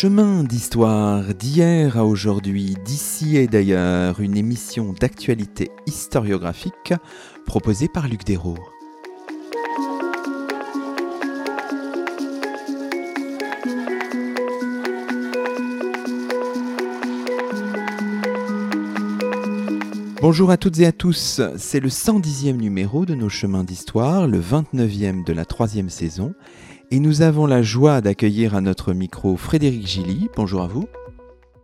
Chemin 0.00 0.44
d'histoire 0.44 1.34
d'hier 1.34 1.98
à 1.98 2.04
aujourd'hui, 2.04 2.76
d'ici 2.84 3.36
et 3.36 3.48
d'ailleurs, 3.48 4.20
une 4.20 4.36
émission 4.36 4.92
d'actualité 4.92 5.72
historiographique 5.86 6.94
proposée 7.46 7.88
par 7.88 8.06
Luc 8.06 8.22
Desrours. 8.22 8.72
Bonjour 20.20 20.52
à 20.52 20.56
toutes 20.56 20.78
et 20.78 20.86
à 20.86 20.92
tous, 20.92 21.40
c'est 21.56 21.80
le 21.80 21.88
110e 21.88 22.56
numéro 22.56 23.04
de 23.04 23.16
nos 23.16 23.28
chemins 23.28 23.64
d'histoire, 23.64 24.28
le 24.28 24.40
29e 24.40 25.24
de 25.24 25.32
la 25.32 25.44
troisième 25.44 25.90
saison, 25.90 26.34
et 26.90 27.00
nous 27.00 27.22
avons 27.22 27.46
la 27.46 27.62
joie 27.62 28.00
d'accueillir 28.00 28.54
à 28.54 28.60
notre 28.60 28.92
micro 28.92 29.36
Frédéric 29.36 29.86
Gilly. 29.86 30.28
Bonjour 30.36 30.62
à 30.62 30.66
vous. 30.66 30.88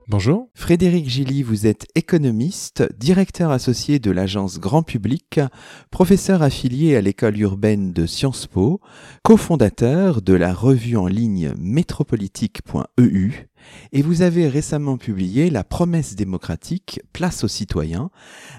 Bonjour. 0.07 0.51
Frédéric 0.55 1.09
Gilly, 1.09 1.43
vous 1.43 1.67
êtes 1.67 1.87
économiste, 1.95 2.85
directeur 2.99 3.51
associé 3.51 3.99
de 3.99 4.11
l'agence 4.11 4.61
Grand 4.61 4.83
Public, 4.83 5.41
professeur 5.91 6.43
affilié 6.43 6.95
à 6.95 7.01
l'école 7.01 7.41
urbaine 7.41 7.95
de 7.95 8.05
Sciences 8.05 8.47
Po, 8.47 8.83
cofondateur 9.23 10.21
de 10.21 10.35
la 10.35 10.53
revue 10.53 10.99
en 10.99 11.07
ligne 11.07 11.55
métropolitique.eu, 11.59 13.49
et 13.93 14.03
vous 14.03 14.21
avez 14.21 14.47
récemment 14.47 14.99
publié 14.99 15.49
La 15.49 15.65
promesse 15.65 16.17
démocratique, 16.17 17.01
place 17.15 17.43
aux 17.43 17.49
citoyens, 17.49 18.11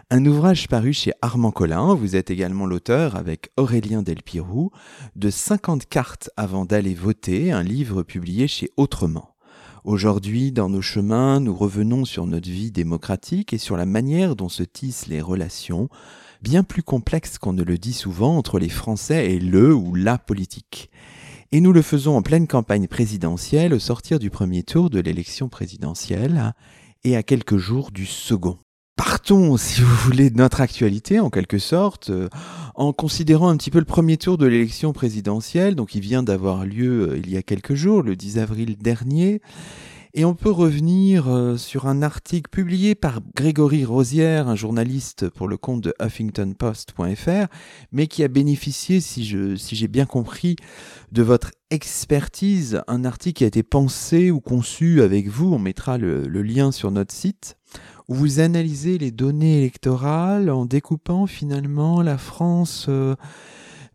un 0.10 0.26
ouvrage 0.26 0.68
paru 0.68 0.94
chez 0.94 1.12
Armand 1.22 1.52
Collin. 1.52 1.94
Vous 1.94 2.16
êtes 2.16 2.32
également 2.32 2.66
l'auteur, 2.66 3.16
avec 3.16 3.52
Aurélien 3.56 4.02
Delpirou, 4.02 4.72
de 5.16 5.30
50 5.30 5.86
cartes 5.86 6.32
avant 6.38 6.66
d'aller 6.66 6.96
voter, 6.96 7.52
un 7.52 7.62
livre 7.62 8.02
publié 8.02 8.48
chez 8.48 8.72
Autrement. 8.78 9.35
Aujourd'hui, 9.86 10.52
dans 10.52 10.68
nos 10.68 10.82
chemins, 10.82 11.40
nous 11.40 11.56
revenons 11.56 12.06
sur 12.06 12.26
notre 12.26 12.50
vie 12.50 12.72
démocratique 12.72 13.54
et 13.54 13.60
sur 13.60 13.78
la 13.78 13.86
manière 13.86 14.36
dont 14.36 14.50
se 14.50 14.64
tissent 14.64 15.06
les 15.06 15.22
relations, 15.22 15.90
bien 16.42 16.64
plus 16.64 16.82
complexes 16.82 17.38
qu'on 17.38 17.54
ne 17.54 17.62
le 17.62 17.78
dit 17.78 17.94
souvent, 17.94 18.36
entre 18.36 18.58
les 18.58 18.70
Français 18.70 19.34
et 19.34 19.40
le 19.40 19.76
ou 19.76 19.94
la 19.94 20.18
politique. 20.18 20.90
Et 21.52 21.62
nous 21.62 21.72
le 21.72 21.84
faisons 21.84 22.18
en 22.18 22.24
pleine 22.24 22.48
campagne 22.48 22.88
présidentielle 22.88 23.76
au 23.76 23.80
sortir 23.80 24.18
du 24.18 24.32
premier 24.32 24.64
tour 24.64 24.90
de 24.90 25.00
l'élection 25.00 25.50
présidentielle 25.50 26.56
et 27.04 27.16
à 27.16 27.22
quelques 27.22 27.58
jours 27.58 27.92
du 27.92 28.08
second. 28.08 28.58
Partons, 28.96 29.58
si 29.58 29.82
vous 29.82 29.96
voulez, 29.96 30.30
de 30.30 30.38
notre 30.38 30.62
actualité, 30.62 31.20
en 31.20 31.30
quelque 31.30 31.60
sorte, 31.60 32.10
euh, 32.10 32.30
en 32.76 32.94
considérant 32.94 33.50
un 33.50 33.58
petit 33.58 33.72
peu 33.72 33.80
le 33.80 33.86
premier 33.86 34.18
tour 34.18 34.38
de 34.38 34.46
l'élection 34.46 34.94
présidentielle, 34.94 35.76
donc 35.76 35.96
il 35.96 36.02
vient 36.02 36.24
d'avoir 36.24 36.66
lieu 36.66 37.10
euh, 37.10 37.18
il 37.18 37.30
y 37.30 37.38
a 37.38 37.44
quelques 37.44 37.76
jours, 37.76 38.04
le 38.04 38.16
10 38.16 38.40
avril 38.40 38.78
dernier, 38.78 39.42
et 40.14 40.24
on 40.24 40.34
peut 40.34 40.50
revenir 40.50 41.28
euh, 41.28 41.58
sur 41.58 41.88
un 41.88 42.02
article 42.02 42.50
publié 42.50 42.96
par 42.96 43.20
Grégory 43.36 43.84
Rosière, 43.84 44.48
un 44.48 44.56
journaliste 44.56 45.28
pour 45.28 45.50
le 45.50 45.58
compte 45.58 45.82
de 45.82 45.94
HuffingtonPost.fr, 46.02 47.48
mais 47.92 48.08
qui 48.08 48.24
a 48.24 48.30
bénéficié, 48.30 49.02
si 49.02 49.26
je, 49.26 49.58
si 49.58 49.76
j'ai 49.76 49.90
bien 49.90 50.06
compris, 50.06 50.56
de 51.12 51.22
votre 51.22 51.52
expertise, 51.70 52.82
un 52.88 53.04
article 53.04 53.40
qui 53.40 53.44
a 53.44 53.48
été 53.48 53.62
pensé 53.62 54.32
ou 54.32 54.40
conçu 54.40 55.02
avec 55.02 55.28
vous, 55.28 55.54
on 55.54 55.60
mettra 55.60 55.98
le 55.98 56.42
lien 56.42 56.72
sur 56.72 56.92
notre 56.92 57.14
site, 57.14 57.58
où 58.08 58.16
vous 58.16 58.40
analysez 58.40 58.98
les 58.98 59.12
données 59.12 59.60
électorales 59.60 60.50
en 60.50 60.66
découpant 60.66 61.28
finalement 61.28 62.02
la 62.02 62.18
France 62.18 62.86
euh, 62.90 63.16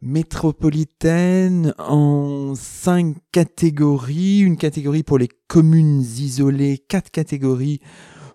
métropolitaine 0.02 1.74
en 1.78 2.54
cinq 2.56 3.16
catégories, 3.32 4.40
une 4.40 4.56
catégorie 4.56 5.02
pour 5.02 5.18
les 5.18 5.28
communes 5.48 6.00
isolées, 6.00 6.78
quatre 6.78 7.10
catégories 7.10 7.80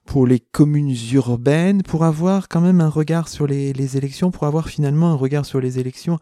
pour 0.05 0.27
les 0.27 0.39
communes 0.39 0.95
urbaines, 1.13 1.81
pour 1.81 2.05
avoir 2.05 2.47
quand 2.47 2.61
même 2.61 2.79
un 2.79 2.89
regard 2.89 3.27
sur 3.27 3.47
les, 3.47 3.73
les 3.73 3.97
élections, 3.97 4.29
pour 4.29 4.45
avoir 4.45 4.69
finalement 4.69 5.11
un 5.11 5.15
regard 5.15 5.45
sur 5.45 5.59
les 5.59 5.79
élections 5.79 6.19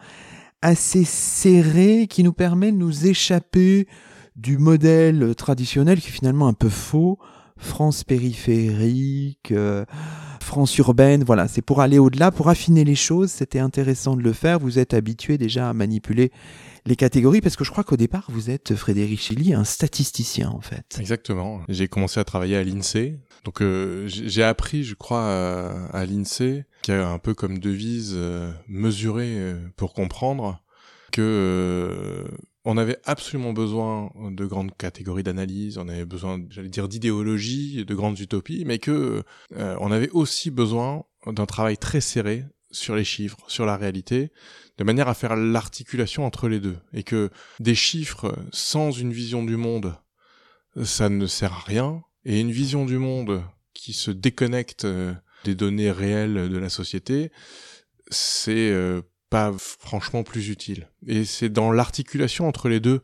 assez 0.64 1.04
serré 1.04 2.08
qui 2.10 2.24
nous 2.24 2.32
permet 2.32 2.72
de 2.72 2.78
nous 2.78 3.06
échapper 3.06 3.86
du 4.38 4.58
modèle 4.58 5.36
traditionnel 5.36 6.00
qui 6.00 6.08
est 6.08 6.12
finalement 6.12 6.48
un 6.48 6.54
peu 6.54 6.70
faux 6.70 7.20
France 7.64 8.04
périphérique, 8.04 9.52
euh, 9.52 9.86
France 10.42 10.78
urbaine, 10.78 11.24
voilà, 11.24 11.48
c'est 11.48 11.62
pour 11.62 11.82
aller 11.82 11.98
au-delà, 11.98 12.30
pour 12.32 12.50
affiner 12.50 12.84
les 12.84 12.96
choses, 12.96 13.32
c'était 13.32 13.60
intéressant 13.60 14.16
de 14.16 14.22
le 14.22 14.34
faire, 14.34 14.60
vous 14.60 14.78
êtes 14.78 14.94
habitué 14.94 15.38
déjà 15.38 15.70
à 15.70 15.74
manipuler 15.74 16.32
les 16.86 16.96
catégories, 16.96 17.40
parce 17.40 17.56
que 17.56 17.64
je 17.64 17.72
crois 17.72 17.86
qu'au 17.86 17.96
départ, 17.96 18.26
vous 18.30 18.50
êtes, 18.50 18.76
Frédéric 18.76 19.20
Chili, 19.20 19.54
un 19.54 19.64
statisticien 19.64 20.50
en 20.50 20.60
fait. 20.60 20.98
Exactement, 21.00 21.62
j'ai 21.70 21.88
commencé 21.88 22.20
à 22.20 22.26
travailler 22.26 22.58
à 22.58 22.64
l'INSEE, 22.64 23.18
donc 23.46 23.62
euh, 23.62 24.06
j'ai 24.08 24.44
appris, 24.44 24.84
je 24.84 24.96
crois, 24.96 25.90
à, 25.92 26.06
l'INSEE, 26.06 26.66
qui 26.82 26.92
a 26.92 27.08
un 27.08 27.20
peu 27.20 27.34
comme 27.34 27.60
devise 27.60 28.12
euh, 28.14 28.52
mesurer 28.68 29.56
pour 29.78 29.94
comprendre 29.94 30.62
que 31.12 32.26
on 32.66 32.78
avait 32.78 33.00
absolument 33.04 33.54
besoin 33.54 34.12
de 34.16 34.46
grandes 34.46 34.76
catégories 34.78 35.24
d'analyse, 35.24 35.78
on 35.78 35.88
avait 35.90 36.06
besoin, 36.06 36.42
j'allais 36.50 36.70
dire, 36.70 36.88
d'idéologie, 36.88 37.84
de 37.86 37.96
grandes 37.96 38.20
utopies, 38.20 38.64
mais 38.66 38.80
que 38.80 39.24
euh, 39.56 39.76
on 39.80 39.92
avait 39.92 40.10
aussi 40.12 40.50
besoin 40.50 41.04
d'un 41.26 41.46
travail 41.46 41.78
très 41.78 42.02
serré 42.02 42.46
sur 42.72 42.96
les 42.96 43.04
chiffres, 43.04 43.38
sur 43.48 43.66
la 43.66 43.78
réalité, 43.78 44.32
de 44.78 44.84
manière 44.84 45.08
à 45.08 45.14
faire 45.14 45.36
l'articulation 45.36 46.26
entre 46.26 46.48
les 46.48 46.60
deux, 46.60 46.78
et 46.94 47.04
que 47.04 47.30
des 47.60 47.76
chiffres 47.76 48.36
sans 48.52 48.92
une 48.92 49.12
vision 49.12 49.44
du 49.44 49.58
monde, 49.58 49.96
ça 50.84 51.10
ne 51.10 51.28
sert 51.28 51.54
à 51.54 51.60
rien, 51.60 52.02
et 52.26 52.40
une 52.40 52.52
vision 52.52 52.86
du 52.86 52.98
monde 52.98 53.44
qui 53.74 53.94
se 53.94 54.10
déconnecte 54.10 54.86
euh, 54.86 55.14
des 55.44 55.56
données 55.56 55.92
réelles 55.92 56.50
de 56.50 56.58
la 56.58 56.70
société, 56.70 57.32
c'est 58.10 58.72
euh, 58.72 59.02
pas 59.34 59.52
franchement 59.58 60.22
plus 60.22 60.50
utile. 60.50 60.90
Et 61.08 61.26
c'est 61.26 61.50
dans 61.50 61.72
l'articulation 61.72 62.48
entre 62.48 62.70
les 62.70 62.80
deux 62.80 63.02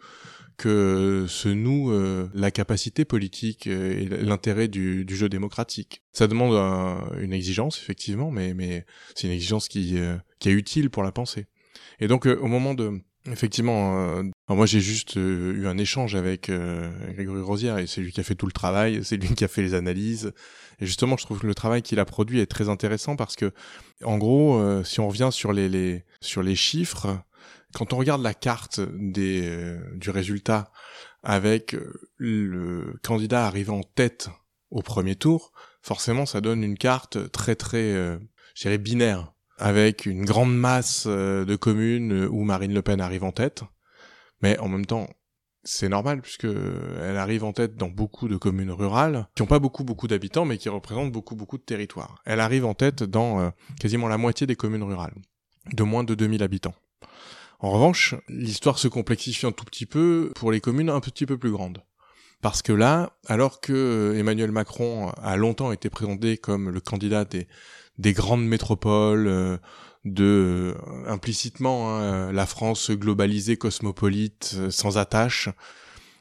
que 0.58 1.26
se 1.28 1.50
noue 1.50 1.92
euh, 1.92 2.28
la 2.36 2.52
capacité 2.52 3.04
politique 3.04 3.66
euh, 3.66 4.00
et 4.00 4.06
l'intérêt 4.06 4.68
du, 4.68 5.08
jeu 5.10 5.28
démocratique. 5.28 6.04
Ça 6.14 6.28
demande 6.28 6.54
une 7.20 7.34
exigence, 7.34 7.80
effectivement, 7.80 8.30
mais, 8.30 8.54
mais 8.54 8.86
c'est 9.16 9.26
une 9.26 9.34
exigence 9.34 9.68
qui, 9.68 9.98
euh, 9.98 10.18
qui 10.38 10.50
est 10.50 10.52
utile 10.52 10.92
pour 10.92 11.02
la 11.02 11.12
pensée. 11.12 11.48
Et 12.00 12.08
donc, 12.08 12.28
au 12.28 12.48
moment 12.48 12.76
de... 12.76 13.02
Effectivement, 13.26 14.24
moi 14.48 14.66
j'ai 14.66 14.80
juste 14.80 15.16
eu 15.16 15.68
un 15.68 15.78
échange 15.78 16.16
avec 16.16 16.50
Grégory 16.50 17.42
Rosière 17.42 17.78
et 17.78 17.86
c'est 17.86 18.02
lui 18.02 18.12
qui 18.12 18.20
a 18.22 18.24
fait 18.24 18.36
tout 18.36 18.46
le 18.46 18.52
travail, 18.52 19.02
c'est 19.04 19.18
lui 19.18 19.36
qui 19.36 19.44
a 19.44 19.48
fait 19.48 19.62
les 19.62 19.74
analyses, 19.74 20.34
et 20.82 20.86
justement, 20.86 21.18
je 21.18 21.26
trouve 21.26 21.40
que 21.40 21.48
le 21.48 21.56
travail 21.56 21.82
qu'il 21.82 22.00
a 22.00 22.06
produit 22.06 22.40
est 22.40 22.46
très 22.46 22.70
intéressant 22.70 23.16
parce 23.16 23.36
que, 23.36 23.52
en 24.04 24.18
gros, 24.18 24.60
euh, 24.60 24.84
si 24.84 25.00
on 25.00 25.08
revient 25.08 25.30
sur 25.32 25.52
les, 25.52 26.06
sur 26.22 26.42
les 26.42 26.56
chiffres, 26.56 27.20
quand 27.74 27.94
on 27.94 27.98
regarde 27.98 28.22
la 28.22 28.34
carte 28.34 28.80
des, 28.80 29.42
euh, 29.44 29.80
du 29.96 30.10
résultat 30.10 30.72
avec 31.22 31.76
euh, 31.76 32.10
le 32.18 32.98
candidat 33.04 33.46
arrivé 33.46 33.72
en 33.72 33.84
tête 33.84 34.30
au 34.72 34.82
premier 34.82 35.16
tour, 35.16 35.52
forcément, 35.82 36.26
ça 36.26 36.40
donne 36.40 36.64
une 36.64 36.78
carte 36.78 37.32
très 37.32 37.56
très, 37.56 38.20
je 38.56 38.78
binaire, 38.78 39.34
avec 39.60 40.06
une 40.06 40.26
grande 40.26 40.56
masse 40.56 41.06
de 41.08 41.56
communes 41.56 42.26
où 42.26 42.44
Marine 42.44 42.74
Le 42.74 42.82
Pen 42.82 43.02
arrive 43.02 43.24
en 43.24 43.32
tête, 43.32 43.64
mais 44.42 44.58
en 44.60 44.68
même 44.68 44.86
temps, 44.86 45.08
c'est 45.64 45.90
normal 45.90 46.22
puisque 46.22 46.46
elle 46.46 47.18
arrive 47.18 47.44
en 47.44 47.54
tête 47.54 47.76
dans 47.76 47.90
beaucoup 47.90 48.28
de 48.28 48.38
communes 48.38 48.72
rurales 48.72 49.28
qui 49.36 49.44
n'ont 49.44 49.48
pas 49.48 49.60
beaucoup 49.60 49.84
beaucoup 49.84 50.08
d'habitants 50.08 50.46
mais 50.46 50.58
qui 50.58 50.70
représentent 50.70 51.12
beaucoup 51.12 51.36
beaucoup 51.36 51.58
de 51.58 51.64
territoires. 51.64 52.22
Elle 52.26 52.40
arrive 52.40 52.66
en 52.66 52.74
tête 52.74 53.04
dans 53.04 53.40
euh, 53.40 53.50
quasiment 53.80 54.08
la 54.08 54.18
moitié 54.18 54.48
des 54.48 54.56
communes 54.56 54.84
rurales 54.84 55.16
de 55.74 55.84
moins 55.84 56.04
de 56.04 56.16
2000 56.16 56.42
habitants. 56.44 56.76
En 57.60 57.72
revanche, 57.72 58.16
l'histoire 58.30 58.80
se 58.80 58.88
complexifie 58.88 59.46
un 59.46 59.52
tout 59.52 59.66
petit 59.66 59.86
peu 59.86 60.32
pour 60.36 60.52
les 60.52 60.62
communes 60.62 60.90
un 60.90 61.02
petit 61.02 61.26
peu 61.26 61.38
plus 61.38 61.52
grandes. 61.52 61.84
Parce 62.42 62.62
que 62.62 62.72
là, 62.72 63.12
alors 63.28 63.60
que 63.60 63.74
euh, 63.74 64.18
Emmanuel 64.18 64.52
Macron 64.52 65.10
a 65.22 65.36
longtemps 65.36 65.72
été 65.72 65.90
présenté 65.90 66.38
comme 66.38 66.70
le 66.70 66.80
candidat 66.80 67.26
des, 67.26 67.48
des 67.98 68.14
grandes 68.14 68.46
métropoles, 68.46 69.28
euh, 69.28 69.58
de 70.06 70.74
euh, 70.78 71.10
implicitement 71.12 71.98
hein, 71.98 72.32
la 72.32 72.46
France 72.46 72.92
globalisée, 72.92 73.58
cosmopolite, 73.58 74.56
sans 74.70 74.98
attache. 74.98 75.50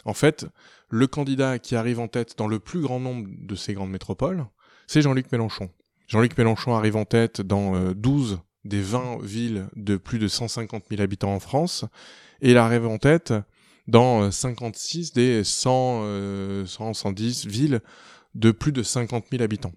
En 0.04 0.14
fait, 0.14 0.46
le 0.88 1.06
candidat 1.06 1.60
qui 1.60 1.76
arrive 1.76 2.00
en 2.00 2.08
tête 2.08 2.36
dans 2.36 2.48
le 2.48 2.58
plus 2.58 2.80
grand 2.80 2.98
nombre 2.98 3.28
de 3.30 3.54
ces 3.54 3.74
grandes 3.74 3.90
métropoles, 3.90 4.44
c'est 4.88 5.02
Jean-Luc 5.02 5.30
Mélenchon. 5.30 5.70
Jean-Luc 6.08 6.36
Mélenchon 6.36 6.74
arrive 6.74 6.96
en 6.96 7.04
tête 7.04 7.40
dans 7.40 7.92
12 7.92 8.40
des 8.64 8.80
20 8.80 9.22
villes 9.22 9.68
de 9.76 9.96
plus 9.96 10.18
de 10.18 10.26
150 10.26 10.84
000 10.90 11.00
habitants 11.00 11.34
en 11.34 11.40
France, 11.40 11.84
et 12.40 12.50
il 12.50 12.56
arrive 12.56 12.86
en 12.86 12.98
tête 12.98 13.32
dans 13.88 14.30
56 14.30 15.12
des 15.12 15.42
100, 15.42 16.66
100 16.66 16.94
110 16.94 17.46
villes 17.46 17.80
de 18.34 18.52
plus 18.52 18.72
de 18.72 18.82
50 18.82 19.24
000 19.30 19.42
habitants. 19.42 19.72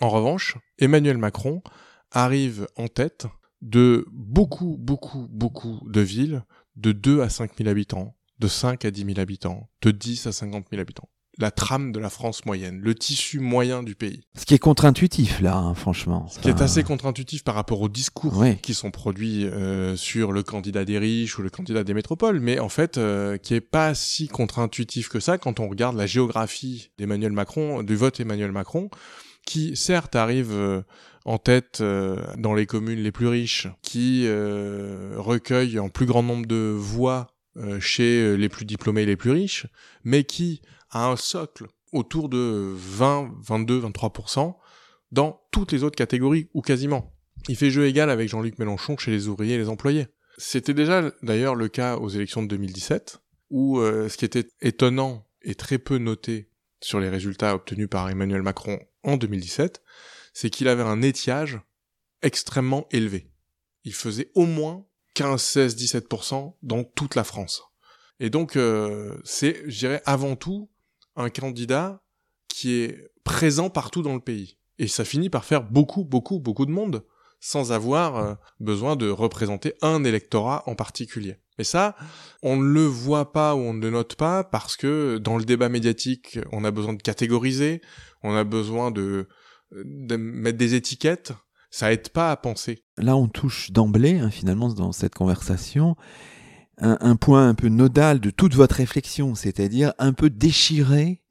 En 0.00 0.08
revanche, 0.08 0.56
Emmanuel 0.78 1.18
Macron 1.18 1.62
arrive 2.10 2.66
en 2.76 2.88
tête 2.88 3.26
de 3.60 4.06
beaucoup, 4.12 4.76
beaucoup, 4.78 5.26
beaucoup 5.30 5.80
de 5.86 6.00
villes 6.00 6.44
de 6.76 6.92
2 6.92 7.20
à 7.20 7.28
5 7.28 7.56
000 7.58 7.68
habitants, 7.68 8.14
de 8.38 8.48
5 8.48 8.84
à 8.84 8.90
10 8.90 9.04
000 9.04 9.20
habitants, 9.20 9.68
de 9.82 9.90
10 9.90 10.26
à 10.26 10.32
50 10.32 10.66
000 10.70 10.80
habitants. 10.80 11.08
La 11.38 11.50
trame 11.50 11.92
de 11.92 11.98
la 11.98 12.10
France 12.10 12.44
moyenne, 12.46 12.80
le 12.80 12.94
tissu 12.94 13.40
moyen 13.40 13.82
du 13.82 13.94
pays. 13.94 14.22
Ce 14.38 14.46
qui 14.46 14.54
est 14.54 14.58
contre-intuitif 14.58 15.40
là, 15.40 15.56
hein, 15.56 15.74
franchement. 15.74 16.26
Ce 16.28 16.38
qui 16.38 16.48
est 16.48 16.62
assez 16.62 16.82
contre-intuitif 16.82 17.44
par 17.44 17.54
rapport 17.54 17.80
aux 17.80 17.88
discours 17.88 18.44
qui 18.62 18.74
sont 18.74 18.90
produits 18.90 19.44
euh, 19.44 19.96
sur 19.96 20.32
le 20.32 20.42
candidat 20.42 20.84
des 20.84 20.98
riches 20.98 21.38
ou 21.38 21.42
le 21.42 21.50
candidat 21.50 21.84
des 21.84 21.94
métropoles, 21.94 22.40
mais 22.40 22.58
en 22.58 22.68
fait 22.68 22.96
euh, 22.96 23.36
qui 23.36 23.54
est 23.54 23.60
pas 23.60 23.94
si 23.94 24.28
contre-intuitif 24.28 25.08
que 25.08 25.20
ça 25.20 25.38
quand 25.38 25.60
on 25.60 25.68
regarde 25.68 25.96
la 25.96 26.06
géographie 26.06 26.90
d'Emmanuel 26.98 27.32
Macron, 27.32 27.82
du 27.82 27.96
vote 27.96 28.18
Emmanuel 28.20 28.52
Macron, 28.52 28.88
qui 29.44 29.76
certes 29.76 30.16
arrive 30.16 30.52
euh, 30.52 30.82
en 31.24 31.38
tête 31.38 31.82
dans 31.82 32.54
les 32.54 32.66
communes 32.66 33.00
les 33.00 33.10
plus 33.10 33.26
riches, 33.26 33.66
qui 33.82 34.28
recueille 34.28 35.80
en 35.80 35.88
plus 35.88 36.06
grand 36.06 36.22
nombre 36.22 36.46
de 36.46 36.72
voix 36.78 37.26
chez 37.80 38.36
les 38.36 38.48
plus 38.48 38.64
diplômés 38.64 39.02
et 39.02 39.06
les 39.06 39.16
plus 39.16 39.32
riches, 39.32 39.66
mais 40.04 40.22
qui 40.22 40.62
un 41.04 41.16
socle 41.16 41.66
autour 41.92 42.28
de 42.28 42.72
20, 42.74 43.34
22, 43.42 43.80
23% 43.80 44.56
dans 45.12 45.40
toutes 45.52 45.72
les 45.72 45.84
autres 45.84 45.96
catégories, 45.96 46.48
ou 46.52 46.62
quasiment. 46.62 47.14
Il 47.48 47.56
fait 47.56 47.70
jeu 47.70 47.86
égal 47.86 48.10
avec 48.10 48.28
Jean-Luc 48.28 48.58
Mélenchon 48.58 48.96
chez 48.96 49.10
les 49.10 49.28
ouvriers 49.28 49.54
et 49.54 49.58
les 49.58 49.68
employés. 49.68 50.08
C'était 50.38 50.74
déjà 50.74 51.10
d'ailleurs 51.22 51.54
le 51.54 51.68
cas 51.68 51.96
aux 51.96 52.08
élections 52.08 52.42
de 52.42 52.48
2017, 52.48 53.22
où 53.50 53.78
euh, 53.78 54.08
ce 54.08 54.16
qui 54.16 54.24
était 54.24 54.48
étonnant 54.60 55.26
et 55.42 55.54
très 55.54 55.78
peu 55.78 55.98
noté 55.98 56.50
sur 56.82 57.00
les 57.00 57.08
résultats 57.08 57.54
obtenus 57.54 57.88
par 57.88 58.10
Emmanuel 58.10 58.42
Macron 58.42 58.78
en 59.02 59.16
2017, 59.16 59.82
c'est 60.34 60.50
qu'il 60.50 60.68
avait 60.68 60.82
un 60.82 61.02
étiage 61.02 61.60
extrêmement 62.22 62.86
élevé. 62.90 63.30
Il 63.84 63.94
faisait 63.94 64.30
au 64.34 64.44
moins 64.44 64.84
15, 65.14 65.40
16, 65.40 65.76
17% 65.76 66.56
dans 66.62 66.84
toute 66.84 67.14
la 67.14 67.24
France. 67.24 67.62
Et 68.18 68.28
donc, 68.28 68.56
euh, 68.56 69.16
c'est, 69.24 69.62
je 69.66 69.78
dirais, 69.78 70.02
avant 70.04 70.36
tout 70.36 70.70
un 71.16 71.30
candidat 71.30 72.02
qui 72.48 72.74
est 72.74 73.10
présent 73.24 73.70
partout 73.70 74.02
dans 74.02 74.14
le 74.14 74.20
pays. 74.20 74.58
Et 74.78 74.88
ça 74.88 75.04
finit 75.04 75.30
par 75.30 75.44
faire 75.44 75.62
beaucoup, 75.62 76.04
beaucoup, 76.04 76.38
beaucoup 76.38 76.66
de 76.66 76.70
monde, 76.70 77.04
sans 77.40 77.72
avoir 77.72 78.16
euh, 78.16 78.34
besoin 78.60 78.96
de 78.96 79.08
représenter 79.08 79.74
un 79.82 80.04
électorat 80.04 80.62
en 80.66 80.74
particulier. 80.74 81.38
Et 81.58 81.64
ça, 81.64 81.96
on 82.42 82.56
ne 82.56 82.64
le 82.64 82.84
voit 82.84 83.32
pas 83.32 83.54
ou 83.54 83.60
on 83.60 83.74
ne 83.74 83.80
le 83.80 83.90
note 83.90 84.14
pas 84.16 84.44
parce 84.44 84.76
que 84.76 85.18
dans 85.18 85.38
le 85.38 85.44
débat 85.44 85.68
médiatique, 85.68 86.38
on 86.52 86.64
a 86.64 86.70
besoin 86.70 86.92
de 86.92 87.02
catégoriser, 87.02 87.80
on 88.22 88.34
a 88.34 88.44
besoin 88.44 88.90
de, 88.90 89.28
de 89.72 90.16
mettre 90.16 90.58
des 90.58 90.74
étiquettes. 90.74 91.32
Ça 91.70 91.92
aide 91.92 92.10
pas 92.10 92.30
à 92.30 92.36
penser. 92.36 92.84
Là, 92.96 93.16
on 93.16 93.28
touche 93.28 93.70
d'emblée, 93.70 94.18
hein, 94.18 94.30
finalement, 94.30 94.68
dans 94.68 94.92
cette 94.92 95.14
conversation, 95.14 95.96
un, 96.78 97.16
point 97.16 97.48
un 97.48 97.54
peu 97.54 97.68
nodal 97.68 98.20
de 98.20 98.30
toute 98.30 98.54
votre 98.54 98.76
réflexion, 98.76 99.34
c'est-à-dire 99.34 99.94
un 99.98 100.12
peu 100.12 100.28
déchirer 100.28 101.22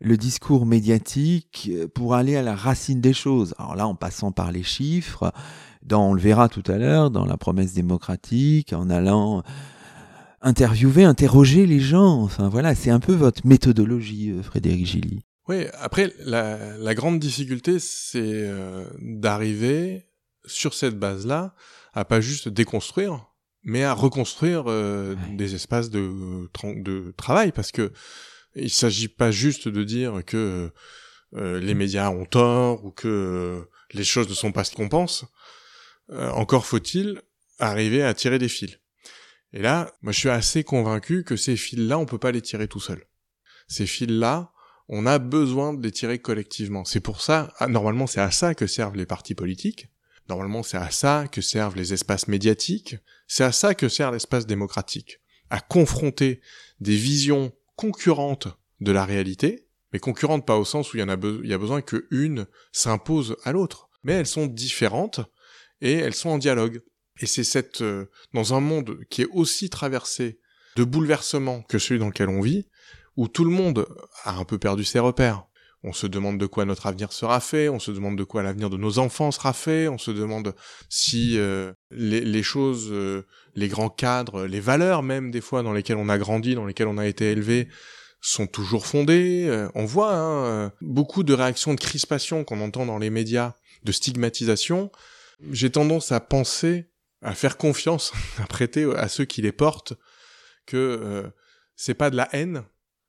le 0.00 0.16
discours 0.16 0.66
médiatique 0.66 1.70
pour 1.94 2.14
aller 2.14 2.36
à 2.36 2.42
la 2.42 2.56
racine 2.56 3.00
des 3.00 3.12
choses. 3.12 3.54
Alors 3.58 3.76
là, 3.76 3.86
en 3.86 3.94
passant 3.94 4.32
par 4.32 4.50
les 4.50 4.62
chiffres, 4.62 5.32
dans, 5.82 6.10
on 6.10 6.14
le 6.14 6.20
verra 6.20 6.48
tout 6.48 6.64
à 6.66 6.78
l'heure, 6.78 7.10
dans 7.10 7.24
la 7.24 7.36
promesse 7.36 7.74
démocratique, 7.74 8.72
en 8.72 8.90
allant 8.90 9.42
interviewer, 10.42 11.04
interroger 11.04 11.66
les 11.66 11.80
gens. 11.80 12.22
Enfin 12.22 12.48
voilà, 12.48 12.74
c'est 12.74 12.90
un 12.90 13.00
peu 13.00 13.12
votre 13.12 13.46
méthodologie, 13.46 14.30
euh, 14.30 14.42
Frédéric 14.42 14.86
Gilly. 14.86 15.20
Oui, 15.48 15.66
après, 15.80 16.12
la, 16.20 16.94
grande 16.94 17.18
difficulté, 17.18 17.78
c'est 17.80 18.20
euh, 18.22 18.84
d'arriver 19.00 20.06
sur 20.46 20.74
cette 20.74 20.98
base-là 20.98 21.54
à 21.92 22.04
pas 22.04 22.20
juste 22.20 22.48
déconstruire, 22.48 23.29
mais 23.62 23.84
à 23.84 23.92
reconstruire 23.92 24.64
euh, 24.66 25.14
des 25.32 25.54
espaces 25.54 25.90
de, 25.90 26.48
de 26.64 27.12
travail 27.16 27.52
parce 27.52 27.72
que 27.72 27.92
il 28.56 28.70
s'agit 28.70 29.08
pas 29.08 29.30
juste 29.30 29.68
de 29.68 29.84
dire 29.84 30.22
que 30.26 30.72
euh, 31.36 31.60
les 31.60 31.74
médias 31.74 32.10
ont 32.10 32.24
tort 32.24 32.84
ou 32.84 32.90
que 32.90 33.64
les 33.92 34.04
choses 34.04 34.28
ne 34.28 34.34
sont 34.34 34.52
pas 34.52 34.64
ce 34.64 34.74
qu'on 34.74 34.88
pense. 34.88 35.24
Euh, 36.10 36.30
encore 36.30 36.66
faut-il 36.66 37.22
arriver 37.58 38.02
à 38.02 38.14
tirer 38.14 38.38
des 38.38 38.48
fils. 38.48 38.78
Et 39.52 39.62
là, 39.62 39.92
moi 40.02 40.12
je 40.12 40.18
suis 40.18 40.30
assez 40.30 40.64
convaincu 40.64 41.24
que 41.24 41.36
ces 41.36 41.56
fils-là, 41.56 41.98
on 41.98 42.06
peut 42.06 42.18
pas 42.18 42.32
les 42.32 42.42
tirer 42.42 42.66
tout 42.66 42.80
seul. 42.80 43.04
Ces 43.68 43.86
fils-là, 43.86 44.52
on 44.88 45.06
a 45.06 45.18
besoin 45.18 45.72
de 45.72 45.82
les 45.82 45.92
tirer 45.92 46.18
collectivement. 46.18 46.84
C'est 46.84 47.00
pour 47.00 47.20
ça, 47.20 47.52
ah, 47.58 47.68
normalement 47.68 48.06
c'est 48.08 48.20
à 48.20 48.32
ça 48.32 48.54
que 48.54 48.66
servent 48.66 48.96
les 48.96 49.06
partis 49.06 49.34
politiques, 49.34 49.88
Normalement, 50.30 50.62
c'est 50.62 50.76
à 50.76 50.92
ça 50.92 51.26
que 51.26 51.40
servent 51.40 51.74
les 51.74 51.92
espaces 51.92 52.28
médiatiques, 52.28 52.94
c'est 53.26 53.42
à 53.42 53.50
ça 53.50 53.74
que 53.74 53.88
sert 53.88 54.12
l'espace 54.12 54.46
démocratique, 54.46 55.18
à 55.50 55.60
confronter 55.60 56.40
des 56.78 56.94
visions 56.94 57.50
concurrentes 57.74 58.46
de 58.80 58.92
la 58.92 59.04
réalité, 59.04 59.66
mais 59.92 59.98
concurrentes 59.98 60.46
pas 60.46 60.56
au 60.56 60.64
sens 60.64 60.94
où 60.94 60.98
il 60.98 61.00
y, 61.00 61.52
a, 61.52 61.58
besoin 61.58 61.82
qu'une 61.82 62.46
s'impose 62.70 63.36
à 63.42 63.50
l'autre, 63.50 63.88
mais 64.04 64.12
elles 64.12 64.26
sont 64.28 64.46
différentes 64.46 65.18
et 65.80 65.94
elles 65.94 66.14
sont 66.14 66.30
en 66.30 66.38
dialogue. 66.38 66.80
Et 67.20 67.26
c'est 67.26 67.82
euh, 67.82 68.06
dans 68.32 68.54
un 68.54 68.60
monde 68.60 69.00
qui 69.10 69.22
est 69.22 69.28
aussi 69.32 69.68
traversé 69.68 70.38
de 70.76 70.84
bouleversements 70.84 71.62
que 71.62 71.80
celui 71.80 71.98
dans 71.98 72.06
lequel 72.06 72.28
on 72.28 72.40
vit, 72.40 72.68
où 73.16 73.26
tout 73.26 73.44
le 73.44 73.50
monde 73.50 73.84
a 74.22 74.36
un 74.36 74.44
peu 74.44 74.58
perdu 74.58 74.84
ses 74.84 75.00
repères, 75.00 75.44
on 75.82 75.92
se 75.92 76.06
demande 76.06 76.38
de 76.38 76.46
quoi 76.46 76.64
notre 76.64 76.86
avenir 76.86 77.12
sera 77.12 77.40
fait, 77.40 77.68
on 77.68 77.78
se 77.78 77.90
demande 77.90 78.16
de 78.16 78.24
quoi 78.24 78.42
l'avenir 78.42 78.68
de 78.68 78.76
nos 78.76 78.98
enfants 78.98 79.30
sera 79.30 79.52
fait, 79.52 79.88
on 79.88 79.98
se 79.98 80.10
demande 80.10 80.54
si 80.88 81.38
euh, 81.38 81.72
les, 81.90 82.42
choses, 82.42 82.88
euh, 82.90 83.26
les 83.54 83.68
grands 83.68 83.88
cadres, 83.88 84.44
les 84.44 84.60
valeurs 84.60 85.02
même 85.02 85.30
des 85.30 85.40
fois 85.40 85.62
dans 85.62 85.72
lesquelles 85.72 85.96
on 85.96 86.08
a 86.08 86.18
grandi, 86.18 86.54
dans 86.54 86.66
lesquelles 86.66 86.88
on 86.88 86.98
a 86.98 87.06
été 87.06 87.30
élevé, 87.30 87.68
sont 88.20 88.46
toujours 88.46 88.86
fondées. 88.86 89.46
Euh, 89.48 89.70
on 89.74 89.86
voit 89.86 90.14
hein, 90.14 90.72
beaucoup 90.82 91.22
de 91.22 91.32
réactions 91.32 91.72
de 91.72 91.80
crispation 91.80 92.44
qu'on 92.44 92.60
entend 92.60 92.84
dans 92.84 92.98
les 92.98 93.10
médias, 93.10 93.54
de 93.84 93.92
stigmatisation. 93.92 94.90
J'ai 95.50 95.70
tendance 95.70 96.12
à 96.12 96.20
penser, 96.20 96.90
à 97.22 97.34
faire 97.34 97.56
confiance, 97.56 98.12
à 98.38 98.46
prêter 98.46 98.84
à 98.96 99.08
ceux 99.08 99.24
qui 99.24 99.40
les 99.40 99.52
portent, 99.52 99.94
que 100.66 101.24
c'est 101.74 101.94
pas 101.94 102.10
de 102.10 102.16
la 102.16 102.28
haine, 102.32 102.64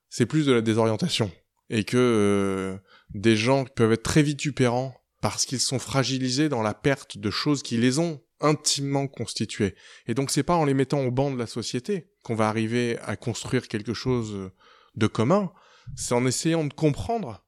c'est 0.09 0.25
plus 0.25 0.45
de 0.45 0.53
la 0.53 0.61
désorientation 0.61 1.29
et 1.71 1.85
que 1.85 1.97
euh, 1.97 2.77
des 3.15 3.35
gens 3.35 3.65
peuvent 3.65 3.93
être 3.93 4.03
très 4.03 4.21
vitupérants 4.21 4.93
parce 5.21 5.45
qu'ils 5.45 5.59
sont 5.59 5.79
fragilisés 5.79 6.49
dans 6.49 6.61
la 6.61 6.73
perte 6.73 7.17
de 7.17 7.29
choses 7.31 7.63
qui 7.63 7.77
les 7.77 7.97
ont 7.97 8.21
intimement 8.41 9.07
constituées. 9.07 9.75
Et 10.07 10.13
donc 10.13 10.31
c'est 10.31 10.43
pas 10.43 10.55
en 10.55 10.65
les 10.65 10.73
mettant 10.73 11.01
au 11.01 11.11
banc 11.11 11.31
de 11.31 11.37
la 11.37 11.47
société 11.47 12.09
qu'on 12.23 12.35
va 12.35 12.49
arriver 12.49 12.99
à 12.99 13.15
construire 13.15 13.67
quelque 13.67 13.93
chose 13.93 14.51
de 14.95 15.07
commun, 15.07 15.51
c'est 15.95 16.13
en 16.13 16.25
essayant 16.25 16.65
de 16.65 16.73
comprendre 16.73 17.45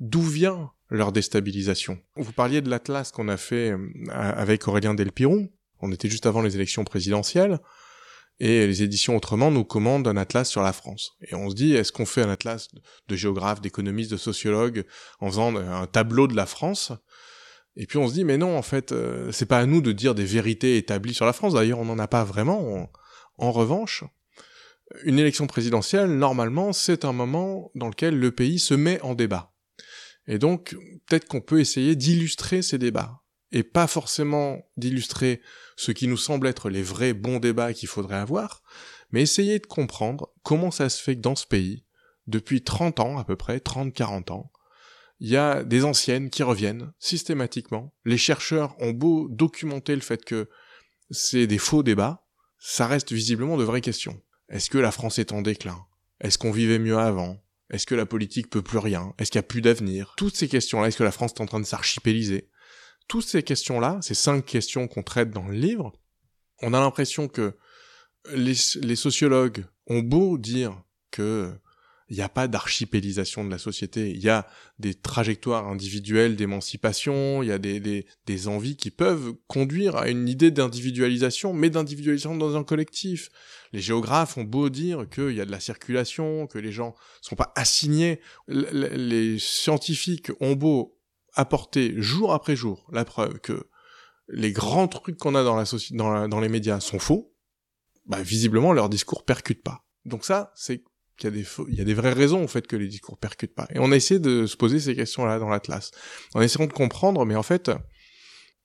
d'où 0.00 0.22
vient 0.22 0.70
leur 0.88 1.12
déstabilisation. 1.12 1.98
Vous 2.16 2.32
parliez 2.32 2.62
de 2.62 2.70
l'atlas 2.70 3.12
qu'on 3.12 3.28
a 3.28 3.36
fait 3.36 3.72
euh, 3.72 3.78
avec 4.08 4.66
Aurélien 4.66 4.94
Delpiron, 4.94 5.50
on 5.80 5.92
était 5.92 6.08
juste 6.08 6.26
avant 6.26 6.40
les 6.40 6.56
élections 6.56 6.84
présidentielles, 6.84 7.60
et 8.40 8.66
les 8.66 8.82
éditions 8.82 9.16
Autrement 9.16 9.50
nous 9.50 9.64
commandent 9.64 10.06
un 10.06 10.16
atlas 10.16 10.48
sur 10.48 10.62
la 10.62 10.72
France. 10.72 11.12
Et 11.22 11.34
on 11.34 11.50
se 11.50 11.54
dit, 11.54 11.74
est-ce 11.74 11.92
qu'on 11.92 12.06
fait 12.06 12.22
un 12.22 12.30
atlas 12.30 12.68
de 13.08 13.16
géographes, 13.16 13.60
d'économistes, 13.60 14.10
de 14.10 14.16
sociologues, 14.16 14.84
en 15.20 15.28
faisant 15.28 15.56
un 15.56 15.86
tableau 15.86 16.26
de 16.28 16.36
la 16.36 16.46
France? 16.46 16.92
Et 17.76 17.86
puis 17.86 17.98
on 17.98 18.08
se 18.08 18.14
dit, 18.14 18.24
mais 18.24 18.38
non, 18.38 18.56
en 18.56 18.62
fait, 18.62 18.92
euh, 18.92 19.30
c'est 19.32 19.46
pas 19.46 19.58
à 19.58 19.66
nous 19.66 19.80
de 19.80 19.92
dire 19.92 20.14
des 20.14 20.24
vérités 20.24 20.76
établies 20.76 21.14
sur 21.14 21.26
la 21.26 21.32
France. 21.32 21.54
D'ailleurs, 21.54 21.78
on 21.78 21.84
n'en 21.84 21.98
a 21.98 22.08
pas 22.08 22.24
vraiment. 22.24 22.90
En 23.36 23.52
revanche, 23.52 24.04
une 25.04 25.18
élection 25.18 25.46
présidentielle, 25.46 26.10
normalement, 26.10 26.72
c'est 26.72 27.04
un 27.04 27.12
moment 27.12 27.70
dans 27.74 27.88
lequel 27.88 28.18
le 28.18 28.32
pays 28.32 28.58
se 28.58 28.74
met 28.74 29.00
en 29.02 29.14
débat. 29.14 29.52
Et 30.26 30.38
donc, 30.38 30.76
peut-être 31.06 31.26
qu'on 31.26 31.40
peut 31.40 31.60
essayer 31.60 31.96
d'illustrer 31.96 32.62
ces 32.62 32.78
débats 32.78 33.22
et 33.52 33.62
pas 33.62 33.86
forcément 33.86 34.66
d'illustrer 34.76 35.40
ce 35.76 35.92
qui 35.92 36.08
nous 36.08 36.16
semble 36.16 36.46
être 36.46 36.68
les 36.68 36.82
vrais 36.82 37.14
bons 37.14 37.38
débats 37.38 37.72
qu'il 37.72 37.88
faudrait 37.88 38.16
avoir, 38.16 38.62
mais 39.10 39.22
essayer 39.22 39.58
de 39.58 39.66
comprendre 39.66 40.30
comment 40.42 40.70
ça 40.70 40.88
se 40.88 41.02
fait 41.02 41.16
que 41.16 41.20
dans 41.20 41.36
ce 41.36 41.46
pays, 41.46 41.84
depuis 42.26 42.62
30 42.62 43.00
ans 43.00 43.18
à 43.18 43.24
peu 43.24 43.36
près, 43.36 43.58
30-40 43.58 44.32
ans, 44.32 44.52
il 45.20 45.28
y 45.28 45.36
a 45.36 45.64
des 45.64 45.84
anciennes 45.84 46.30
qui 46.30 46.42
reviennent 46.42 46.92
systématiquement. 46.98 47.94
Les 48.04 48.18
chercheurs 48.18 48.76
ont 48.80 48.92
beau 48.92 49.28
documenter 49.28 49.94
le 49.94 50.00
fait 50.00 50.24
que 50.24 50.48
c'est 51.10 51.46
des 51.46 51.58
faux 51.58 51.82
débats, 51.82 52.26
ça 52.58 52.86
reste 52.86 53.12
visiblement 53.12 53.56
de 53.56 53.64
vraies 53.64 53.80
questions. 53.80 54.20
Est-ce 54.48 54.70
que 54.70 54.78
la 54.78 54.92
France 54.92 55.18
est 55.18 55.32
en 55.32 55.42
déclin? 55.42 55.86
Est-ce 56.20 56.38
qu'on 56.38 56.52
vivait 56.52 56.78
mieux 56.78 56.98
avant? 56.98 57.42
Est-ce 57.70 57.86
que 57.86 57.94
la 57.94 58.06
politique 58.06 58.50
peut 58.50 58.62
plus 58.62 58.78
rien? 58.78 59.14
Est-ce 59.18 59.30
qu'il 59.30 59.38
n'y 59.38 59.44
a 59.44 59.48
plus 59.48 59.60
d'avenir? 59.60 60.14
Toutes 60.16 60.36
ces 60.36 60.48
questions-là, 60.48 60.88
est-ce 60.88 60.96
que 60.96 61.04
la 61.04 61.12
France 61.12 61.32
est 61.32 61.40
en 61.40 61.46
train 61.46 61.60
de 61.60 61.66
s'archipéliser? 61.66 62.48
Toutes 63.08 63.26
ces 63.26 63.42
questions-là, 63.42 63.98
ces 64.02 64.14
cinq 64.14 64.44
questions 64.44 64.86
qu'on 64.86 65.02
traite 65.02 65.30
dans 65.30 65.48
le 65.48 65.54
livre, 65.54 65.92
on 66.62 66.74
a 66.74 66.80
l'impression 66.80 67.26
que 67.26 67.56
les, 68.34 68.54
sociologues 68.54 69.64
ont 69.86 70.00
beau 70.00 70.38
dire 70.38 70.80
que 71.10 71.52
il 72.10 72.16
n'y 72.16 72.22
a 72.22 72.30
pas 72.30 72.48
d'archipélisation 72.48 73.44
de 73.44 73.50
la 73.50 73.58
société. 73.58 74.10
Il 74.10 74.22
y 74.22 74.30
a 74.30 74.46
des 74.78 74.94
trajectoires 74.94 75.68
individuelles 75.68 76.36
d'émancipation, 76.36 77.42
il 77.42 77.50
y 77.50 77.52
a 77.52 77.58
des, 77.58 78.06
des, 78.24 78.48
envies 78.48 78.76
qui 78.76 78.90
peuvent 78.90 79.34
conduire 79.46 79.94
à 79.96 80.08
une 80.08 80.26
idée 80.26 80.50
d'individualisation, 80.50 81.52
mais 81.52 81.68
d'individualisation 81.68 82.34
dans 82.34 82.56
un 82.56 82.64
collectif. 82.64 83.28
Les 83.74 83.80
géographes 83.80 84.38
ont 84.38 84.44
beau 84.44 84.70
dire 84.70 85.06
qu'il 85.10 85.32
y 85.32 85.40
a 85.42 85.44
de 85.44 85.50
la 85.50 85.60
circulation, 85.60 86.46
que 86.46 86.58
les 86.58 86.72
gens 86.72 86.94
sont 87.20 87.36
pas 87.36 87.52
assignés. 87.56 88.22
les 88.46 89.38
scientifiques 89.38 90.30
ont 90.40 90.54
beau 90.54 90.97
apporter 91.38 91.94
jour 91.96 92.34
après 92.34 92.56
jour 92.56 92.86
la 92.92 93.04
preuve 93.04 93.38
que 93.38 93.68
les 94.28 94.52
grands 94.52 94.88
trucs 94.88 95.16
qu'on 95.16 95.34
a 95.34 95.42
dans, 95.42 95.56
la 95.56 95.64
dans, 95.92 96.28
dans 96.28 96.40
les 96.40 96.48
médias 96.50 96.80
sont 96.80 96.98
faux, 96.98 97.32
bah, 98.04 98.20
visiblement 98.20 98.72
leur 98.72 98.90
discours 98.90 99.24
percute 99.24 99.62
pas. 99.62 99.86
Donc 100.04 100.24
ça, 100.24 100.52
c'est 100.54 100.82
qu'il 101.16 101.30
y 101.30 101.32
a 101.32 101.36
des 101.36 101.46
il 101.68 101.74
y 101.74 101.80
a 101.80 101.84
des 101.84 101.94
vraies 101.94 102.12
raisons 102.12 102.44
au 102.44 102.48
fait 102.48 102.66
que 102.66 102.76
les 102.76 102.88
discours 102.88 103.18
percutent 103.18 103.54
pas. 103.54 103.68
Et 103.70 103.78
on 103.78 103.92
a 103.92 103.96
essayé 103.96 104.20
de 104.20 104.46
se 104.46 104.56
poser 104.56 104.80
ces 104.80 104.94
questions-là 104.94 105.38
dans 105.38 105.48
l'Atlas, 105.48 105.92
en 106.34 106.42
essayant 106.42 106.66
de 106.66 106.72
comprendre, 106.72 107.24
mais 107.24 107.36
en 107.36 107.42
fait, 107.42 107.70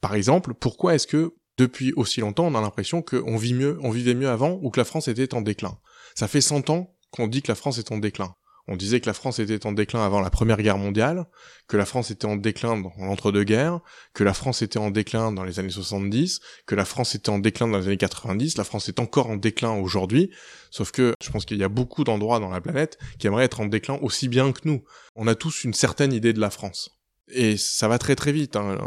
par 0.01 0.15
exemple, 0.15 0.53
pourquoi 0.53 0.95
est-ce 0.95 1.07
que 1.07 1.35
depuis 1.57 1.93
aussi 1.93 2.21
longtemps, 2.21 2.47
on 2.47 2.55
a 2.55 2.61
l'impression 2.61 3.01
qu'on 3.01 3.37
vit 3.37 3.53
mieux, 3.53 3.77
on 3.81 3.91
vivait 3.91 4.15
mieux 4.15 4.29
avant 4.29 4.59
ou 4.61 4.71
que 4.71 4.79
la 4.79 4.85
France 4.85 5.07
était 5.07 5.33
en 5.35 5.41
déclin? 5.41 5.77
Ça 6.15 6.27
fait 6.27 6.41
100 6.41 6.69
ans 6.71 6.95
qu'on 7.11 7.27
dit 7.27 7.43
que 7.43 7.51
la 7.51 7.55
France 7.55 7.77
est 7.77 7.91
en 7.91 7.99
déclin. 7.99 8.35
On 8.67 8.77
disait 8.77 9.01
que 9.01 9.07
la 9.07 9.13
France 9.13 9.39
était 9.39 9.65
en 9.65 9.73
déclin 9.73 10.05
avant 10.05 10.21
la 10.21 10.29
Première 10.29 10.57
Guerre 10.57 10.77
mondiale, 10.77 11.25
que 11.67 11.75
la 11.75 11.85
France 11.85 12.11
était 12.11 12.25
en 12.25 12.37
déclin 12.37 12.77
dans 12.77 12.93
l'entre-deux-guerres, 12.97 13.81
que 14.13 14.23
la 14.23 14.33
France 14.33 14.61
était 14.61 14.79
en 14.79 14.89
déclin 14.89 15.33
dans 15.33 15.43
les 15.43 15.59
années 15.59 15.69
70, 15.69 16.39
que 16.65 16.75
la 16.75 16.85
France 16.85 17.13
était 17.15 17.29
en 17.29 17.39
déclin 17.39 17.67
dans 17.67 17.77
les 17.77 17.87
années 17.87 17.97
90, 17.97 18.57
la 18.57 18.63
France 18.63 18.87
est 18.87 18.99
encore 18.99 19.29
en 19.29 19.35
déclin 19.35 19.71
aujourd'hui, 19.71 20.31
sauf 20.71 20.91
que 20.91 21.13
je 21.21 21.29
pense 21.29 21.43
qu'il 21.43 21.57
y 21.57 21.63
a 21.63 21.69
beaucoup 21.69 22.05
d'endroits 22.05 22.39
dans 22.39 22.49
la 22.49 22.61
planète 22.61 22.97
qui 23.19 23.27
aimeraient 23.27 23.45
être 23.45 23.59
en 23.59 23.65
déclin 23.65 23.99
aussi 24.01 24.29
bien 24.29 24.53
que 24.53 24.61
nous. 24.63 24.83
On 25.15 25.27
a 25.27 25.35
tous 25.35 25.65
une 25.65 25.73
certaine 25.73 26.13
idée 26.13 26.31
de 26.31 26.39
la 26.39 26.49
France. 26.49 27.02
Et 27.31 27.55
ça 27.57 27.87
va 27.87 27.97
très 27.97 28.15
très 28.15 28.31
vite. 28.31 28.55
Hein. 28.55 28.77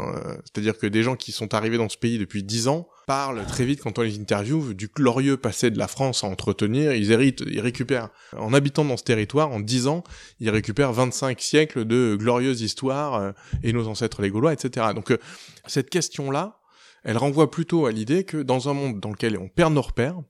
C'est-à-dire 0.45 0.77
que 0.77 0.87
des 0.87 1.03
gens 1.03 1.15
qui 1.15 1.31
sont 1.31 1.53
arrivés 1.53 1.77
dans 1.77 1.89
ce 1.89 1.97
pays 1.97 2.17
depuis 2.17 2.43
dix 2.43 2.67
ans 2.67 2.87
parlent 3.07 3.43
très 3.47 3.65
vite 3.65 3.81
quand 3.81 3.97
on 3.97 4.01
les 4.03 4.19
interviewe 4.19 4.73
du 4.73 4.89
glorieux 4.89 5.37
passé 5.37 5.71
de 5.71 5.77
la 5.77 5.87
France 5.87 6.23
à 6.23 6.27
entretenir. 6.27 6.93
Ils 6.93 7.11
héritent, 7.11 7.43
ils 7.47 7.61
récupèrent, 7.61 8.09
en 8.35 8.53
habitant 8.53 8.85
dans 8.85 8.97
ce 8.97 9.03
territoire, 9.03 9.49
en 9.49 9.59
dix 9.59 9.87
ans, 9.87 10.03
ils 10.39 10.49
récupèrent 10.49 10.93
25 10.93 11.41
siècles 11.41 11.85
de 11.85 12.15
glorieuses 12.19 12.61
histoires 12.61 13.15
euh, 13.15 13.31
et 13.63 13.73
nos 13.73 13.87
ancêtres 13.87 14.21
les 14.21 14.29
Gaulois, 14.29 14.53
etc. 14.53 14.87
Donc 14.93 15.11
euh, 15.11 15.17
cette 15.65 15.89
question-là, 15.89 16.59
elle 17.03 17.17
renvoie 17.17 17.49
plutôt 17.49 17.85
à 17.85 17.91
l'idée 17.91 18.23
que 18.23 18.37
dans 18.37 18.69
un 18.69 18.73
monde 18.73 18.99
dans 18.99 19.09
lequel 19.09 19.37
on 19.37 19.47
perd 19.47 19.73
nos 19.73 19.81
repères, 19.81 20.21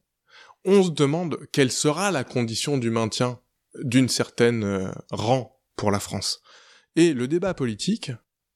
on 0.64 0.84
se 0.84 0.92
demande 0.92 1.40
quelle 1.52 1.72
sera 1.72 2.12
la 2.12 2.24
condition 2.24 2.78
du 2.78 2.90
maintien 2.90 3.40
d'une 3.82 4.10
certaine 4.10 4.64
euh, 4.64 4.92
rang 5.12 5.60
pour 5.76 5.92
la 5.92 6.00
France. 6.00 6.42
Et 6.98 7.14
le 7.14 7.28
débat 7.28 7.54
politique 7.54 8.12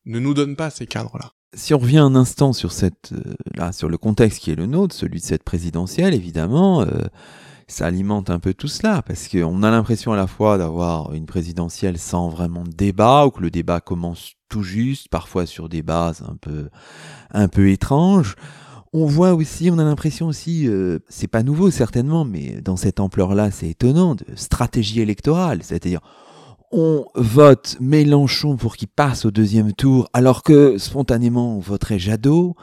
ne 0.06 0.18
nous 0.18 0.34
donne 0.34 0.56
pas 0.56 0.72
ces 0.72 0.88
cadres-là. 0.88 1.32
Si 1.54 1.76
on 1.76 1.78
revient 1.78 2.00
un 2.00 2.16
instant 2.16 2.54
sur 2.54 2.72
cette, 2.72 3.12
euh, 3.14 3.36
là, 3.54 3.72
sur 3.72 3.88
le 3.88 4.00
contexte 4.00 4.40
qui 4.40 4.50
est 4.50 4.56
le 4.56 4.66
nôtre, 4.66 4.96
celui 4.96 5.20
de 5.20 5.26
cette 5.26 5.44
présidentielle, 5.44 6.16
évidemment, 6.16 6.82
euh, 6.82 7.04
ça 7.68 7.86
alimente 7.86 8.32
un 8.32 8.40
peu 8.40 8.56
tout 8.56 8.68
cela, 8.68 9.04
parce 9.04 9.28
qu'on 9.28 9.62
a 9.62 9.70
l'impression 9.70 10.12
à 10.12 10.16
la 10.16 10.26
fois 10.26 10.58
d'avoir 10.58 11.14
une 11.14 11.28
présidentielle 11.28 12.00
sans 12.00 12.30
vraiment 12.30 12.64
de 12.64 12.72
débat, 12.72 13.28
ou 13.28 13.30
que 13.30 13.42
le 13.42 13.52
débat 13.52 13.80
commence 13.80 14.34
tout 14.50 14.64
juste, 14.64 15.10
parfois 15.10 15.46
sur 15.46 15.70
des 15.70 15.84
bases 15.84 16.24
un 16.28 16.36
peu, 16.36 16.70
un 17.30 17.48
peu 17.48 17.70
étranges. 17.70 18.36
On 18.92 19.06
voit 19.06 19.34
aussi, 19.36 19.70
on 19.70 19.78
a 19.78 19.84
l'impression 19.84 20.26
aussi, 20.26 20.68
euh, 20.68 20.98
c'est 21.10 21.28
pas 21.28 21.44
nouveau 21.44 21.70
certainement, 21.70 22.26
mais 22.26 22.60
dans 22.62 22.76
cette 22.76 23.00
ampleur-là, 23.00 23.52
c'est 23.52 23.70
étonnant, 23.70 24.16
de 24.16 24.26
stratégie 24.34 25.00
électorale, 25.00 25.60
c'est-à-dire 25.62 26.02
on 26.72 27.06
vote 27.16 27.78
Mélenchon 27.80 28.56
pour 28.56 28.76
qu'il 28.76 28.88
passe 28.88 29.26
au 29.26 29.32
deuxième 29.32 29.74
tour, 29.74 30.10
alors 30.14 30.44
que 30.44 30.78
spontanément 30.78 31.56
on 31.58 31.60
voterait 31.60 32.00
Jadot. 32.00 32.56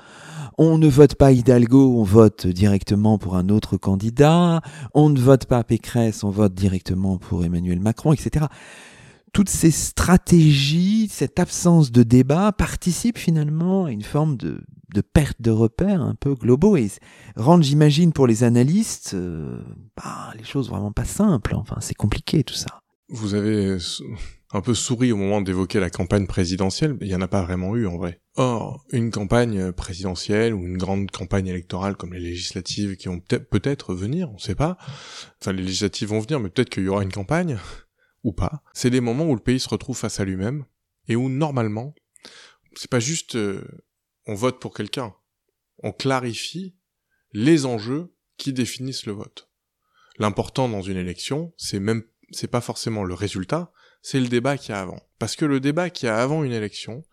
On 0.61 0.77
ne 0.77 0.88
vote 0.88 1.15
pas 1.15 1.31
Hidalgo, 1.31 1.95
on 1.97 2.03
vote 2.03 2.49
directement 2.49 3.17
pour 3.17 3.37
un 3.37 3.49
autre 3.49 3.77
candidat. 3.77 4.61
On 4.93 5.09
ne 5.09 5.21
vote 5.21 5.47
pas 5.47 5.62
Pécresse, 5.62 6.25
on 6.25 6.31
vote 6.31 6.53
directement 6.53 7.17
pour 7.17 7.45
Emmanuel 7.45 7.79
Macron, 7.79 8.12
etc. 8.12 8.47
Toutes 9.33 9.50
ces 9.50 9.71
stratégies, 9.71 11.09
cette 11.12 11.38
absence 11.38 11.93
de 11.93 12.03
débat 12.03 12.50
participent 12.50 13.19
finalement 13.19 13.85
à 13.85 13.93
une 13.93 14.03
forme 14.03 14.37
de, 14.37 14.61
perte 15.12 15.41
de 15.41 15.53
repères 15.53 16.03
un 16.03 16.17
peu 16.17 16.35
globaux 16.35 16.77
et 16.77 16.91
rendent, 17.37 17.62
j'imagine, 17.62 18.12
pour 18.12 18.27
les 18.27 18.43
analystes, 18.43 19.12
euh, 19.15 19.61
bah, 19.97 20.33
les 20.37 20.45
choses 20.45 20.71
vraiment 20.71 20.91
pas 20.91 21.05
simples. 21.05 21.55
Enfin, 21.55 21.77
c'est 21.79 21.95
compliqué 21.95 22.43
tout 22.43 22.55
ça. 22.55 22.81
Vous 23.09 23.35
avez 23.35 23.79
un 24.50 24.61
peu 24.61 24.75
souri 24.75 25.12
au 25.12 25.17
moment 25.17 25.41
d'évoquer 25.41 25.81
la 25.81 25.91
campagne 25.91 26.27
présidentielle, 26.27 26.97
il 27.00 27.09
n'y 27.09 27.15
en 27.15 27.21
a 27.21 27.29
pas 27.29 27.43
vraiment 27.43 27.77
eu 27.77 27.87
en 27.87 27.97
vrai. 27.97 28.21
Or, 28.37 28.85
une 28.93 29.11
campagne 29.11 29.73
présidentielle 29.73 30.55
ou 30.55 30.67
une 30.67 30.79
grande 30.79 31.11
campagne 31.11 31.47
électorale 31.47 31.97
comme 31.97 32.15
les 32.15 32.21
législatives 32.21 32.97
qui 32.97 33.09
vont 33.09 33.21
peut-être 33.21 33.95
venir, 33.95 34.31
on 34.31 34.35
ne 34.35 34.38
sait 34.38 34.55
pas. 34.55 34.79
Enfin, 35.41 35.53
les 35.53 35.62
législatives 35.62 36.09
vont 36.09 36.21
venir, 36.21 36.41
mais 36.41 36.50
peut-être 36.50 36.71
qu'il 36.71 36.85
y 36.85 36.88
aura 36.88 37.03
une 37.03 37.12
campagne, 37.12 37.59
ou 38.25 38.33
pas. 38.33 38.62
C'est 38.73 38.91
des 38.91 39.00
moments 39.00 39.27
où 39.27 39.35
le 39.35 39.43
pays 39.43 39.61
se 39.61 39.69
retrouve 39.69 39.97
face 39.97 40.21
à 40.21 40.25
lui-même, 40.25 40.65
et 41.09 41.17
où 41.17 41.29
normalement, 41.29 41.95
c'est 42.75 42.91
pas 42.91 43.00
juste 43.00 43.37
euh, 43.37 43.67
on 44.27 44.35
vote 44.35 44.61
pour 44.61 44.75
quelqu'un, 44.75 45.15
on 45.83 45.93
clarifie 45.93 46.77
les 47.33 47.67
enjeux 47.67 48.15
qui 48.37 48.53
définissent 48.53 49.07
le 49.07 49.12
vote. 49.12 49.50
L'important 50.19 50.69
dans 50.69 50.83
une 50.83 50.97
élection, 50.97 51.53
c'est 51.57 51.81
même 51.81 52.03
c'est 52.30 52.50
pas 52.50 52.61
forcément 52.61 53.04
le 53.04 53.14
résultat, 53.14 53.73
c'est 54.02 54.20
le 54.20 54.28
débat 54.28 54.56
qu'il 54.56 54.70
y 54.70 54.75
a 54.75 54.80
avant. 54.80 55.00
Parce 55.18 55.37
que 55.37 55.44
le 55.44 55.61
débat 55.61 55.90
qu'il 55.90 56.06
y 56.06 56.11
a 56.11 56.16
avant 56.16 56.44
une 56.44 56.52
élection, 56.52 57.04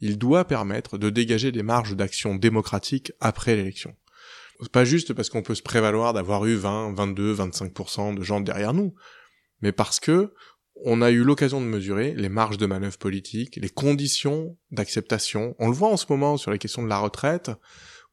il 0.00 0.18
doit 0.18 0.44
permettre 0.46 0.98
de 0.98 1.10
dégager 1.10 1.52
des 1.52 1.62
marges 1.62 1.96
d'action 1.96 2.34
démocratique 2.34 3.12
après 3.20 3.56
l'élection. 3.56 3.96
Pas 4.72 4.84
juste 4.84 5.12
parce 5.12 5.30
qu'on 5.30 5.42
peut 5.42 5.54
se 5.54 5.62
prévaloir 5.62 6.12
d'avoir 6.12 6.44
eu 6.46 6.54
20, 6.54 6.94
22, 6.94 7.34
25% 7.34 8.16
de 8.16 8.22
gens 8.22 8.40
derrière 8.40 8.74
nous, 8.74 8.94
mais 9.62 9.72
parce 9.72 10.00
que 10.00 10.34
on 10.84 11.02
a 11.02 11.10
eu 11.10 11.24
l'occasion 11.24 11.60
de 11.60 11.66
mesurer 11.66 12.14
les 12.14 12.28
marges 12.28 12.58
de 12.58 12.66
manœuvre 12.66 12.98
politique, 12.98 13.56
les 13.56 13.68
conditions 13.68 14.56
d'acceptation. 14.70 15.56
On 15.58 15.68
le 15.68 15.74
voit 15.74 15.90
en 15.90 15.96
ce 15.96 16.06
moment 16.08 16.36
sur 16.36 16.50
la 16.50 16.58
question 16.58 16.82
de 16.82 16.88
la 16.88 16.98
retraite, 16.98 17.50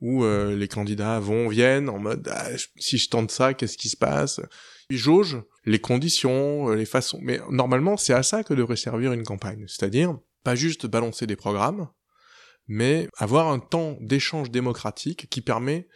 où 0.02 0.24
euh, 0.24 0.56
les 0.56 0.68
candidats 0.68 1.20
vont, 1.20 1.48
viennent 1.48 1.90
en 1.90 2.00
mode 2.00 2.28
ah, 2.32 2.50
si 2.78 2.98
je 2.98 3.10
tente 3.10 3.32
ça, 3.32 3.54
qu'est-ce 3.54 3.78
qui 3.78 3.90
se 3.90 3.98
passe? 3.98 4.42
Ils 4.90 4.98
jaugent 4.98 5.42
les 5.66 5.80
conditions, 5.80 6.70
euh, 6.70 6.76
les 6.76 6.86
façons. 6.86 7.20
Mais 7.22 7.40
normalement, 7.50 7.98
c'est 7.98 8.14
à 8.14 8.24
ça 8.24 8.44
que 8.44 8.54
devrait 8.54 8.76
servir 8.76 9.14
une 9.14 9.24
campagne. 9.24 9.66
C'est-à-dire, 9.68 10.18
pas 10.44 10.56
juste 10.56 10.86
balancer 10.86 11.28
des 11.28 11.36
programmes, 11.36 11.90
mais 12.68 13.08
avoir 13.18 13.48
un 13.48 13.60
temps 13.60 13.98
d'échange 14.02 14.52
démocratique 14.52 15.30
qui 15.30 15.42
permet 15.42 15.88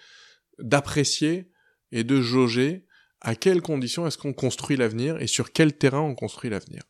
d'apprécier 0.60 1.52
et 1.92 2.04
de 2.04 2.22
jauger 2.22 2.86
à 3.22 3.36
quelles 3.36 3.62
conditions 3.62 4.08
est-ce 4.08 4.18
qu'on 4.18 4.34
construit 4.34 4.78
l'avenir 4.78 5.22
et 5.22 5.28
sur 5.28 5.52
quel 5.52 5.74
terrain 5.74 6.02
on 6.02 6.16
construit 6.16 6.50
l'avenir. 6.50 6.84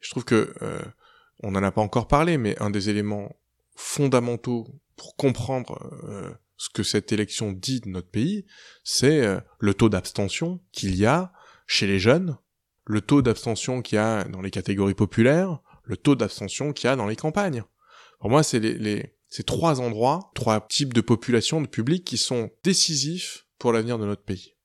Je 0.00 0.10
trouve 0.10 0.24
que 0.24 0.54
euh, 0.62 0.82
on 1.42 1.52
n'en 1.52 1.62
a 1.62 1.72
pas 1.72 1.80
encore 1.80 2.08
parlé, 2.08 2.38
mais 2.38 2.60
un 2.60 2.70
des 2.70 2.88
éléments 2.88 3.34
fondamentaux 3.74 4.66
pour 4.96 5.16
comprendre 5.16 5.78
euh, 6.04 6.30
ce 6.56 6.68
que 6.70 6.82
cette 6.82 7.10
élection 7.12 7.52
dit 7.52 7.80
de 7.80 7.88
notre 7.88 8.10
pays, 8.10 8.46
c'est 8.84 9.24
euh, 9.24 9.40
le 9.58 9.74
taux 9.74 9.88
d'abstention 9.88 10.60
qu'il 10.72 10.94
y 10.94 11.06
a 11.06 11.32
chez 11.66 11.86
les 11.86 11.98
jeunes, 11.98 12.36
le 12.84 13.00
taux 13.00 13.22
d'abstention 13.22 13.82
qu'il 13.82 13.96
y 13.96 13.98
a 13.98 14.24
dans 14.24 14.42
les 14.42 14.50
catégories 14.50 14.94
populaires, 14.94 15.60
le 15.84 15.96
taux 15.96 16.14
d'abstention 16.14 16.72
qu'il 16.72 16.88
y 16.88 16.90
a 16.90 16.96
dans 16.96 17.06
les 17.06 17.16
campagnes. 17.16 17.64
Pour 18.20 18.30
moi, 18.30 18.42
c'est 18.42 18.60
les, 18.60 19.14
ces 19.28 19.44
trois 19.44 19.80
endroits, 19.80 20.30
trois 20.34 20.60
types 20.68 20.92
de 20.92 21.00
population, 21.00 21.60
de 21.60 21.66
public 21.66 22.04
qui 22.04 22.18
sont 22.18 22.50
décisifs 22.62 23.46
pour 23.58 23.72
l'avenir 23.72 23.98
de 23.98 24.04
notre 24.04 24.24
pays. 24.24 24.56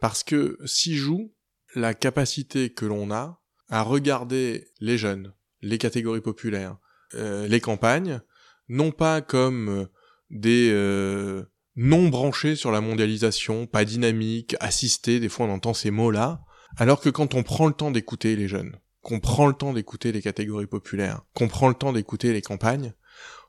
Parce 0.00 0.24
que 0.24 0.58
s'y 0.64 0.96
joue 0.96 1.32
la 1.74 1.94
capacité 1.94 2.70
que 2.70 2.86
l'on 2.86 3.10
a 3.10 3.40
à 3.68 3.82
regarder 3.82 4.68
les 4.80 4.98
jeunes, 4.98 5.32
les 5.62 5.78
catégories 5.78 6.20
populaires, 6.20 6.78
euh, 7.14 7.46
les 7.46 7.60
campagnes, 7.60 8.20
non 8.68 8.90
pas 8.90 9.20
comme 9.20 9.68
euh, 9.68 9.86
des 10.30 10.70
euh, 10.72 11.44
non 11.76 12.08
branchés 12.08 12.56
sur 12.56 12.70
la 12.70 12.80
mondialisation, 12.80 13.66
pas 13.66 13.84
dynamiques, 13.84 14.56
assistés, 14.60 15.20
des 15.20 15.28
fois 15.28 15.46
on 15.46 15.52
entend 15.52 15.74
ces 15.74 15.90
mots-là, 15.90 16.42
alors 16.76 17.00
que 17.00 17.08
quand 17.08 17.34
on 17.34 17.42
prend 17.42 17.66
le 17.66 17.74
temps 17.74 17.90
d'écouter 17.90 18.36
les 18.36 18.48
jeunes, 18.48 18.76
qu'on 19.02 19.20
prend 19.20 19.46
le 19.46 19.54
temps 19.54 19.72
d'écouter 19.72 20.12
les 20.12 20.22
catégories 20.22 20.66
populaires, 20.66 21.22
qu'on 21.34 21.48
prend 21.48 21.68
le 21.68 21.74
temps 21.74 21.92
d'écouter 21.92 22.32
les 22.32 22.42
campagnes, 22.42 22.92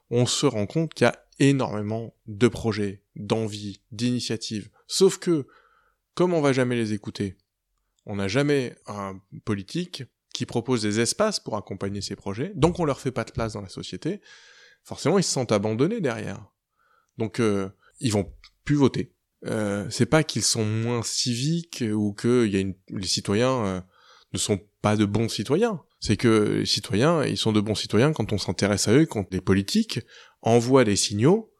on 0.09 0.25
se 0.25 0.45
rend 0.45 0.65
compte 0.65 0.93
qu'il 0.93 1.05
y 1.05 1.09
a 1.09 1.25
énormément 1.39 2.13
de 2.27 2.47
projets, 2.47 3.03
d'envies, 3.15 3.81
d'initiatives. 3.91 4.69
Sauf 4.87 5.17
que, 5.17 5.47
comme 6.13 6.33
on 6.33 6.41
va 6.41 6.53
jamais 6.53 6.75
les 6.75 6.93
écouter, 6.93 7.37
on 8.05 8.17
n'a 8.17 8.27
jamais 8.27 8.75
un 8.87 9.19
politique 9.45 10.03
qui 10.33 10.45
propose 10.45 10.81
des 10.81 10.99
espaces 10.99 11.39
pour 11.39 11.57
accompagner 11.57 12.01
ces 12.01 12.15
projets, 12.15 12.51
donc 12.55 12.79
on 12.79 12.85
leur 12.85 12.99
fait 12.99 13.11
pas 13.11 13.23
de 13.23 13.31
place 13.31 13.53
dans 13.53 13.61
la 13.61 13.69
société, 13.69 14.21
forcément 14.83 15.17
ils 15.17 15.23
se 15.23 15.31
sentent 15.31 15.51
abandonnés 15.51 16.01
derrière. 16.01 16.51
Donc 17.17 17.39
euh, 17.39 17.69
ils 18.01 18.11
vont 18.11 18.31
plus 18.65 18.75
voter. 18.75 19.13
Euh, 19.47 19.87
c'est 19.89 20.05
pas 20.05 20.23
qu'ils 20.23 20.43
sont 20.43 20.65
moins 20.65 21.01
civiques 21.03 21.83
ou 21.93 22.13
que 22.13 22.45
y 22.45 22.55
a 22.55 22.59
une, 22.59 22.75
les 22.89 23.07
citoyens 23.07 23.65
euh, 23.65 23.81
ne 24.33 24.37
sont 24.37 24.59
pas 24.81 24.95
de 24.95 25.05
bons 25.05 25.29
citoyens. 25.29 25.81
C'est 25.99 26.17
que 26.17 26.57
les 26.59 26.65
citoyens, 26.65 27.23
ils 27.23 27.37
sont 27.37 27.51
de 27.51 27.61
bons 27.61 27.75
citoyens 27.75 28.13
quand 28.13 28.33
on 28.33 28.37
s'intéresse 28.37 28.87
à 28.87 28.93
eux, 28.93 29.05
quand 29.05 29.31
les 29.31 29.41
politiques 29.41 29.99
envoient 30.41 30.83
des 30.83 30.95
signaux 30.95 31.53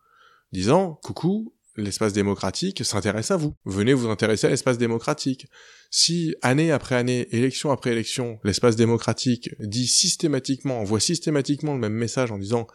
disant 0.52 1.00
coucou, 1.04 1.56
l'espace 1.78 2.14
démocratique 2.14 2.84
s'intéresse 2.84 3.32
à 3.32 3.38
vous. 3.38 3.56
Venez 3.66 3.94
vous 3.94 4.10
intéresser 4.10 4.48
à 4.48 4.50
l'espace 4.50 4.78
démocratique. 4.78 5.48
Si 5.90 6.36
année 6.42 6.72
après 6.72 6.96
année, 6.96 7.28
élection 7.32 7.72
après 7.72 7.92
élection, 7.92 8.40
l'espace 8.44 8.76
démocratique 8.76 9.50
dit 9.60 9.88
systématiquement, 9.88 10.80
envoie 10.80 11.00
systématiquement 11.00 11.74
le 11.74 11.80
même 11.80 11.94
message 11.94 12.32
en 12.32 12.38
disant 12.38 12.68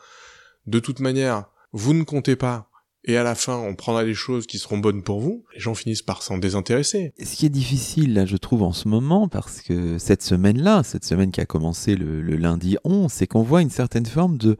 de 0.67 0.79
toute 0.81 1.01
manière, 1.01 1.47
vous 1.73 1.95
ne 1.95 2.03
comptez 2.03 2.37
pas, 2.37 2.71
et 3.07 3.17
à 3.17 3.23
la 3.23 3.35
fin 3.35 3.57
on 3.57 3.75
prendra 3.75 4.03
les 4.03 4.15
choses 4.15 4.47
qui 4.47 4.59
seront 4.59 4.79
bonnes 4.79 5.03
pour 5.03 5.21
vous, 5.21 5.45
les 5.55 5.61
gens 5.61 5.75
finissent 5.75 6.03
par 6.03 6.23
s'en 6.23 6.39
désintéresser. 6.39 7.13
Ce 7.23 7.37
qui 7.37 7.47
est 7.47 7.51
difficile 7.51 8.15
là 8.15 8.27
je 8.27 8.37
trouve 8.37 8.63
en 8.63 8.73
ce 8.73 8.89
moment, 8.89 9.29
parce 9.29 9.63
que 9.63 9.99
cette 9.99 10.23
semaine-là, 10.23 10.83
cette 10.83 11.05
semaine 11.05 11.31
qui 11.31 11.41
a 11.41 11.47
commencé 11.47 11.97
le, 11.97 12.23
le 12.23 12.37
lundi 12.37 12.77
11, 12.85 13.11
c'est 13.11 13.27
qu'on 13.27 13.43
voit 13.43 13.63
une 13.63 13.71
certaine 13.71 14.07
forme 14.07 14.39
de 14.39 14.57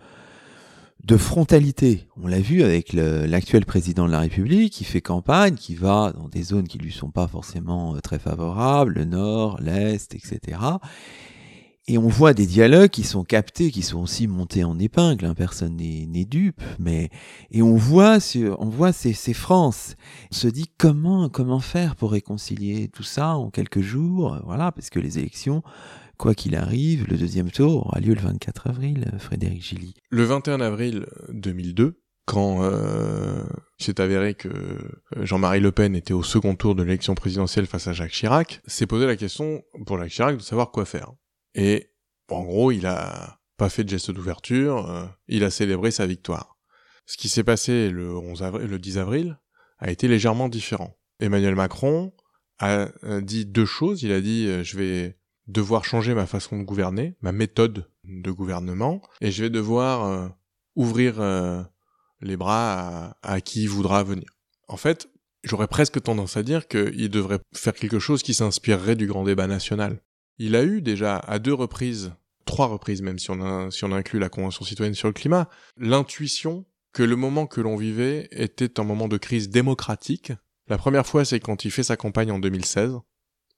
de 1.07 1.17
frontalité. 1.17 2.09
On 2.21 2.27
l'a 2.27 2.41
vu 2.41 2.63
avec 2.63 2.93
l'actuel 2.93 3.65
président 3.65 4.07
de 4.07 4.13
la 4.13 4.21
République 4.21 4.73
qui 4.73 4.85
fait 4.85 5.01
campagne, 5.01 5.55
qui 5.55 5.77
va 5.77 6.13
dans 6.13 6.29
des 6.29 6.43
zones 6.43 6.67
qui 6.67 6.79
lui 6.79 6.91
sont 6.91 7.11
pas 7.11 7.29
forcément 7.29 7.95
euh, 7.95 8.01
très 8.01 8.19
favorables, 8.19 8.95
le 8.95 9.05
nord, 9.05 9.61
l'est, 9.61 10.15
etc. 10.15 10.59
Et 11.89 11.99
on 11.99 12.09
voit 12.09 12.35
des 12.35 12.47
dialogues 12.47 12.91
qui 12.91 13.05
sont 13.05 13.23
captés, 13.23 13.71
qui 13.71 13.83
sont 13.83 14.03
aussi 14.03 14.27
montés 14.27 14.65
en 14.65 14.79
épingle. 14.79 15.25
Hein, 15.25 15.35
personne 15.35 15.77
n'est 15.77 16.25
dupe, 16.25 16.61
mais 16.81 17.11
et 17.53 17.63
on 17.63 17.77
voit, 17.77 18.19
on 18.59 18.69
voit 18.69 18.93
ces, 18.93 19.13
ces 19.13 19.35
France. 19.35 19.95
On 20.33 20.35
se 20.35 20.49
dit 20.49 20.67
comment 20.79 21.29
comment 21.29 21.61
faire 21.61 21.95
pour 21.95 22.11
réconcilier 22.11 22.89
tout 22.89 23.05
ça 23.05 23.37
en 23.37 23.51
quelques 23.51 23.83
jours, 23.83 24.39
voilà, 24.45 24.73
parce 24.73 24.91
que 24.91 24.99
les 24.99 25.19
élections 25.19 25.63
quoi 26.17 26.35
qu'il 26.35 26.57
arrive, 26.57 27.07
le 27.09 27.17
deuxième 27.17 27.51
tour 27.51 27.87
aura 27.87 28.01
lieu 28.01 28.15
le 28.15 28.21
24 28.21 28.69
avril, 28.69 29.11
euh, 29.13 29.19
Frédéric 29.19 29.63
Gilly. 29.63 29.95
Le 30.11 30.25
21 30.25 30.61
avril 30.61 31.07
2002, 31.29 32.01
quand 32.25 32.63
euh, 32.63 33.45
s'est 33.79 34.01
avéré 34.01 34.35
que 34.35 34.49
euh, 34.49 35.25
Jean-Marie 35.25 35.61
Le 35.61 35.73
Pen 35.73 35.95
était 35.95 36.15
au 36.15 36.23
second 36.23 36.55
tour 36.55 36.75
de 36.75 36.83
l'élection 36.83 37.15
présidentielle 37.15 37.67
face 37.67 37.87
à 37.87 37.93
Jacques 37.93 38.13
Chirac, 38.13 38.61
s'est 38.67 38.87
posé 38.87 39.07
la 39.07 39.17
question 39.17 39.63
pour 39.87 39.99
Jacques 39.99 40.11
Chirac 40.11 40.37
de 40.37 40.43
savoir 40.43 40.71
quoi 40.71 40.85
faire. 40.85 41.13
Et 41.57 41.91
en 42.31 42.45
gros, 42.45 42.71
il 42.71 42.87
a 42.87 43.41
pas 43.57 43.69
fait 43.69 43.83
de 43.83 43.89
geste 43.89 44.13
d'ouverture, 44.13 44.89
euh, 44.89 45.07
il 45.27 45.43
a 45.43 45.51
célébré 45.51 45.91
sa 45.91 46.07
victoire. 46.07 46.57
Ce 47.07 47.17
qui 47.17 47.29
s'est 47.29 47.43
passé 47.43 47.91
le 47.91 48.17
11 48.17 48.45
avril, 48.45 48.69
le 48.69 48.79
10 48.79 48.99
avril 48.99 49.39
a 49.79 49.91
été 49.91 50.07
légèrement 50.07 50.49
différent. 50.49 50.97
Emmanuel 51.19 51.55
Macron 51.55 52.13
a 52.59 52.89
dit 53.21 53.47
deux 53.47 53.67
choses. 53.67 54.03
Il 54.03 54.13
a 54.13 54.21
dit 54.21 54.65
je 54.65 54.77
vais 54.77 55.19
devoir 55.47 55.85
changer 55.85 56.15
ma 56.15 56.27
façon 56.27 56.59
de 56.59 56.65
gouverner, 56.65 57.17
ma 57.21 57.33
méthode 57.33 57.89
de 58.05 58.31
gouvernement, 58.31 59.03
et 59.21 59.31
je 59.31 59.45
vais 59.45 59.51
devoir 59.51 60.05
euh, 60.05 60.29
ouvrir 60.75 61.21
euh, 61.21 61.63
les 62.21 62.37
bras 62.37 63.17
à, 63.23 63.35
à, 63.35 63.41
qui 63.41 63.67
voudra 63.67 64.03
venir. 64.03 64.29
En 64.69 64.77
fait, 64.77 65.09
j'aurais 65.45 65.69
presque 65.69 66.03
tendance 66.03 66.37
à 66.37 66.43
dire 66.43 66.67
qu'il 66.69 67.11
devrait 67.11 67.41
faire 67.55 67.75
quelque 67.75 67.99
chose 67.99 68.23
qui 68.23 68.35
s'inspirerait 68.35 68.97
du 68.97 69.07
grand 69.07 69.25
débat 69.25 69.47
national. 69.47 70.03
Il 70.39 70.55
a 70.57 70.65
eu 70.65 70.83
déjà 70.83 71.17
à 71.19 71.39
deux 71.39 71.55
reprises, 71.55 72.13
trois 72.45 72.67
reprises 72.67 73.03
même 73.03 73.19
si 73.19 73.31
on, 73.31 73.93
inclut 73.93 74.19
la 74.19 74.29
Convention 74.29 74.65
citoyenne 74.65 74.95
sur 74.95 75.09
le 75.09 75.15
climat, 75.15 75.49
l'intuition 75.77 76.67
que 76.93 77.03
le 77.03 77.17
moment 77.17 77.47
que 77.47 77.61
l'on 77.61 77.77
vivait 77.77 78.29
était 78.31 78.81
un 78.81 78.85
moment 78.85 79.09
de 79.09 79.17
crise 79.17 79.49
démocratique. 79.49 80.33
La 80.69 80.79
première 80.79 81.07
fois, 81.07 81.25
c'est 81.25 81.41
quand 81.41 81.65
il 81.65 81.71
fait 81.71 81.83
sa 81.83 81.97
campagne 81.97 82.33
en 82.33 82.39
2016, 82.39 82.99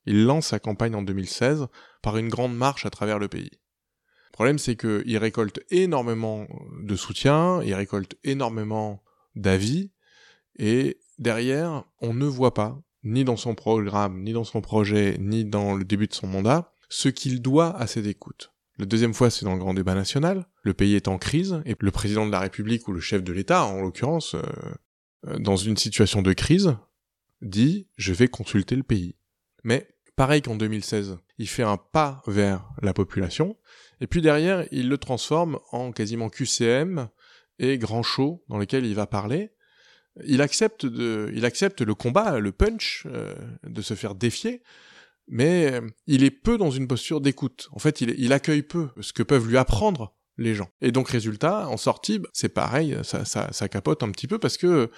il 0.06 0.24
lance 0.24 0.48
sa 0.48 0.58
campagne 0.58 0.94
en 0.94 1.02
2016 1.02 1.66
par 2.02 2.16
une 2.16 2.28
grande 2.28 2.56
marche 2.56 2.86
à 2.86 2.90
travers 2.90 3.18
le 3.18 3.28
pays. 3.28 3.50
Le 3.52 4.32
problème, 4.32 4.58
c'est 4.58 4.76
qu'il 4.76 5.18
récolte 5.18 5.60
énormément 5.70 6.46
de 6.80 6.96
soutien, 6.96 7.60
il 7.62 7.74
récolte 7.74 8.16
énormément 8.24 9.02
d'avis, 9.34 9.90
et 10.58 10.98
derrière, 11.18 11.84
on 12.00 12.14
ne 12.14 12.26
voit 12.26 12.54
pas, 12.54 12.80
ni 13.04 13.24
dans 13.24 13.36
son 13.36 13.54
programme, 13.54 14.22
ni 14.22 14.32
dans 14.32 14.44
son 14.44 14.60
projet, 14.60 15.16
ni 15.18 15.44
dans 15.44 15.74
le 15.74 15.84
début 15.84 16.06
de 16.06 16.14
son 16.14 16.26
mandat, 16.26 16.72
ce 16.88 17.08
qu'il 17.08 17.40
doit 17.42 17.76
à 17.76 17.86
cette 17.86 18.06
écoute. 18.06 18.52
La 18.78 18.86
deuxième 18.86 19.14
fois, 19.14 19.30
c'est 19.30 19.44
dans 19.44 19.54
le 19.54 19.58
grand 19.58 19.74
débat 19.74 19.94
national. 19.94 20.46
Le 20.62 20.72
pays 20.72 20.94
est 20.94 21.08
en 21.08 21.18
crise, 21.18 21.60
et 21.64 21.74
le 21.78 21.90
président 21.90 22.26
de 22.26 22.32
la 22.32 22.40
République, 22.40 22.86
ou 22.86 22.92
le 22.92 23.00
chef 23.00 23.24
de 23.24 23.32
l'État, 23.32 23.64
en 23.64 23.80
l'occurrence, 23.80 24.34
euh, 24.34 24.42
euh, 25.26 25.38
dans 25.38 25.56
une 25.56 25.76
situation 25.76 26.22
de 26.22 26.32
crise, 26.32 26.76
dit 27.42 27.88
«je 27.96 28.12
vais 28.12 28.28
consulter 28.28 28.76
le 28.76 28.84
pays». 28.84 29.16
Mais 29.64 29.88
pareil 30.14 30.42
qu'en 30.42 30.56
2016, 30.56 31.18
il 31.38 31.48
fait 31.48 31.64
un 31.64 31.76
pas 31.76 32.22
vers 32.26 32.70
la 32.80 32.94
population, 32.94 33.56
et 34.00 34.06
puis 34.06 34.22
derrière, 34.22 34.66
il 34.70 34.88
le 34.88 34.98
transforme 34.98 35.58
en 35.72 35.90
quasiment 35.90 36.30
QCM 36.30 37.08
et 37.58 37.78
grand 37.78 38.04
show 38.04 38.44
dans 38.48 38.58
lequel 38.58 38.86
il 38.86 38.94
va 38.94 39.06
parler. 39.06 39.50
Il 40.24 40.42
accepte, 40.42 40.86
de, 40.86 41.30
il 41.34 41.44
accepte 41.44 41.80
le 41.80 41.94
combat, 41.94 42.40
le 42.40 42.52
punch, 42.52 43.06
euh, 43.06 43.34
de 43.64 43.82
se 43.82 43.94
faire 43.94 44.14
défier, 44.14 44.62
mais 45.28 45.80
il 46.06 46.24
est 46.24 46.30
peu 46.30 46.58
dans 46.58 46.70
une 46.70 46.88
posture 46.88 47.20
d'écoute. 47.20 47.68
En 47.72 47.78
fait, 47.78 48.00
il, 48.00 48.14
il 48.18 48.32
accueille 48.32 48.62
peu 48.62 48.88
ce 49.00 49.12
que 49.12 49.22
peuvent 49.22 49.48
lui 49.48 49.58
apprendre 49.58 50.16
les 50.38 50.54
gens. 50.54 50.70
Et 50.80 50.92
donc 50.92 51.08
résultat, 51.08 51.68
en 51.68 51.76
sortie, 51.76 52.18
bah, 52.18 52.28
c'est 52.32 52.48
pareil, 52.48 52.96
ça, 53.02 53.24
ça, 53.24 53.52
ça 53.52 53.68
capote 53.68 54.02
un 54.02 54.10
petit 54.10 54.26
peu 54.26 54.38
parce 54.38 54.56
que 54.56 54.90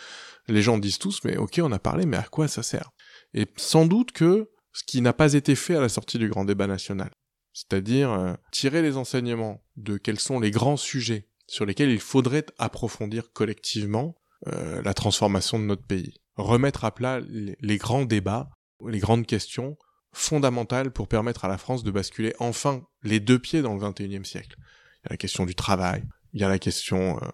les 0.49 0.63
gens 0.63 0.79
disent 0.79 0.99
tous, 0.99 1.21
mais 1.25 1.37
ok, 1.37 1.61
on 1.63 1.73
a 1.73 1.79
parlé, 1.79 2.07
mais 2.07 2.17
à 2.17 2.23
quoi 2.23 2.49
ça 2.49 2.63
sert? 2.63 2.91
Et 3.35 3.47
sans 3.57 3.87
doute 3.87 4.13
que 4.13 4.51
ce 4.73 4.85
qui 4.85 5.01
n'a 5.01 5.13
pas 5.13 5.33
été 5.35 5.55
fait 5.55 5.77
à 5.77 5.81
la 5.81 5.89
sortie 5.89 6.19
du 6.19 6.29
grand 6.29 6.45
débat 6.45 6.67
national. 6.67 7.11
C'est-à-dire 7.53 8.13
euh, 8.13 8.35
tirer 8.53 8.83
les 8.83 8.97
enseignements 8.97 9.65
de 9.77 9.97
quels 9.97 10.21
sont 10.21 10.41
les 10.41 10.51
grands 10.51 10.77
sujets 10.77 11.29
sur 11.47 11.67
lesquels 11.67 11.91
il 11.91 12.01
faudrait 12.01 12.47
approfondir 12.59 13.33
collectivement 13.33 14.15
euh, 14.49 14.81
la 14.83 14.95
transformation 14.95 15.59
de 15.59 15.65
notre 15.65 15.85
pays. 15.85 16.15
Remettre 16.37 16.85
à 16.85 16.95
plat 16.95 17.21
les, 17.21 17.77
grands 17.77 18.07
débats, 18.07 18.49
les 18.87 18.99
grandes 18.99 19.27
questions 19.27 19.77
fondamentales 20.13 20.91
pour 20.91 21.09
permettre 21.09 21.45
à 21.45 21.49
la 21.49 21.59
France 21.59 21.85
de 21.85 21.91
basculer 21.91 22.35
enfin 22.39 22.83
les 23.03 23.21
deux 23.21 23.39
pieds 23.39 23.61
dans 23.61 23.75
le 23.75 23.81
21e 23.81 24.25
siècle. 24.25 24.57
Il 24.59 25.07
y 25.07 25.09
a 25.09 25.11
la 25.11 25.17
question 25.19 25.45
du 25.45 25.55
travail, 25.55 26.05
il 26.33 26.41
y 26.41 26.45
a 26.45 26.49
la 26.49 26.59
question 26.59 27.19
euh, 27.23 27.29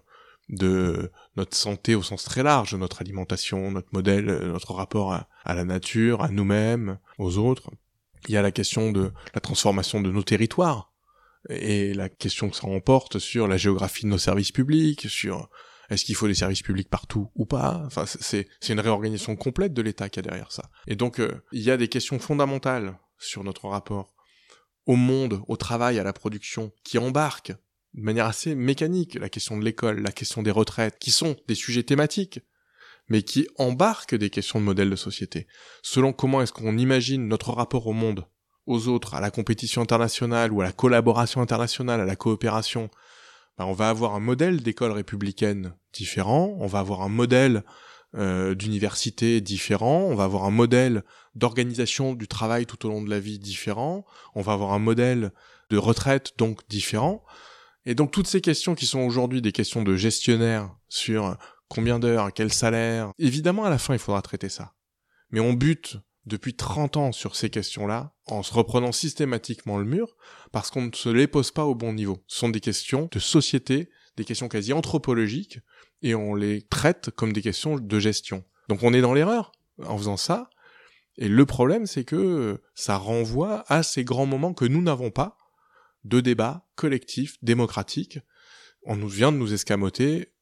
de 0.48 1.12
notre 1.36 1.56
santé 1.56 1.94
au 1.94 2.02
sens 2.02 2.24
très 2.24 2.42
large, 2.42 2.74
notre 2.74 3.02
alimentation, 3.02 3.70
notre 3.70 3.88
modèle, 3.92 4.28
euh, 4.28 4.52
notre 4.52 4.74
rapport 4.74 5.12
à, 5.12 5.54
la 5.54 5.64
nature, 5.64 6.22
à 6.22 6.28
nous-mêmes, 6.28 6.98
aux 7.18 7.38
autres. 7.38 7.70
Il 8.26 8.34
y 8.34 8.36
a 8.36 8.42
la 8.42 8.50
question 8.50 8.90
de 8.90 9.12
la 9.32 9.40
transformation 9.40 10.00
de 10.00 10.10
nos 10.10 10.24
territoires 10.24 10.92
et 11.48 11.94
la 11.94 12.08
question 12.08 12.50
que 12.50 12.56
ça 12.56 12.66
emporte 12.66 13.20
sur 13.20 13.46
la 13.46 13.56
géographie 13.56 14.02
de 14.02 14.10
nos 14.10 14.18
services 14.18 14.50
publics, 14.50 15.08
sur 15.08 15.48
est-ce 15.90 16.04
qu'il 16.04 16.14
faut 16.14 16.26
des 16.26 16.34
services 16.34 16.62
publics 16.62 16.88
partout 16.88 17.30
ou 17.34 17.46
pas? 17.46 17.82
Enfin, 17.86 18.04
c'est 18.06 18.48
une 18.68 18.80
réorganisation 18.80 19.36
complète 19.36 19.72
de 19.72 19.82
l'État 19.82 20.08
qui 20.08 20.18
a 20.18 20.22
derrière 20.22 20.52
ça. 20.52 20.70
Et 20.86 20.96
donc, 20.96 21.20
euh, 21.20 21.42
il 21.52 21.62
y 21.62 21.70
a 21.70 21.76
des 21.76 21.88
questions 21.88 22.18
fondamentales 22.18 22.98
sur 23.18 23.44
notre 23.44 23.68
rapport 23.68 24.14
au 24.86 24.96
monde, 24.96 25.42
au 25.48 25.56
travail, 25.56 25.98
à 25.98 26.04
la 26.04 26.12
production, 26.12 26.72
qui 26.84 26.98
embarquent 26.98 27.54
de 27.94 28.02
manière 28.02 28.26
assez 28.26 28.54
mécanique 28.54 29.14
la 29.14 29.28
question 29.28 29.56
de 29.56 29.64
l'école, 29.64 30.00
la 30.00 30.12
question 30.12 30.42
des 30.42 30.50
retraites, 30.50 30.98
qui 30.98 31.10
sont 31.10 31.36
des 31.48 31.54
sujets 31.54 31.82
thématiques, 31.82 32.40
mais 33.08 33.22
qui 33.22 33.48
embarquent 33.56 34.14
des 34.14 34.30
questions 34.30 34.60
de 34.60 34.64
modèle 34.64 34.90
de 34.90 34.96
société. 34.96 35.46
Selon 35.82 36.12
comment 36.12 36.42
est-ce 36.42 36.52
qu'on 36.52 36.76
imagine 36.76 37.26
notre 37.26 37.52
rapport 37.52 37.86
au 37.86 37.92
monde, 37.92 38.26
aux 38.66 38.88
autres, 38.88 39.14
à 39.14 39.20
la 39.20 39.30
compétition 39.30 39.82
internationale 39.82 40.52
ou 40.52 40.60
à 40.60 40.64
la 40.64 40.72
collaboration 40.72 41.40
internationale, 41.40 42.00
à 42.00 42.04
la 42.04 42.16
coopération, 42.16 42.90
ben 43.58 43.64
on 43.64 43.72
va 43.72 43.88
avoir 43.88 44.14
un 44.14 44.20
modèle 44.20 44.62
d'école 44.62 44.92
républicaine 44.92 45.74
différent, 45.92 46.56
on 46.58 46.66
va 46.66 46.80
avoir 46.80 47.02
un 47.02 47.08
modèle 47.08 47.64
euh, 48.14 48.54
d'université 48.54 49.40
différent, 49.40 50.02
on 50.02 50.14
va 50.14 50.24
avoir 50.24 50.44
un 50.44 50.50
modèle 50.50 51.02
d'organisation 51.34 52.14
du 52.14 52.28
travail 52.28 52.66
tout 52.66 52.86
au 52.86 52.88
long 52.88 53.02
de 53.02 53.10
la 53.10 53.20
vie 53.20 53.38
différent, 53.38 54.04
on 54.34 54.42
va 54.42 54.52
avoir 54.52 54.72
un 54.72 54.78
modèle 54.78 55.32
de 55.70 55.76
retraite 55.76 56.32
donc 56.38 56.66
différent. 56.68 57.24
Et 57.84 57.94
donc 57.94 58.10
toutes 58.10 58.26
ces 58.26 58.40
questions 58.40 58.74
qui 58.74 58.86
sont 58.86 59.00
aujourd'hui 59.00 59.42
des 59.42 59.52
questions 59.52 59.82
de 59.82 59.96
gestionnaire 59.96 60.74
sur 60.88 61.36
combien 61.68 61.98
d'heures, 61.98 62.32
quel 62.32 62.52
salaire, 62.52 63.12
évidemment 63.18 63.64
à 63.64 63.70
la 63.70 63.78
fin 63.78 63.94
il 63.94 63.98
faudra 63.98 64.22
traiter 64.22 64.48
ça. 64.48 64.72
Mais 65.30 65.40
on 65.40 65.52
bute 65.52 65.98
depuis 66.26 66.54
30 66.54 66.96
ans 66.96 67.12
sur 67.12 67.36
ces 67.36 67.50
questions-là 67.50 68.12
en 68.26 68.42
se 68.42 68.52
reprenant 68.52 68.92
systématiquement 68.92 69.78
le 69.78 69.84
mur 69.84 70.16
parce 70.52 70.70
qu'on 70.70 70.82
ne 70.82 70.92
se 70.92 71.08
les 71.08 71.26
pose 71.28 71.52
pas 71.52 71.64
au 71.64 71.74
bon 71.74 71.92
niveau. 71.92 72.22
Ce 72.26 72.38
sont 72.38 72.48
des 72.48 72.60
questions 72.60 73.08
de 73.10 73.18
société, 73.18 73.88
des 74.16 74.24
questions 74.24 74.48
quasi 74.48 74.72
anthropologiques 74.72 75.60
et 76.02 76.14
on 76.14 76.34
les 76.34 76.62
traite 76.62 77.10
comme 77.10 77.32
des 77.32 77.42
questions 77.42 77.76
de 77.76 77.98
gestion. 77.98 78.44
Donc 78.68 78.82
on 78.82 78.92
est 78.92 79.00
dans 79.00 79.14
l'erreur 79.14 79.52
en 79.84 79.96
faisant 79.96 80.16
ça. 80.16 80.50
Et 81.18 81.28
le 81.28 81.46
problème, 81.46 81.86
c'est 81.86 82.04
que 82.04 82.60
ça 82.74 82.96
renvoie 82.96 83.64
à 83.68 83.82
ces 83.82 84.04
grands 84.04 84.26
moments 84.26 84.52
que 84.52 84.66
nous 84.66 84.82
n'avons 84.82 85.10
pas, 85.10 85.38
de 86.04 86.20
débat 86.20 86.66
collectif, 86.74 87.36
démocratique. 87.42 88.18
On 88.84 88.96
nous 88.96 89.08
vient 89.08 89.32
de 89.32 89.38
nous 89.38 89.54
escamoter, 89.54 90.32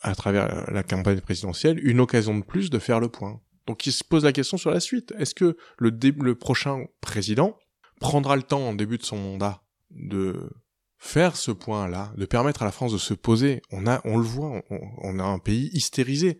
à 0.00 0.14
travers 0.14 0.70
la 0.70 0.82
campagne 0.82 1.20
présidentielle, 1.20 1.78
une 1.86 2.00
occasion 2.00 2.36
de 2.38 2.44
plus 2.44 2.70
de 2.70 2.78
faire 2.78 3.00
le 3.00 3.08
point. 3.08 3.40
Donc 3.66 3.86
il 3.86 3.92
se 3.92 4.04
pose 4.04 4.24
la 4.24 4.32
question 4.32 4.56
sur 4.56 4.70
la 4.70 4.80
suite. 4.80 5.12
Est-ce 5.18 5.34
que 5.34 5.56
le, 5.78 6.34
prochain 6.34 6.86
président 7.00 7.58
prendra 8.00 8.36
le 8.36 8.42
temps 8.42 8.68
en 8.68 8.74
début 8.74 8.98
de 8.98 9.04
son 9.04 9.16
mandat 9.16 9.62
de 9.90 10.50
faire 10.98 11.36
ce 11.36 11.50
point-là, 11.50 12.12
de 12.16 12.26
permettre 12.26 12.62
à 12.62 12.64
la 12.66 12.72
France 12.72 12.92
de 12.92 12.98
se 12.98 13.14
poser? 13.14 13.62
On 13.70 13.86
a, 13.86 14.00
on 14.04 14.16
le 14.16 14.24
voit, 14.24 14.62
on, 14.70 15.18
a 15.18 15.24
un 15.24 15.38
pays 15.38 15.70
hystérisé 15.72 16.38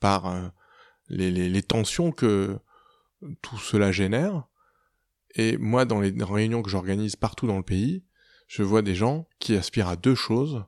par 0.00 0.26
euh, 0.26 0.48
les, 1.08 1.62
tensions 1.62 2.12
que 2.12 2.58
tout 3.42 3.58
cela 3.58 3.92
génère. 3.92 4.46
Et 5.34 5.56
moi, 5.58 5.84
dans 5.84 6.00
les 6.00 6.14
réunions 6.22 6.62
que 6.62 6.70
j'organise 6.70 7.16
partout 7.16 7.46
dans 7.46 7.56
le 7.56 7.62
pays, 7.62 8.04
je 8.48 8.62
vois 8.62 8.82
des 8.82 8.94
gens 8.94 9.28
qui 9.38 9.56
aspirent 9.56 9.88
à 9.88 9.96
deux 9.96 10.14
choses 10.14 10.64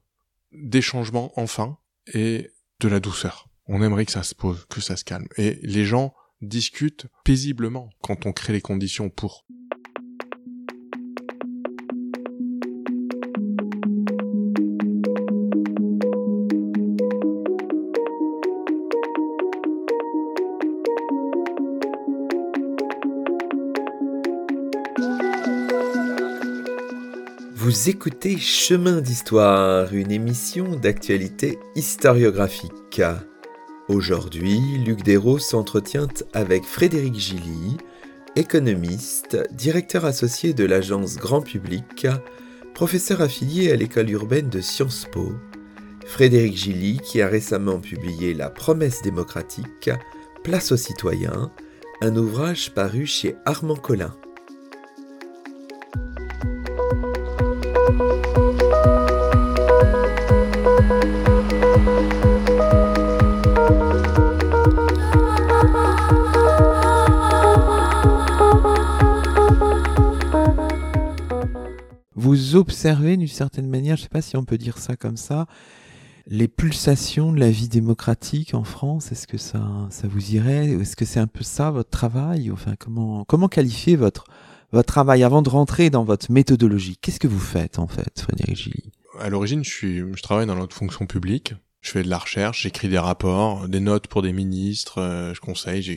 des 0.53 0.81
changements 0.81 1.33
enfin 1.37 1.79
et 2.13 2.51
de 2.81 2.89
la 2.89 3.01
douceur. 3.01 3.48
On 3.71 3.83
aimerait 3.83 4.07
que 4.07 4.13
ça 4.13 4.23
se 4.23 4.35
pose, 4.35 4.65
que 4.71 4.81
ça 4.81 4.97
se 4.97 5.05
calme. 5.05 5.27
Et 5.37 5.59
les 5.63 5.85
gens 5.85 6.15
discutent 6.41 7.07
paisiblement 7.23 7.91
quand 8.01 8.25
on 8.25 8.33
crée 8.33 8.55
les 8.55 8.63
conditions 8.63 9.11
pour. 9.11 9.45
Vous 27.55 27.91
écoutez 27.91 28.39
Chemin 28.39 29.03
d'Histoire, 29.03 29.93
une 29.93 30.11
émission 30.11 30.75
d'actualité 30.77 31.59
historiographique. 31.75 33.03
Aujourd'hui, 33.89 34.61
Luc 34.85 35.03
Dérault 35.03 35.39
s'entretient 35.39 36.09
avec 36.35 36.65
Frédéric 36.65 37.15
Gilly, 37.15 37.79
économiste, 38.37 39.39
directeur 39.51 40.05
associé 40.05 40.53
de 40.53 40.65
l'agence 40.65 41.17
Grand 41.17 41.41
Public, 41.41 42.07
professeur 42.75 43.23
affilié 43.23 43.73
à 43.73 43.77
l'école 43.77 44.11
urbaine 44.11 44.51
de 44.51 44.61
Sciences 44.61 45.07
Po. 45.11 45.33
Frédéric 46.05 46.55
Gilly 46.55 46.99
qui 46.99 47.23
a 47.23 47.29
récemment 47.29 47.81
publié 47.81 48.35
La 48.35 48.51
promesse 48.51 49.01
démocratique, 49.01 49.89
Place 50.45 50.71
aux 50.71 50.77
citoyens, 50.77 51.51
un 52.03 52.15
ouvrage 52.15 52.75
paru 52.75 53.07
chez 53.07 53.37
Armand 53.47 53.77
Collin. 53.77 54.15
Vous 72.59 72.63
observez 72.63 73.17
d'une 73.17 73.29
certaine 73.29 73.69
manière, 73.69 73.95
je 73.95 74.01
ne 74.01 74.05
sais 74.07 74.09
pas 74.09 74.21
si 74.21 74.37
on 74.37 74.45
peut 74.45 74.59
dire 74.59 74.79
ça 74.79 74.97
comme 74.97 75.17
ça, 75.17 75.47
les 76.27 76.49
pulsations 76.49 77.33
de 77.33 77.39
la 77.39 77.53
vie 77.53 77.69
démocratique 77.69 78.53
en 78.53 78.65
France. 78.65 79.13
Est-ce 79.13 79.29
que 79.29 79.39
ça, 79.39 79.61
vous 80.03 80.33
irait? 80.33 80.71
Est-ce 80.71 80.97
que 80.97 81.05
c'est 81.05 81.21
un 81.21 81.29
peu 81.29 81.45
ça 81.45 81.71
votre 81.71 81.91
travail? 81.91 82.51
Comment, 82.81 83.49
qualifier 83.49 83.95
votre 83.95 84.25
travail 84.85 85.23
avant 85.23 85.41
de 85.43 85.49
rentrer 85.49 85.89
dans 85.89 86.03
votre 86.03 86.33
méthodologie? 86.33 86.99
Qu'est-ce 87.01 87.21
que 87.21 87.29
vous 87.29 87.39
faites 87.39 87.79
en 87.79 87.87
fait, 87.87 88.21
Frédéric 88.21 88.57
Gilly? 88.57 88.91
À 89.21 89.31
l'origine, 89.31 89.63
je 89.63 90.21
travaille 90.21 90.47
dans 90.47 90.57
notre 90.57 90.75
fonction 90.75 91.07
publique. 91.07 91.55
Je 91.81 91.91
fais 91.91 92.03
de 92.03 92.09
la 92.09 92.19
recherche, 92.19 92.63
j'écris 92.63 92.89
des 92.89 92.99
rapports, 92.99 93.69
des 93.69 93.81
notes 93.81 94.09
pour 94.09 94.23
des 94.23 94.33
ministres, 94.33 94.99
euh, 94.99 95.33
je 95.33 95.41
conseille, 95.41 95.89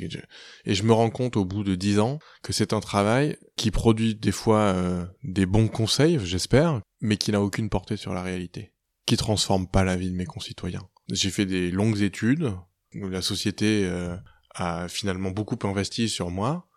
et 0.65 0.75
je 0.75 0.83
me 0.83 0.93
rends 0.93 1.09
compte 1.09 1.37
au 1.37 1.45
bout 1.45 1.63
de 1.63 1.75
dix 1.75 1.99
ans 1.99 2.19
que 2.43 2.53
c'est 2.53 2.73
un 2.73 2.79
travail 2.79 3.37
qui 3.55 3.71
produit 3.71 4.13
des 4.13 4.31
fois 4.31 4.59
euh, 4.59 5.05
des 5.23 5.45
bons 5.45 5.67
conseils, 5.67 6.19
j'espère, 6.23 6.81
mais 7.01 7.17
qui 7.17 7.31
n'a 7.31 7.41
aucune 7.41 7.69
portée 7.69 7.97
sur 7.97 8.13
la 8.13 8.21
réalité, 8.21 8.73
qui 9.05 9.17
transforme 9.17 9.67
pas 9.67 9.83
la 9.83 9.95
vie 9.95 10.11
de 10.11 10.15
mes 10.15 10.25
concitoyens. 10.25 10.87
J'ai 11.09 11.31
fait 11.31 11.47
des 11.47 11.71
longues 11.71 12.01
études, 12.01 12.53
la 12.93 13.21
société 13.23 13.85
euh, 13.85 14.15
a 14.53 14.87
finalement 14.87 15.31
beaucoup 15.31 15.57
investi 15.63 16.09
sur 16.09 16.29
moi, 16.29 16.67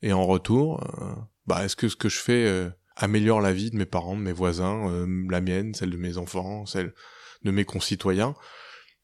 et 0.00 0.12
en 0.12 0.24
retour, 0.24 0.80
bah 1.46 1.64
est-ce 1.64 1.76
que 1.76 1.88
ce 1.88 1.96
que 1.96 2.08
je 2.08 2.18
fais 2.18 2.46
euh, 2.46 2.70
améliore 2.96 3.40
la 3.40 3.52
vie 3.52 3.70
de 3.70 3.76
mes 3.76 3.86
parents, 3.86 4.16
de 4.16 4.22
mes 4.22 4.32
voisins, 4.32 4.88
euh, 4.88 5.06
la 5.30 5.40
mienne, 5.40 5.74
celle 5.74 5.90
de 5.90 5.96
mes 5.96 6.16
enfants, 6.16 6.66
celle 6.66 6.94
de 7.44 7.50
mes 7.50 7.64
concitoyens 7.64 8.34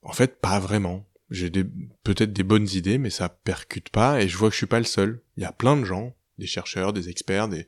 En 0.02 0.12
fait, 0.12 0.40
pas 0.40 0.58
vraiment. 0.58 1.06
J'ai 1.30 1.50
peut-être 1.50 2.32
des 2.32 2.42
bonnes 2.42 2.68
idées, 2.68 2.98
mais 2.98 3.10
ça 3.10 3.28
percute 3.28 3.90
pas, 3.90 4.22
et 4.22 4.28
je 4.28 4.36
vois 4.36 4.48
que 4.48 4.54
je 4.54 4.58
suis 4.58 4.66
pas 4.66 4.80
le 4.80 4.84
seul. 4.84 5.22
Il 5.36 5.42
y 5.42 5.46
a 5.46 5.52
plein 5.52 5.76
de 5.76 5.84
gens, 5.84 6.16
des 6.38 6.46
chercheurs, 6.46 6.92
des 6.92 7.08
experts, 7.08 7.48
des 7.48 7.66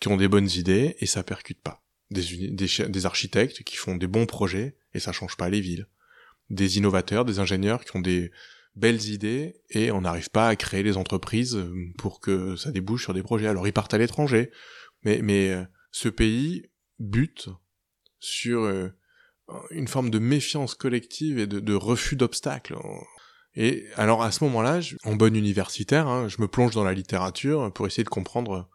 qui 0.00 0.08
ont 0.08 0.16
des 0.16 0.28
bonnes 0.28 0.50
idées, 0.50 0.96
et 1.00 1.06
ça 1.06 1.22
percute 1.22 1.60
pas. 1.60 1.84
Des, 2.10 2.50
des, 2.50 2.68
des 2.88 3.06
architectes 3.06 3.62
qui 3.64 3.76
font 3.76 3.96
des 3.96 4.06
bons 4.06 4.26
projets, 4.26 4.76
et 4.94 5.00
ça 5.00 5.12
change 5.12 5.36
pas 5.36 5.48
les 5.48 5.60
villes. 5.60 5.86
Des 6.50 6.78
innovateurs, 6.78 7.24
des 7.24 7.38
ingénieurs 7.40 7.84
qui 7.84 7.96
ont 7.96 8.00
des 8.00 8.30
belles 8.78 9.08
idées 9.08 9.60
et 9.70 9.90
on 9.90 10.02
n'arrive 10.02 10.30
pas 10.30 10.48
à 10.48 10.56
créer 10.56 10.82
les 10.82 10.96
entreprises 10.96 11.56
euh, 11.56 11.92
pour 11.98 12.20
que 12.20 12.56
ça 12.56 12.70
débouche 12.70 13.02
sur 13.02 13.14
des 13.14 13.22
projets. 13.22 13.48
Alors 13.48 13.66
ils 13.66 13.72
partent 13.72 13.94
à 13.94 13.98
l'étranger, 13.98 14.50
mais, 15.02 15.20
mais 15.22 15.50
euh, 15.50 15.64
ce 15.90 16.08
pays 16.08 16.66
bute 16.98 17.48
sur 18.20 18.62
euh, 18.62 18.88
une 19.70 19.88
forme 19.88 20.10
de 20.10 20.18
méfiance 20.18 20.74
collective 20.74 21.38
et 21.38 21.46
de, 21.46 21.74
refus 21.74 22.16
d'obstacles. 22.16 22.76
Et 23.54 23.86
alors 23.96 24.22
à 24.22 24.30
ce 24.30 24.44
moment-là, 24.44 24.80
en 25.04 25.16
bonne 25.16 25.36
universitaire, 25.36 26.06
hein, 26.06 26.28
je 26.28 26.40
me 26.40 26.48
plonge 26.48 26.74
dans 26.74 26.84
la 26.84 26.94
littérature 26.94 27.72
pour 27.72 27.86
essayer 27.86 28.04
de 28.04 28.08
comprendre 28.08 28.68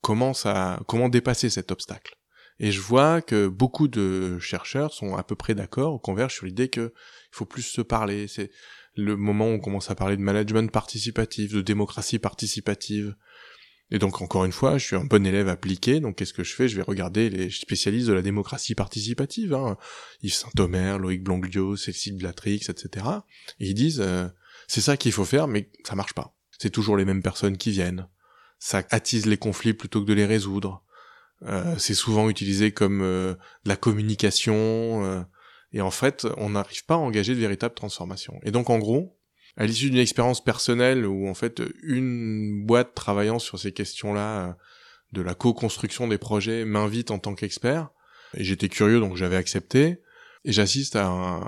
comment 0.00 0.34
ça, 0.34 0.80
comment 0.86 1.08
dépasser 1.08 1.50
cet 1.50 1.70
obstacle. 1.70 2.16
Et 2.58 2.72
je 2.72 2.80
vois 2.80 3.20
que 3.20 3.48
beaucoup 3.48 3.88
de 3.88 4.38
chercheurs 4.38 4.92
sont 4.92 5.16
à 5.16 5.22
peu 5.22 5.34
près 5.34 5.54
d'accord, 5.54 6.00
convergent 6.00 6.34
sur 6.34 6.46
l'idée 6.46 6.70
qu'il 6.70 6.90
faut 7.30 7.44
plus 7.44 7.62
se 7.62 7.82
parler. 7.82 8.28
C'est 8.28 8.50
le 8.94 9.16
moment 9.16 9.46
où 9.48 9.54
on 9.54 9.60
commence 9.60 9.90
à 9.90 9.94
parler 9.94 10.16
de 10.16 10.22
management 10.22 10.70
participatif, 10.72 11.52
de 11.52 11.60
démocratie 11.60 12.18
participative. 12.18 13.14
Et 13.90 13.98
donc 13.98 14.20
encore 14.20 14.44
une 14.44 14.52
fois, 14.52 14.78
je 14.78 14.86
suis 14.86 14.96
un 14.96 15.04
bon 15.04 15.24
élève 15.24 15.48
appliqué, 15.48 16.00
donc 16.00 16.16
qu'est-ce 16.16 16.32
que 16.32 16.42
je 16.42 16.54
fais? 16.54 16.68
Je 16.68 16.76
vais 16.76 16.82
regarder 16.82 17.30
les 17.30 17.50
spécialistes 17.50 18.08
de 18.08 18.12
la 18.12 18.22
démocratie 18.22 18.74
participative, 18.74 19.54
hein, 19.54 19.76
Yves 20.22 20.34
Saint-Omer, 20.34 20.98
Loïc 20.98 21.22
Blanglio, 21.22 21.76
Cécile 21.76 22.16
Blatrix, 22.16 22.62
etc. 22.68 23.06
Et 23.60 23.68
ils 23.68 23.74
disent, 23.74 24.00
euh, 24.00 24.26
c'est 24.66 24.80
ça 24.80 24.96
qu'il 24.96 25.12
faut 25.12 25.24
faire, 25.24 25.46
mais 25.46 25.70
ça 25.84 25.94
marche 25.94 26.14
pas. 26.14 26.34
C'est 26.58 26.70
toujours 26.70 26.96
les 26.96 27.04
mêmes 27.04 27.22
personnes 27.22 27.56
qui 27.56 27.70
viennent. 27.70 28.08
Ça 28.58 28.82
attise 28.90 29.26
les 29.26 29.36
conflits 29.36 29.74
plutôt 29.74 30.00
que 30.00 30.06
de 30.06 30.14
les 30.14 30.26
résoudre. 30.26 30.82
Euh, 31.42 31.76
c'est 31.78 31.94
souvent 31.94 32.28
utilisé 32.28 32.72
comme 32.72 33.02
euh, 33.02 33.34
de 33.64 33.68
la 33.68 33.76
communication, 33.76 35.24
et 35.72 35.80
en 35.80 35.90
fait, 35.90 36.26
on 36.38 36.50
n'arrive 36.50 36.84
pas 36.86 36.94
à 36.94 36.98
engager 36.98 37.34
de 37.34 37.40
véritables 37.40 37.74
transformations. 37.74 38.40
Et 38.42 38.50
donc, 38.50 38.70
en 38.70 38.78
gros, 38.78 39.15
à 39.56 39.66
l'issue 39.66 39.90
d'une 39.90 39.98
expérience 39.98 40.42
personnelle 40.42 41.06
où, 41.06 41.28
en 41.28 41.34
fait, 41.34 41.62
une 41.82 42.64
boîte 42.66 42.94
travaillant 42.94 43.38
sur 43.38 43.58
ces 43.58 43.72
questions-là, 43.72 44.48
euh, 44.48 44.52
de 45.12 45.22
la 45.22 45.34
co-construction 45.34 46.08
des 46.08 46.18
projets, 46.18 46.64
m'invite 46.64 47.10
en 47.10 47.18
tant 47.18 47.34
qu'expert, 47.34 47.90
et 48.34 48.44
j'étais 48.44 48.68
curieux, 48.68 49.00
donc 49.00 49.16
j'avais 49.16 49.36
accepté, 49.36 50.00
et 50.44 50.52
j'assiste 50.52 50.96
à, 50.96 51.40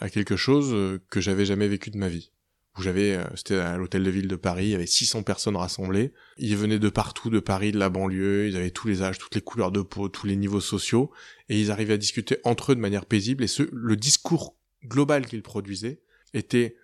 à 0.00 0.10
quelque 0.10 0.36
chose 0.36 1.00
que 1.10 1.20
j'avais 1.20 1.44
jamais 1.44 1.68
vécu 1.68 1.90
de 1.90 1.98
ma 1.98 2.08
vie. 2.08 2.32
Où 2.78 2.82
j'avais, 2.82 3.14
euh, 3.14 3.24
c'était 3.34 3.56
à 3.56 3.76
l'hôtel 3.76 4.04
de 4.04 4.10
ville 4.10 4.28
de 4.28 4.36
Paris, 4.36 4.66
il 4.66 4.70
y 4.70 4.74
avait 4.74 4.86
600 4.86 5.24
personnes 5.24 5.56
rassemblées. 5.56 6.12
Ils 6.36 6.56
venaient 6.56 6.78
de 6.78 6.88
partout, 6.88 7.28
de 7.28 7.40
Paris, 7.40 7.72
de 7.72 7.78
la 7.78 7.88
banlieue, 7.88 8.48
ils 8.48 8.56
avaient 8.56 8.70
tous 8.70 8.86
les 8.86 9.02
âges, 9.02 9.18
toutes 9.18 9.34
les 9.34 9.40
couleurs 9.40 9.72
de 9.72 9.82
peau, 9.82 10.08
tous 10.08 10.26
les 10.26 10.36
niveaux 10.36 10.60
sociaux, 10.60 11.10
et 11.48 11.60
ils 11.60 11.72
arrivaient 11.72 11.94
à 11.94 11.98
discuter 11.98 12.38
entre 12.44 12.72
eux 12.72 12.74
de 12.76 12.80
manière 12.80 13.06
paisible, 13.06 13.42
et 13.42 13.48
ce, 13.48 13.64
le 13.72 13.96
discours 13.96 14.56
global 14.84 15.26
qu'ils 15.26 15.42
produisaient 15.42 16.00
était 16.34 16.76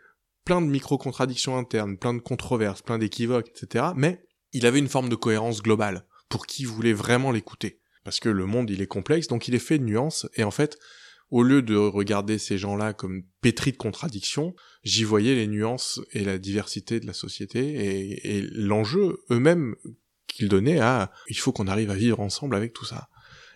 plein 0.44 0.61
de 0.61 0.66
micro-contradictions 0.66 1.57
internes, 1.57 1.96
plein 1.96 2.14
de 2.14 2.20
controverses, 2.20 2.83
plein 2.83 2.98
d'équivoques, 2.98 3.48
etc., 3.48 3.87
mais 3.96 4.22
il 4.52 4.66
avait 4.66 4.78
une 4.78 4.88
forme 4.88 5.09
de 5.09 5.16
cohérence 5.16 5.62
globale, 5.62 6.07
pour 6.28 6.46
qui 6.46 6.64
voulait 6.64 6.92
vraiment 6.92 7.33
l'écouter. 7.33 7.80
Parce 8.04 8.20
que 8.20 8.28
le 8.28 8.46
monde, 8.46 8.70
il 8.70 8.83
est 8.83 8.87
complexe, 8.87 9.26
donc 9.26 9.48
il 9.48 9.54
est 9.54 9.59
fait 9.59 9.78
de 9.78 9.85
nuances, 9.85 10.28
et 10.35 10.44
en 10.44 10.50
fait, 10.50 10.78
au 11.30 11.42
lieu 11.42 11.62
de 11.62 11.74
regarder 11.74 12.38
ces 12.38 12.59
gens-là 12.59 12.92
comme 12.92 13.24
pétris 13.40 13.72
de 13.72 13.76
contradictions, 13.76 14.54
j'y 14.85 15.04
voyais 15.04 15.35
les 15.35 15.46
nuances 15.46 16.00
et 16.12 16.24
la 16.24 16.38
diversité 16.38 17.00
de 17.00 17.07
la 17.07 17.14
société 17.14 17.61
et, 17.61 18.37
et 18.37 18.42
l'enjeu 18.52 19.18
eux-mêmes 19.30 19.74
qu'ils 20.28 20.48
donnaient 20.48 20.80
à 20.80 21.11
il 21.28 21.38
faut 21.38 21.52
qu'on 21.52 21.66
arrive 21.66 21.90
à 21.90 21.94
vivre 21.94 22.20
ensemble 22.20 22.54
avec 22.54 22.72
tout 22.72 22.85
ça. 22.85 23.09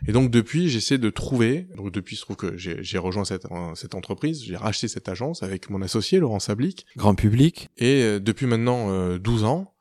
Et 0.06 0.12
donc 0.12 0.30
depuis, 0.30 0.68
j'essaie 0.68 0.98
de 0.98 1.10
trouver, 1.10 1.68
donc 1.76 1.90
depuis 1.90 2.16
je 2.16 2.22
trouve 2.22 2.36
que 2.36 2.56
j'ai 2.56 2.98
rejoint 2.98 3.24
cette, 3.24 3.46
cette 3.74 3.94
entreprise, 3.94 4.44
j'ai 4.44 4.56
racheté 4.56 4.86
cette 4.88 5.08
agence 5.08 5.42
avec 5.42 5.70
mon 5.70 5.82
associé 5.82 6.18
Laurent 6.20 6.38
Sablic. 6.38 6.86
Grand 6.96 7.14
public. 7.14 7.68
Et 7.76 8.02
euh, 8.02 8.20
depuis 8.20 8.46
maintenant 8.46 8.90
euh, 8.90 9.18
12 9.18 9.44
ans, 9.44 9.74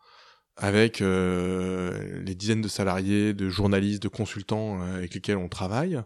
avec 0.57 1.01
euh, 1.01 2.21
les 2.23 2.33
dizaines 2.33 2.61
de 2.61 2.67
salariés, 2.67 3.33
de 3.33 3.47
journalistes, 3.47 4.01
de 4.01 4.07
consultants 4.07 4.81
euh, 4.81 4.97
avec 4.97 5.13
lesquels 5.13 5.37
on 5.37 5.49
travaille, 5.49 6.01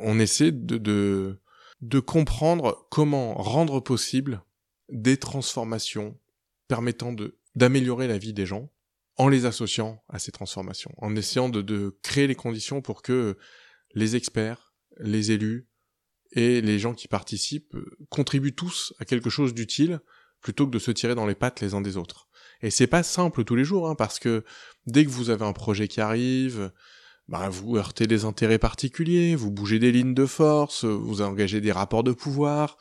on 0.00 0.18
essaie 0.18 0.50
de, 0.50 0.78
de, 0.78 1.40
de 1.80 2.00
comprendre 2.00 2.86
comment 2.90 3.34
rendre 3.34 3.78
possible 3.80 4.42
des 4.90 5.16
transformations 5.16 6.18
permettant 6.66 7.12
de 7.12 7.36
d'améliorer 7.54 8.06
la 8.06 8.18
vie 8.18 8.32
des 8.32 8.46
gens 8.46 8.70
en 9.18 9.28
les 9.28 9.44
associant 9.44 10.02
à 10.08 10.18
ces 10.18 10.32
transformations, 10.32 10.92
en 10.98 11.14
essayant 11.16 11.48
de, 11.48 11.60
de 11.60 11.98
créer 12.02 12.26
les 12.26 12.34
conditions 12.34 12.80
pour 12.80 13.02
que 13.02 13.36
les 13.94 14.16
experts, 14.16 14.74
les 14.98 15.32
élus 15.32 15.68
et 16.32 16.60
les 16.60 16.78
gens 16.78 16.94
qui 16.94 17.08
participent 17.08 17.76
contribuent 18.10 18.54
tous 18.54 18.94
à 18.98 19.04
quelque 19.04 19.30
chose 19.30 19.54
d'utile 19.54 20.00
plutôt 20.40 20.66
que 20.66 20.70
de 20.70 20.78
se 20.78 20.90
tirer 20.90 21.14
dans 21.14 21.26
les 21.26 21.34
pattes 21.34 21.60
les 21.60 21.74
uns 21.74 21.80
des 21.80 21.96
autres. 21.96 22.28
Et 22.62 22.70
c'est 22.70 22.86
pas 22.86 23.02
simple 23.02 23.44
tous 23.44 23.56
les 23.56 23.64
jours, 23.64 23.88
hein, 23.88 23.94
parce 23.94 24.18
que 24.18 24.44
dès 24.86 25.04
que 25.04 25.10
vous 25.10 25.30
avez 25.30 25.44
un 25.44 25.52
projet 25.52 25.88
qui 25.88 26.00
arrive, 26.00 26.72
bah, 27.28 27.48
vous 27.48 27.76
heurtez 27.76 28.06
des 28.06 28.24
intérêts 28.24 28.58
particuliers, 28.58 29.34
vous 29.34 29.50
bougez 29.50 29.78
des 29.78 29.92
lignes 29.92 30.14
de 30.14 30.26
force, 30.26 30.84
vous 30.84 31.22
engagez 31.22 31.60
des 31.60 31.72
rapports 31.72 32.04
de 32.04 32.12
pouvoir. 32.12 32.78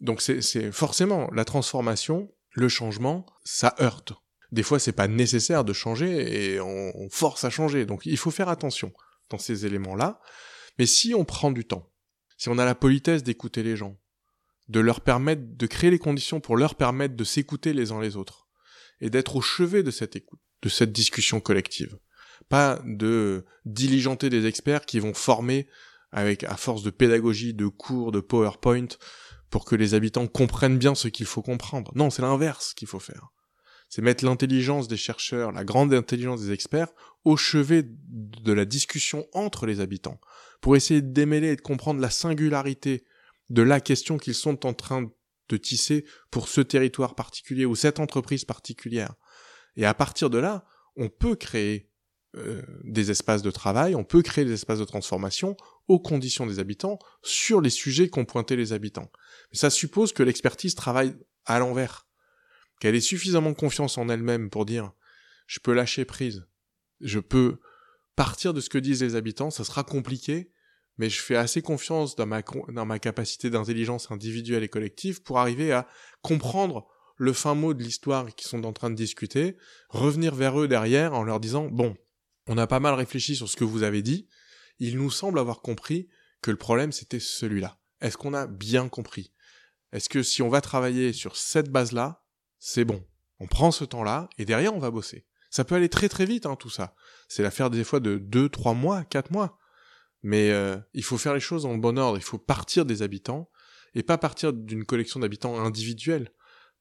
Donc 0.00 0.20
c'est 0.20 0.72
forcément 0.72 1.28
la 1.32 1.44
transformation, 1.44 2.32
le 2.52 2.68
changement, 2.68 3.26
ça 3.44 3.74
heurte. 3.80 4.12
Des 4.50 4.62
fois, 4.62 4.78
c'est 4.78 4.92
pas 4.92 5.08
nécessaire 5.08 5.64
de 5.64 5.72
changer 5.72 6.52
et 6.54 6.60
on, 6.60 7.08
force 7.10 7.44
à 7.44 7.50
changer. 7.50 7.84
Donc 7.84 8.06
il 8.06 8.16
faut 8.16 8.30
faire 8.30 8.48
attention 8.48 8.92
dans 9.30 9.38
ces 9.38 9.66
éléments-là. 9.66 10.20
Mais 10.78 10.86
si 10.86 11.14
on 11.14 11.24
prend 11.24 11.50
du 11.50 11.64
temps, 11.64 11.92
si 12.36 12.48
on 12.48 12.58
a 12.58 12.64
la 12.64 12.74
politesse 12.74 13.22
d'écouter 13.22 13.62
les 13.62 13.76
gens, 13.76 13.98
de 14.68 14.80
leur 14.80 15.00
permettre 15.00 15.42
de 15.44 15.66
créer 15.66 15.90
les 15.90 15.98
conditions 15.98 16.40
pour 16.40 16.56
leur 16.56 16.74
permettre 16.74 17.16
de 17.16 17.24
s'écouter 17.24 17.72
les 17.72 17.90
uns 17.92 18.00
les 18.00 18.16
autres 18.16 18.48
et 19.00 19.10
d'être 19.10 19.36
au 19.36 19.40
chevet 19.40 19.82
de 19.82 19.90
cette 19.90 20.16
écoute, 20.16 20.40
de 20.62 20.68
cette 20.68 20.92
discussion 20.92 21.40
collective. 21.40 21.98
Pas 22.48 22.80
de 22.84 23.44
diligenter 23.64 24.30
des 24.30 24.46
experts 24.46 24.86
qui 24.86 25.00
vont 25.00 25.14
former 25.14 25.68
avec 26.12 26.44
à 26.44 26.56
force 26.56 26.82
de 26.82 26.90
pédagogie, 26.90 27.54
de 27.54 27.66
cours, 27.66 28.12
de 28.12 28.20
PowerPoint 28.20 28.88
pour 29.50 29.64
que 29.64 29.76
les 29.76 29.94
habitants 29.94 30.26
comprennent 30.26 30.78
bien 30.78 30.94
ce 30.94 31.08
qu'il 31.08 31.26
faut 31.26 31.42
comprendre. 31.42 31.92
Non, 31.94 32.10
c'est 32.10 32.22
l'inverse 32.22 32.74
qu'il 32.74 32.88
faut 32.88 33.00
faire. 33.00 33.30
C'est 33.88 34.02
mettre 34.02 34.24
l'intelligence 34.24 34.88
des 34.88 34.96
chercheurs, 34.96 35.52
la 35.52 35.64
grande 35.64 35.94
intelligence 35.94 36.42
des 36.42 36.52
experts 36.52 36.88
au 37.24 37.36
chevet 37.36 37.84
de 37.84 38.52
la 38.52 38.64
discussion 38.64 39.26
entre 39.32 39.66
les 39.66 39.80
habitants 39.80 40.20
pour 40.60 40.76
essayer 40.76 41.02
de 41.02 41.12
démêler 41.12 41.48
et 41.48 41.56
de 41.56 41.60
comprendre 41.60 42.00
la 42.00 42.10
singularité 42.10 43.04
de 43.50 43.62
la 43.62 43.80
question 43.80 44.18
qu'ils 44.18 44.34
sont 44.34 44.66
en 44.66 44.74
train 44.74 45.10
de 45.48 45.56
tisser 45.56 46.04
pour 46.30 46.48
ce 46.48 46.60
territoire 46.60 47.14
particulier 47.14 47.64
ou 47.64 47.74
cette 47.74 48.00
entreprise 48.00 48.44
particulière. 48.44 49.14
Et 49.76 49.86
à 49.86 49.94
partir 49.94 50.28
de 50.28 50.38
là, 50.38 50.66
on 50.96 51.08
peut 51.08 51.36
créer 51.36 51.90
euh, 52.36 52.62
des 52.84 53.10
espaces 53.10 53.42
de 53.42 53.50
travail, 53.50 53.94
on 53.94 54.04
peut 54.04 54.20
créer 54.20 54.44
des 54.44 54.52
espaces 54.52 54.80
de 54.80 54.84
transformation 54.84 55.56
aux 55.86 55.98
conditions 55.98 56.46
des 56.46 56.58
habitants 56.58 56.98
sur 57.22 57.62
les 57.62 57.70
sujets 57.70 58.10
qu'ont 58.10 58.26
pointés 58.26 58.56
les 58.56 58.74
habitants. 58.74 59.10
Mais 59.50 59.58
ça 59.58 59.70
suppose 59.70 60.12
que 60.12 60.22
l'expertise 60.22 60.74
travaille 60.74 61.14
à 61.46 61.58
l'envers, 61.58 62.06
qu'elle 62.80 62.94
ait 62.94 63.00
suffisamment 63.00 63.54
confiance 63.54 63.98
en 63.98 64.08
elle-même 64.08 64.50
pour 64.50 64.64
dire 64.64 64.92
je 65.46 65.60
peux 65.60 65.72
lâcher 65.72 66.04
prise, 66.04 66.46
je 67.00 67.18
peux 67.18 67.58
partir 68.16 68.52
de 68.52 68.60
ce 68.60 68.68
que 68.68 68.78
disent 68.78 69.02
les 69.02 69.14
habitants, 69.14 69.50
ça 69.50 69.64
sera 69.64 69.84
compliqué, 69.84 70.50
mais 70.98 71.08
je 71.08 71.20
fais 71.20 71.36
assez 71.36 71.62
confiance 71.62 72.16
dans 72.16 72.26
ma, 72.26 72.98
capacité 72.98 73.50
d'intelligence 73.50 74.10
individuelle 74.10 74.64
et 74.64 74.68
collective 74.68 75.22
pour 75.22 75.38
arriver 75.38 75.72
à 75.72 75.86
comprendre 76.22 76.88
le 77.16 77.32
fin 77.32 77.54
mot 77.54 77.74
de 77.74 77.82
l'histoire 77.82 78.26
qu'ils 78.34 78.48
sont 78.48 78.64
en 78.64 78.72
train 78.72 78.90
de 78.90 78.96
discuter, 78.96 79.56
revenir 79.88 80.34
vers 80.34 80.60
eux 80.60 80.68
derrière 80.68 81.14
en 81.14 81.22
leur 81.22 81.40
disant 81.40 81.66
bon, 81.66 81.96
on 82.46 82.58
a 82.58 82.66
pas 82.66 82.80
mal 82.80 82.94
réfléchi 82.94 83.36
sur 83.36 83.48
ce 83.48 83.56
que 83.56 83.64
vous 83.64 83.82
avez 83.82 84.02
dit, 84.02 84.28
il 84.78 84.96
nous 84.96 85.10
semble 85.10 85.38
avoir 85.38 85.60
compris 85.60 86.08
que 86.42 86.50
le 86.50 86.56
problème 86.56 86.92
c'était 86.92 87.20
celui-là. 87.20 87.78
Est-ce 88.00 88.16
qu'on 88.16 88.34
a 88.34 88.46
bien 88.46 88.88
compris? 88.88 89.32
Est-ce 89.92 90.08
que 90.08 90.22
si 90.22 90.42
on 90.42 90.48
va 90.48 90.60
travailler 90.60 91.12
sur 91.12 91.36
cette 91.36 91.70
base-là, 91.70 92.24
c'est 92.58 92.84
bon 92.84 93.04
On 93.40 93.46
prend 93.46 93.70
ce 93.70 93.84
temps-là 93.84 94.28
et 94.38 94.44
derrière 94.44 94.74
on 94.74 94.78
va 94.78 94.90
bosser. 94.90 95.26
Ça 95.50 95.64
peut 95.64 95.74
aller 95.74 95.88
très 95.88 96.08
très 96.08 96.26
vite 96.26 96.46
hein, 96.46 96.56
tout 96.56 96.70
ça. 96.70 96.94
C'est 97.28 97.42
l'affaire 97.42 97.70
des 97.70 97.84
fois 97.84 98.00
de 98.00 98.18
deux, 98.18 98.48
trois 98.48 98.74
mois, 98.74 99.04
quatre 99.04 99.30
mois. 99.30 99.58
Mais 100.22 100.50
euh, 100.50 100.76
il 100.94 101.04
faut 101.04 101.18
faire 101.18 101.34
les 101.34 101.40
choses 101.40 101.64
en 101.64 101.76
bon 101.76 101.98
ordre, 101.98 102.18
il 102.18 102.24
faut 102.24 102.38
partir 102.38 102.84
des 102.84 103.02
habitants, 103.02 103.50
et 103.94 104.02
pas 104.02 104.18
partir 104.18 104.52
d'une 104.52 104.84
collection 104.84 105.20
d'habitants 105.20 105.58
individuels, 105.58 106.32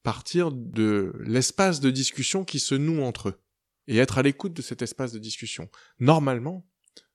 partir 0.04 0.52
de 0.52 1.14
l'espace 1.20 1.80
de 1.80 1.92
discussion 1.92 2.46
qui 2.46 2.60
se 2.60 2.76
noue 2.76 3.04
entre 3.04 3.30
eux, 3.30 3.42
et 3.88 3.98
être 3.98 4.18
à 4.18 4.24
l'écoute 4.24 4.54
de 4.54 4.62
cet 4.62 4.82
espace 4.82 5.12
de 5.12 5.20
discussion. 5.20 5.70
Normalement, 6.00 6.68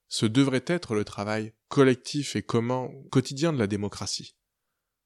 ce 0.09 0.27
devrait 0.27 0.65
être 0.67 0.95
le 0.95 1.05
travail 1.05 1.55
collectif 1.69 2.37
et 2.37 2.43
commun 2.43 2.91
quotidien 3.11 3.53
de 3.53 3.59
la 3.59 3.67
démocratie. 3.67 4.37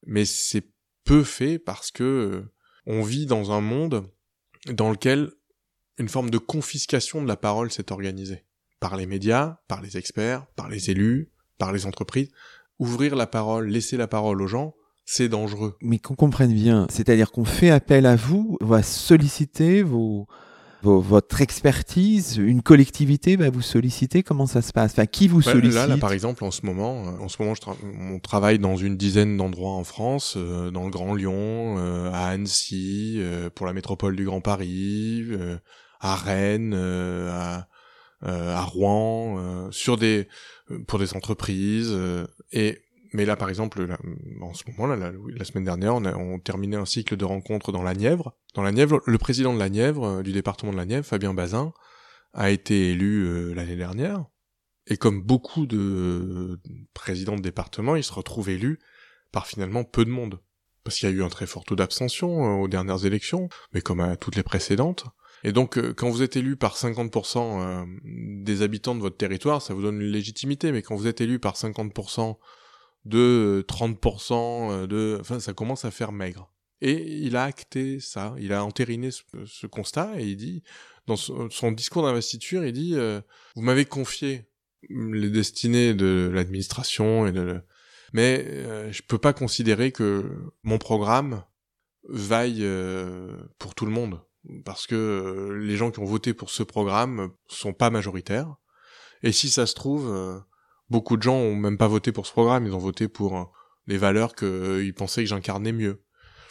Mais 0.05 0.25
c'est 0.25 0.73
peu 1.05 1.23
fait 1.23 1.59
parce 1.59 1.91
que 1.91 2.03
euh, 2.03 2.53
on 2.87 3.03
vit 3.03 3.27
dans 3.27 3.53
un 3.53 3.61
monde 3.61 4.09
dans 4.73 4.91
lequel 4.91 5.31
une 5.99 6.09
forme 6.09 6.31
de 6.31 6.39
confiscation 6.39 7.23
de 7.23 7.29
la 7.29 7.37
parole 7.37 7.71
s'est 7.71 7.93
organisée 7.93 8.45
par 8.81 8.97
les 8.97 9.07
médias, 9.07 9.59
par 9.69 9.81
les 9.81 9.97
experts, 9.97 10.47
par 10.57 10.69
les 10.69 10.91
élus, 10.91 11.31
par 11.59 11.73
les 11.73 11.87
entreprises. 11.87 12.29
Ouvrir 12.79 13.17
la 13.17 13.27
parole, 13.27 13.69
laisser 13.69 13.97
la 13.97 14.07
parole 14.07 14.43
aux 14.43 14.47
gens, 14.47 14.75
c'est 15.05 15.29
dangereux. 15.29 15.77
Mais 15.81 15.99
qu'on 15.99 16.15
comprenne 16.15 16.53
bien, 16.53 16.87
c'est-à-dire 16.91 17.31
qu'on 17.31 17.45
fait 17.45 17.71
appel 17.71 18.05
à 18.05 18.17
vous, 18.17 18.59
on 18.61 18.67
va 18.67 18.83
solliciter 18.83 19.83
vos, 19.83 20.27
votre 20.83 21.41
expertise, 21.41 22.37
une 22.37 22.63
collectivité 22.63 23.37
va 23.37 23.51
vous 23.51 23.63
solliciter, 23.63 24.23
comment 24.23 24.47
ça 24.47 24.63
se 24.63 24.73
passe? 24.73 24.93
Enfin, 24.93 25.07
qui 25.07 25.29
vous 25.29 25.43
sollicite 25.43 25.89
là, 25.89 25.97
par 25.99 26.13
exemple, 26.13 26.45
en 26.45 26.51
ce 26.51 26.65
moment, 26.65 27.07
euh, 27.07 27.25
en 27.25 27.29
ce 27.29 27.41
moment, 27.41 27.55
je 27.55 27.61
on 27.99 28.19
travaille 28.19 28.59
dans 28.59 28.77
une 28.77 28.97
dizaine 28.97 29.37
d'endroits 29.37 29.73
en 29.73 29.85
France, 29.85 30.35
euh, 30.37 30.71
dans 30.71 30.85
le 30.85 30.91
Grand 30.91 31.15
Lyon, 31.15 31.77
euh, 31.79 32.11
à 32.13 32.29
Annecy, 32.29 33.21
pour 33.55 33.67
la 33.67 33.73
métropole 33.73 34.17
du 34.17 34.25
Grand 34.25 34.41
Paris, 34.41 35.25
à 36.01 36.17
Rennes, 36.17 36.75
à 36.75 37.69
à 38.23 38.63
Rouen, 38.63 39.71
sur 39.71 39.97
des 39.97 40.27
pour 40.87 40.99
des 40.99 41.15
entreprises 41.15 41.97
et 42.51 42.81
mais 43.17 43.25
là, 43.25 43.37
par 43.37 43.49
exemple, 43.49 43.87
en 44.41 44.55
ce 44.55 44.63
moment, 44.71 44.95
là, 44.95 45.11
la, 45.29 45.45
semaine 45.45 45.65
dernière, 45.65 45.95
on 45.95 46.05
a 46.05 46.39
terminé 46.39 46.77
un 46.77 46.85
cycle 46.85 47.17
de 47.17 47.25
rencontres 47.25 47.73
dans 47.73 47.83
la 47.83 47.95
Nièvre. 47.95 48.37
Dans 48.55 48.63
la 48.63 48.73
Nièvre, 48.73 49.01
le 49.07 49.19
président 49.19 49.55
de 49.55 49.59
la 49.59 49.69
Nièvre, 49.69 50.23
du 50.23 50.33
département 50.33 50.73
de 50.73 50.77
la 50.77 50.85
Nièvre, 50.85 51.05
Fabien 51.05 51.35
Bazin, 51.35 51.73
a 52.35 52.51
été 52.51 52.91
élu 52.91 53.55
l'année 53.55 53.77
dernière. 53.77 54.27
Et 54.87 54.97
comme 54.97 55.23
beaucoup 55.23 55.67
de 55.67 56.61
présidents 56.95 57.37
de 57.37 57.43
département, 57.43 57.97
il 57.97 58.05
se 58.05 58.13
retrouve 58.13 58.51
élu 58.51 58.79
par 59.33 59.47
finalement 59.47 59.83
peu 59.83 60.05
de 60.05 60.11
monde. 60.11 60.39
Parce 60.85 60.99
qu'il 60.99 61.09
y 61.09 61.13
a 61.13 61.15
eu 61.15 61.25
un 61.25 61.29
très 61.29 61.47
fort 61.47 61.65
taux 61.65 61.75
d'abstention 61.75 62.61
aux 62.61 62.69
dernières 62.69 63.05
élections, 63.05 63.49
mais 63.73 63.81
comme 63.81 64.01
à 64.01 64.17
toutes 64.17 64.37
les 64.37 64.45
précédentes. 64.45 65.07
Et 65.43 65.53
donc, 65.53 65.79
euh, 65.79 65.93
quand 65.95 66.11
vous 66.11 66.23
êtes 66.23 66.37
élu 66.37 66.57
par 66.57 66.77
50% 66.77 67.61
euh, 67.61 67.85
des 68.05 68.63
habitants 68.63 68.95
de 68.95 69.01
votre 69.01 69.17
territoire, 69.17 69.63
ça 69.63 69.75
vous 69.75 69.83
donne 69.83 70.01
une 70.01 70.11
légitimité, 70.11 70.73
mais 70.73 70.83
quand 70.83 70.97
vous 70.97 71.07
êtes 71.07 71.21
élu 71.21 71.39
par 71.39 71.55
50% 71.55 72.37
de 73.07 73.65
30% 73.69 74.33
euh, 74.33 74.87
de... 74.87 75.19
Enfin, 75.21 75.41
ça 75.41 75.53
commence 75.53 75.85
à 75.85 75.91
faire 75.91 76.13
maigre. 76.13 76.53
Et 76.83 77.21
il 77.23 77.37
a 77.37 77.45
acté 77.45 78.01
ça, 78.01 78.35
il 78.39 78.53
a 78.53 78.63
entériné 78.63 79.11
ce, 79.11 79.67
constat, 79.67 80.13
et 80.19 80.25
il 80.25 80.37
dit, 80.37 80.63
dans 81.07 81.17
son, 81.17 81.73
discours 81.73 82.03
d'investiture, 82.03 82.67
il 82.67 82.73
dit, 82.75 82.95
vous 83.55 83.63
m'avez 83.63 83.87
confié 83.87 84.45
les 84.91 85.31
destinées 85.31 85.95
de 85.95 86.31
l'administration 86.35 87.27
et 87.27 87.33
de... 87.33 87.63
Mais 88.13 88.45
je 88.93 89.01
peux 89.01 89.17
pas 89.17 89.33
considérer 89.33 89.91
que 89.91 90.31
mon 90.65 90.77
programme 90.77 91.45
vaille 92.11 92.63
pour 93.59 93.75
tout 93.75 93.87
le 93.87 93.93
monde 93.93 94.21
parce 94.65 94.87
que 94.87 94.95
euh, 94.95 95.59
les 95.59 95.77
gens 95.77 95.91
qui 95.91 96.01
ont 96.01 96.05
voté 96.05 96.35
pour 96.35 96.51
ce 96.51 96.63
programme 96.63 97.31
sont 97.49 97.73
pas 97.73 97.91
majoritaires. 97.91 98.57
Et 99.23 99.33
si 99.33 99.49
ça 99.49 99.67
se 99.67 99.75
trouve, 99.75 100.11
euh, 100.11 100.39
beaucoup 100.91 101.17
de 101.17 101.23
gens 101.23 101.37
ont 101.37 101.55
même 101.55 101.79
pas 101.79 101.89
voté 101.89 102.13
pour 102.13 102.27
ce 102.27 102.33
programme, 102.33 102.67
ils 102.67 102.75
ont 102.75 102.79
voté 102.79 103.09
pour 103.09 103.37
euh, 103.37 103.45
les 103.87 103.99
valeurs 103.99 104.35
qu'ils 104.35 104.95
pensaient 104.95 105.23
que 105.23 105.29
j'incarnais 105.29 105.73
mieux. 105.73 106.03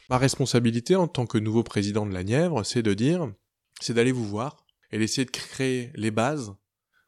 Ma 0.09 0.17
responsabilité 0.17 0.95
en 0.95 1.07
tant 1.07 1.25
que 1.25 1.37
nouveau 1.37 1.63
président 1.63 2.05
de 2.05 2.13
la 2.13 2.23
Nièvre, 2.23 2.63
c'est 2.63 2.83
de 2.83 2.93
dire, 2.93 3.31
c'est 3.81 3.93
d'aller 3.93 4.11
vous 4.11 4.25
voir 4.25 4.57
et 4.91 4.99
d'essayer 4.99 5.25
de 5.25 5.31
créer 5.31 5.91
les 5.95 6.11
bases 6.11 6.55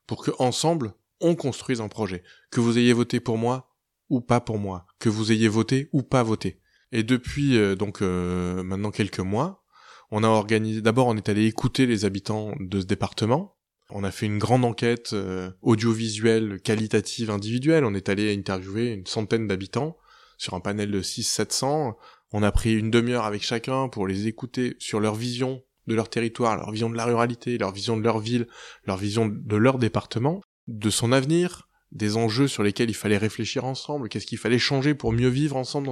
pour 0.08 0.24
que 0.24 0.32
ensemble 0.40 0.94
on 1.22 1.36
construise 1.36 1.82
un 1.82 1.88
projet. 1.88 2.24
Que 2.52 2.60
vous 2.60 2.78
ayez 2.78 2.94
voté 2.94 3.20
pour 3.20 3.38
moi 3.38 3.76
ou 4.10 4.22
pas 4.22 4.40
pour 4.40 4.58
moi, 4.58 4.86
que 5.00 5.10
vous 5.10 5.32
ayez 5.32 5.48
voté 5.48 5.90
ou 5.94 6.02
pas 6.02 6.24
voté. 6.24 6.60
Et 6.92 7.04
depuis 7.04 7.76
donc 7.76 8.02
maintenant 8.02 8.92
quelques 8.92 9.20
mois, 9.20 9.64
on 10.12 10.24
a 10.24 10.28
organisé, 10.28 10.82
d'abord 10.82 11.08
on 11.08 11.18
est 11.18 11.30
allé 11.30 11.46
écouter 11.46 11.86
les 11.86 12.06
habitants 12.06 12.54
de 12.60 12.80
ce 12.80 12.86
département. 12.86 13.57
On 13.90 14.04
a 14.04 14.12
fait 14.12 14.26
une 14.26 14.38
grande 14.38 14.66
enquête 14.66 15.14
euh, 15.14 15.50
audiovisuelle, 15.62 16.60
qualitative, 16.62 17.30
individuelle. 17.30 17.86
On 17.86 17.94
est 17.94 18.10
allé 18.10 18.34
interviewer 18.34 18.92
une 18.92 19.06
centaine 19.06 19.48
d'habitants 19.48 19.98
sur 20.38 20.54
un 20.54 20.60
panel 20.60 20.92
de 20.92 21.02
600-700. 21.02 21.96
On 22.34 22.44
a 22.44 22.52
pris 22.52 22.76
une 22.76 22.92
demi-heure 22.92 23.26
avec 23.26 23.44
chacun 23.44 23.88
pour 23.88 24.08
les 24.08 24.28
écouter 24.28 24.76
sur 24.80 25.00
leur 25.00 25.16
vision 25.16 25.64
de 25.88 25.96
leur 25.96 26.10
territoire, 26.10 26.58
leur 26.58 26.72
vision 26.72 26.90
de 26.90 26.98
la 26.98 27.06
ruralité, 27.06 27.58
leur 27.58 27.72
vision 27.72 27.96
de 27.96 28.04
leur 28.04 28.20
ville, 28.20 28.48
leur 28.86 28.98
vision 28.98 29.28
de 29.28 29.56
leur 29.56 29.78
département, 29.78 30.42
de 30.68 30.90
son 30.90 31.14
avenir, 31.14 31.70
des 31.94 32.18
enjeux 32.18 32.50
sur 32.50 32.64
lesquels 32.64 32.90
il 32.90 32.96
fallait 32.96 33.18
réfléchir 33.18 33.64
ensemble, 33.64 34.10
qu'est-ce 34.10 34.26
qu'il 34.26 34.38
fallait 34.38 34.60
changer 34.60 34.94
pour 34.94 35.14
mieux 35.14 35.30
vivre 35.30 35.56
ensemble, 35.56 35.90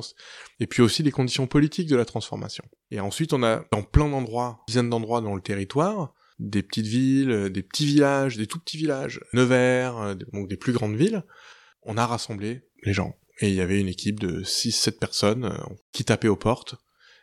et 0.59 0.67
puis 0.67 0.81
aussi 0.81 1.03
les 1.03 1.11
conditions 1.11 1.47
politiques 1.47 1.87
de 1.87 1.95
la 1.95 2.03
transformation. 2.03 2.65
Et 2.91 2.99
ensuite, 2.99 3.31
on 3.31 3.43
a 3.43 3.63
dans 3.71 3.83
plein 3.83 4.09
d'endroits, 4.09 4.63
dizaines 4.67 4.89
d'endroits 4.89 5.21
dans 5.21 5.35
le 5.35 5.41
territoire, 5.41 6.13
des 6.39 6.63
petites 6.63 6.87
villes, 6.87 7.49
des 7.49 7.63
petits 7.63 7.85
villages, 7.85 8.37
des 8.37 8.47
tout 8.47 8.59
petits 8.59 8.77
villages, 8.77 9.21
Nevers, 9.33 10.15
donc 10.33 10.47
des 10.47 10.57
plus 10.57 10.73
grandes 10.73 10.95
villes. 10.95 11.23
On 11.83 11.97
a 11.97 12.05
rassemblé 12.05 12.67
les 12.83 12.93
gens. 12.93 13.17
Et 13.39 13.49
il 13.49 13.55
y 13.55 13.61
avait 13.61 13.79
une 13.79 13.87
équipe 13.87 14.19
de 14.19 14.43
6-7 14.43 14.97
personnes 14.97 15.57
qui 15.91 16.05
tapaient 16.05 16.27
aux 16.27 16.35
portes 16.35 16.75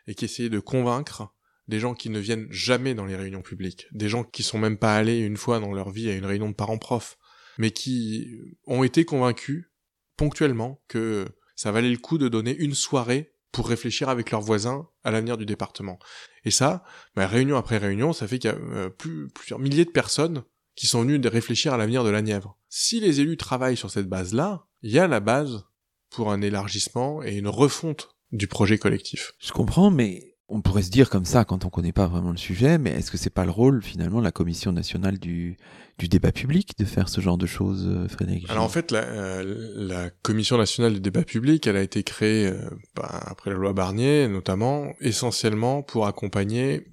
et 0.07 0.15
qui 0.15 0.25
essayaient 0.27 0.49
de 0.49 0.61
convaincre 0.61 1.35
des 1.69 1.79
gens 1.79 1.95
qui 1.95 2.11
ne 2.11 2.19
viennent 2.19 2.49
jamais 2.51 2.95
dans 2.95 3.07
les 3.07 3.17
réunions 3.17 3.43
publiques, 3.43 3.87
des 3.93 4.09
gens 4.09 4.25
qui 4.25 4.43
sont 4.43 4.59
même 4.59 4.77
pas 4.77 4.95
allés 4.95 5.19
une 5.19 5.37
fois 5.37 5.61
dans 5.61 5.73
leur 5.73 5.91
vie 5.91 6.09
à 6.11 6.15
une 6.15 6.27
réunion 6.27 6.51
de 6.51 6.55
parents-profs, 6.55 7.17
mais 7.59 7.71
qui 7.71 8.29
ont 8.67 8.83
été 8.83 9.05
convaincus 9.05 9.71
ponctuellement 10.17 10.83
que 10.89 11.27
ça 11.55 11.73
valait 11.73 11.91
le 11.91 11.99
coup 11.99 12.19
de 12.19 12.29
donner 12.29 12.57
une 12.57 12.75
soirée 12.75 13.33
pour 13.53 13.69
réfléchir 13.69 14.09
avec 14.09 14.31
leurs 14.31 14.41
voisins 14.41 14.89
à 15.05 15.11
l'avenir 15.11 15.37
du 15.37 15.47
département. 15.47 15.99
Et 16.45 16.51
ça, 16.51 16.85
bah, 17.15 17.27
réunion 17.27 17.57
après 17.57 17.79
réunion, 17.79 18.13
ça 18.13 18.27
fait 18.27 18.39
qu'il 18.39 18.51
y 18.51 18.53
a 18.53 18.57
euh, 18.57 18.89
plus, 18.89 19.29
plusieurs 19.29 19.59
milliers 19.59 19.85
de 19.85 19.91
personnes 19.91 20.43
qui 20.75 20.87
sont 20.87 21.03
venues 21.03 21.19
réfléchir 21.29 21.75
à 21.75 21.77
l'avenir 21.77 22.05
de 22.05 22.11
la 22.11 22.23
Nièvre. 22.23 22.59
Si 22.69 23.01
les 23.01 23.21
élus 23.21 23.37
travaillent 23.37 23.77
sur 23.77 23.91
cette 23.91 24.09
base-là, 24.09 24.67
il 24.83 24.91
y 24.91 24.99
a 24.99 25.07
la 25.07 25.21
base 25.21 25.65
pour 26.11 26.33
un 26.33 26.41
élargissement 26.41 27.23
et 27.23 27.37
une 27.37 27.49
refonte 27.49 28.11
du 28.33 28.47
projet 28.47 28.79
collectif. 28.79 29.33
Je 29.39 29.53
comprends, 29.53 29.91
mais 29.91 30.32
on 30.53 30.61
pourrait 30.61 30.83
se 30.83 30.91
dire 30.91 31.09
comme 31.09 31.25
ça 31.25 31.45
quand 31.45 31.65
on 31.65 31.71
connaît 31.71 31.93
pas 31.93 32.07
vraiment 32.07 32.31
le 32.31 32.37
sujet, 32.37 32.77
mais 32.77 32.91
est-ce 32.91 33.11
que 33.11 33.17
c'est 33.17 33.31
pas 33.31 33.45
le 33.45 33.51
rôle 33.51 33.83
finalement 33.83 34.19
de 34.19 34.25
la 34.25 34.33
Commission 34.33 34.71
nationale 34.71 35.19
du, 35.19 35.57
du 35.99 36.09
débat 36.09 36.31
public 36.31 36.79
de 36.79 36.85
faire 36.85 37.09
ce 37.09 37.23
genre 37.23 37.39
de 37.39 37.47
choses, 37.47 37.89
euh, 37.89 38.07
Frédéric 38.07 38.49
Alors 38.51 38.65
en 38.65 38.69
fait, 38.69 38.91
la, 38.91 39.01
euh, 39.01 39.73
la, 39.77 40.11
Commission 40.11 40.59
nationale 40.59 40.93
du 40.93 41.01
débat 41.01 41.23
public, 41.23 41.67
elle 41.67 41.77
a 41.77 41.83
été 41.83 42.03
créée 42.03 42.49
euh, 42.49 42.69
bah, 42.95 43.09
après 43.25 43.51
la 43.51 43.57
loi 43.57 43.73
Barnier, 43.73 44.29
notamment 44.29 44.93
essentiellement 45.01 45.83
pour 45.83 46.07
accompagner 46.07 46.87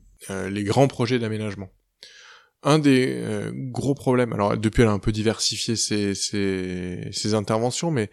les 0.50 0.66
grands 0.66 0.90
projets 0.90 1.18
d'aménagement. 1.18 1.70
Un 2.62 2.78
des 2.78 3.24
gros 3.72 3.96
problèmes, 3.96 4.34
alors 4.34 4.58
depuis 4.58 4.82
elle 4.82 4.90
a 4.90 4.92
un 4.92 5.00
peu 5.00 5.14
diversifié 5.14 5.78
ses, 5.78 6.14
ses, 6.14 7.08
ses 7.14 7.34
interventions, 7.36 7.90
mais 7.90 8.10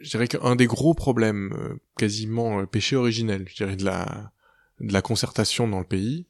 je 0.00 0.08
dirais 0.08 0.28
qu'un 0.28 0.56
des 0.56 0.64
gros 0.64 0.94
problèmes, 0.94 1.76
quasiment 1.98 2.64
péché 2.64 2.96
originel, 2.96 3.44
je 3.50 3.54
dirais 3.54 3.76
de 3.76 3.84
la 3.84 4.32
de 4.82 4.92
la 4.92 5.02
concertation 5.02 5.68
dans 5.68 5.78
le 5.78 5.86
pays, 5.86 6.26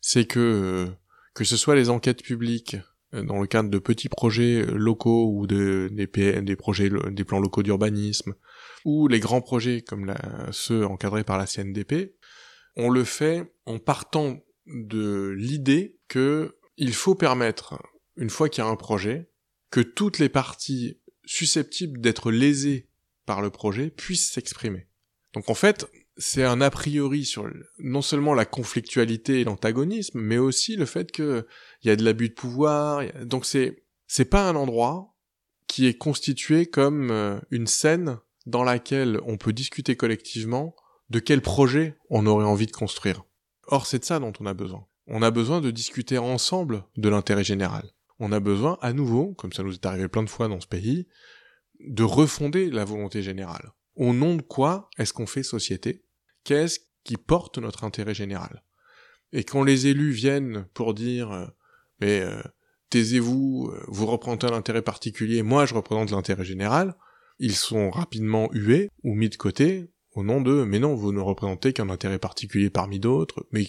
c'est 0.00 0.26
que 0.26 0.38
euh, 0.38 0.86
que 1.34 1.44
ce 1.44 1.56
soit 1.56 1.74
les 1.74 1.90
enquêtes 1.90 2.22
publiques 2.22 2.76
euh, 3.14 3.22
dans 3.22 3.40
le 3.40 3.46
cadre 3.46 3.70
de 3.70 3.78
petits 3.78 4.08
projets 4.08 4.62
euh, 4.62 4.76
locaux 4.76 5.32
ou 5.32 5.46
de, 5.46 5.88
des, 5.92 6.06
des 6.42 6.56
projets, 6.56 6.90
des 7.10 7.24
plans 7.24 7.40
locaux 7.40 7.62
d'urbanisme, 7.62 8.34
ou 8.84 9.08
les 9.08 9.20
grands 9.20 9.40
projets 9.40 9.80
comme 9.80 10.14
ceux 10.52 10.86
encadrés 10.86 11.24
par 11.24 11.38
la 11.38 11.46
CNDP, 11.46 12.14
on 12.76 12.88
le 12.88 13.04
fait 13.04 13.52
en 13.64 13.78
partant 13.78 14.38
de 14.66 15.34
l'idée 15.36 15.98
que 16.08 16.56
il 16.76 16.94
faut 16.94 17.14
permettre, 17.14 17.82
une 18.16 18.30
fois 18.30 18.48
qu'il 18.48 18.62
y 18.62 18.66
a 18.66 18.70
un 18.70 18.76
projet, 18.76 19.30
que 19.70 19.80
toutes 19.80 20.18
les 20.18 20.28
parties 20.28 21.00
susceptibles 21.24 22.00
d'être 22.00 22.30
lésées 22.30 22.88
par 23.24 23.42
le 23.42 23.50
projet 23.50 23.90
puissent 23.90 24.30
s'exprimer. 24.30 24.86
Donc 25.32 25.50
en 25.50 25.54
fait, 25.54 25.86
c'est 26.16 26.44
un 26.44 26.60
a 26.60 26.70
priori 26.70 27.24
sur 27.24 27.50
non 27.78 28.02
seulement 28.02 28.34
la 28.34 28.46
conflictualité 28.46 29.40
et 29.40 29.44
l'antagonisme, 29.44 30.18
mais 30.20 30.38
aussi 30.38 30.76
le 30.76 30.86
fait 30.86 31.12
que 31.12 31.46
il 31.82 31.88
y 31.88 31.90
a 31.90 31.96
de 31.96 32.04
l'abus 32.04 32.30
de 32.30 32.34
pouvoir. 32.34 33.02
Donc 33.24 33.44
c'est 33.44 33.84
c'est 34.06 34.24
pas 34.24 34.48
un 34.48 34.56
endroit 34.56 35.14
qui 35.66 35.86
est 35.86 35.98
constitué 35.98 36.66
comme 36.66 37.10
euh, 37.10 37.38
une 37.50 37.66
scène 37.66 38.18
dans 38.46 38.62
laquelle 38.62 39.20
on 39.26 39.36
peut 39.36 39.52
discuter 39.52 39.96
collectivement 39.96 40.74
de 41.10 41.18
quel 41.18 41.42
projet 41.42 41.98
on 42.08 42.26
aurait 42.26 42.46
envie 42.46 42.66
de 42.66 42.72
construire. 42.72 43.24
Or 43.66 43.86
c'est 43.86 43.98
de 43.98 44.04
ça 44.04 44.18
dont 44.18 44.32
on 44.40 44.46
a 44.46 44.54
besoin. 44.54 44.86
On 45.08 45.22
a 45.22 45.30
besoin 45.30 45.60
de 45.60 45.70
discuter 45.70 46.18
ensemble 46.18 46.84
de 46.96 47.08
l'intérêt 47.08 47.44
général. 47.44 47.90
On 48.18 48.32
a 48.32 48.40
besoin 48.40 48.78
à 48.80 48.92
nouveau, 48.92 49.34
comme 49.34 49.52
ça 49.52 49.62
nous 49.62 49.74
est 49.74 49.86
arrivé 49.86 50.08
plein 50.08 50.22
de 50.22 50.30
fois 50.30 50.48
dans 50.48 50.60
ce 50.60 50.66
pays, 50.66 51.06
de 51.80 52.02
refonder 52.02 52.70
la 52.70 52.84
volonté 52.84 53.22
générale. 53.22 53.72
Au 53.94 54.12
nom 54.12 54.36
de 54.36 54.42
quoi 54.42 54.88
est-ce 54.98 55.12
qu'on 55.12 55.26
fait 55.26 55.42
société? 55.42 56.05
Qu'est-ce 56.46 56.78
qui 57.04 57.16
porte 57.16 57.58
notre 57.58 57.84
intérêt 57.84 58.14
général? 58.14 58.62
Et 59.32 59.44
quand 59.44 59.64
les 59.64 59.88
élus 59.88 60.12
viennent 60.12 60.66
pour 60.72 60.94
dire 60.94 61.32
euh, 61.32 61.46
mais 62.00 62.20
euh, 62.20 62.40
taisez-vous, 62.88 63.70
euh, 63.72 63.84
vous 63.88 64.06
représentez 64.06 64.46
un 64.46 64.52
intérêt 64.52 64.82
particulier, 64.82 65.42
moi 65.42 65.66
je 65.66 65.74
représente 65.74 66.10
l'intérêt 66.12 66.44
général, 66.44 66.94
ils 67.38 67.56
sont 67.56 67.90
rapidement 67.90 68.48
hués 68.52 68.90
ou 69.02 69.14
mis 69.14 69.28
de 69.28 69.36
côté 69.36 69.90
au 70.12 70.22
nom 70.22 70.40
de 70.40 70.64
mais 70.64 70.78
non, 70.78 70.94
vous 70.94 71.12
ne 71.12 71.20
représentez 71.20 71.72
qu'un 71.72 71.90
intérêt 71.90 72.20
particulier 72.20 72.70
parmi 72.70 73.00
d'autres, 73.00 73.44
mais 73.50 73.66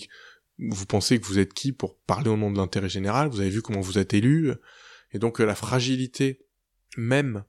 vous 0.60 0.86
pensez 0.86 1.20
que 1.20 1.26
vous 1.26 1.40
êtes 1.40 1.54
qui 1.54 1.72
pour 1.72 1.98
parler 1.98 2.30
au 2.30 2.38
nom 2.38 2.52
de 2.52 2.58
l'intérêt 2.58 2.90
général, 2.90 3.28
vous 3.28 3.42
avez 3.42 3.50
vu 3.50 3.62
comment 3.62 3.82
vous 3.82 3.98
êtes 3.98 4.14
élu, 4.14 4.54
et 5.12 5.20
donc 5.20 5.40
la 5.40 5.56
fragilité 5.56 6.46
même 6.96 7.44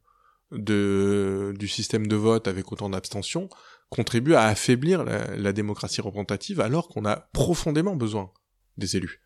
du 0.51 1.69
système 1.69 2.07
de 2.07 2.17
vote 2.17 2.49
avec 2.49 2.73
autant 2.73 2.89
d'abstention 2.89 3.49
contribue 3.89 4.35
à 4.35 4.45
affaiblir 4.45 5.05
la, 5.05 5.53
démocratie 5.53 6.01
représentative 6.01 6.61
alors 6.61 6.89
qu'on 6.89 7.05
a 7.05 7.29
profondément 7.33 7.97
besoin 7.97 8.33
des 8.77 8.97
élus. 8.97 9.23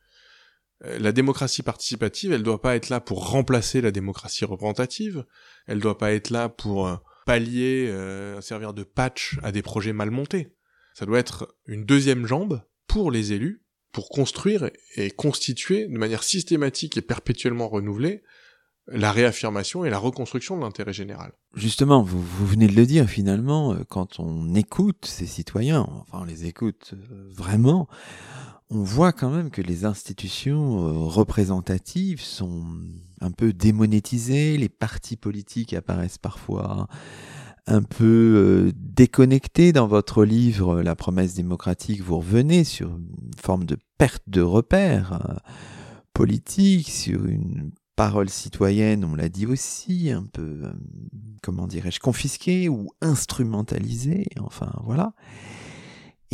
Euh, 0.84 0.98
la 0.98 1.12
démocratie 1.12 1.62
participative, 1.62 2.32
elle 2.32 2.42
doit 2.42 2.62
pas 2.62 2.76
être 2.76 2.88
là 2.88 3.00
pour 3.00 3.28
remplacer 3.28 3.80
la 3.80 3.90
démocratie 3.90 4.44
représentative, 4.44 5.24
elle 5.66 5.80
doit 5.80 5.98
pas 5.98 6.12
être 6.12 6.30
là 6.30 6.48
pour 6.48 6.86
euh, 6.86 6.96
pallier, 7.26 7.88
euh, 7.88 8.40
servir 8.40 8.72
de 8.72 8.84
patch 8.84 9.38
à 9.42 9.52
des 9.52 9.62
projets 9.62 9.92
mal 9.92 10.10
montés. 10.10 10.54
Ça 10.94 11.06
doit 11.06 11.18
être 11.18 11.56
une 11.66 11.84
deuxième 11.84 12.26
jambe 12.26 12.62
pour 12.86 13.10
les 13.10 13.32
élus, 13.32 13.64
pour 13.92 14.08
construire 14.08 14.70
et 14.96 15.10
constituer 15.10 15.86
de 15.86 15.98
manière 15.98 16.22
systématique 16.22 16.96
et 16.96 17.02
perpétuellement 17.02 17.68
renouvelée 17.68 18.22
la 18.88 19.12
réaffirmation 19.12 19.84
et 19.84 19.90
la 19.90 19.98
reconstruction 19.98 20.56
de 20.56 20.62
l'intérêt 20.62 20.92
général. 20.92 21.32
Justement, 21.54 22.02
vous, 22.02 22.46
venez 22.46 22.66
de 22.66 22.74
le 22.74 22.86
dire 22.86 23.06
finalement, 23.06 23.72
euh, 23.72 23.84
quand 23.88 24.18
on 24.18 24.54
écoute 24.54 25.04
ces 25.04 25.26
citoyens, 25.26 25.86
enfin 25.88 26.18
on 26.22 26.24
les 26.24 26.46
écoute 26.46 26.94
euh, 26.94 27.28
vraiment, 27.34 27.88
on 28.70 28.82
voit 28.82 29.12
quand 29.12 29.30
même 29.30 29.50
que 29.50 29.62
les 29.62 29.84
institutions 29.84 30.88
euh, 30.88 30.92
représentatives 30.92 32.22
sont 32.22 32.64
un 33.20 33.30
peu 33.30 33.52
démonétisées, 33.52 34.56
les 34.56 34.68
partis 34.68 35.16
politiques 35.16 35.74
apparaissent 35.74 36.18
parfois 36.18 36.88
un 37.68 37.82
peu 37.82 38.72
déconnectés. 38.74 39.72
Dans 39.72 39.86
votre 39.86 40.24
livre 40.24 40.82
La 40.82 40.96
promesse 40.96 41.34
démocratique, 41.34 42.02
vous 42.02 42.18
revenez 42.18 42.64
sur 42.64 42.88
une 42.88 43.30
forme 43.40 43.64
de 43.64 43.76
perte 43.98 44.24
de 44.26 44.40
repères 44.40 45.40
politique, 46.12 46.90
sur 46.90 47.24
une 47.26 47.72
parole 47.96 48.30
citoyenne, 48.30 49.04
on 49.04 49.14
l'a 49.14 49.28
dit 49.28 49.46
aussi, 49.46 50.10
un 50.10 50.24
peu, 50.32 50.60
euh, 50.64 50.72
comment 51.42 51.66
dirais-je, 51.66 52.00
confisquée 52.00 52.68
ou 52.68 52.90
instrumentalisée, 53.00 54.26
enfin 54.40 54.72
voilà. 54.84 55.14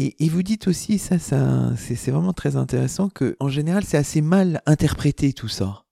Et, 0.00 0.28
vous 0.28 0.44
dites 0.44 0.68
aussi, 0.68 0.96
ça, 0.96 1.18
ça 1.18 1.72
c'est 1.76 2.12
vraiment 2.12 2.32
très 2.32 2.54
intéressant, 2.54 3.08
que 3.08 3.36
en 3.40 3.48
général, 3.48 3.82
c'est 3.84 3.96
assez 3.96 4.20
mal 4.20 4.62
interprété 4.64 5.32
tout 5.32 5.48
ça. 5.48 5.82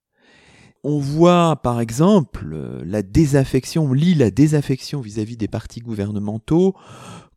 On 0.85 1.01
voit, 1.01 1.57
par 1.57 1.81
exemple, 1.81 2.49
euh, 2.53 2.85
la 2.87 3.03
désaffection, 3.03 3.87
on 3.87 3.93
lit 3.93 4.15
la 4.15 4.31
désaffection 4.31 5.01
vis-à-vis 5.01 5.37
des 5.37 5.49
partis 5.49 5.81
gouvernementaux 5.81 6.77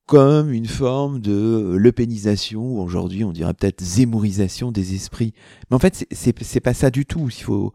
comme 0.05 0.51
une 0.51 0.67
forme 0.67 1.19
de 1.19 1.75
lepénisation, 1.77 2.61
ou 2.61 2.79
aujourd'hui 2.81 3.23
on 3.23 3.31
dirait 3.31 3.53
peut-être 3.53 3.83
zémorisation 3.83 4.71
des 4.71 4.93
esprits. 4.95 5.33
Mais 5.69 5.75
en 5.75 5.79
fait, 5.79 6.05
c'est 6.11 6.59
pas 6.59 6.73
ça 6.73 6.91
du 6.91 7.05
tout. 7.05 7.29
Il 7.29 7.43
faut, 7.43 7.73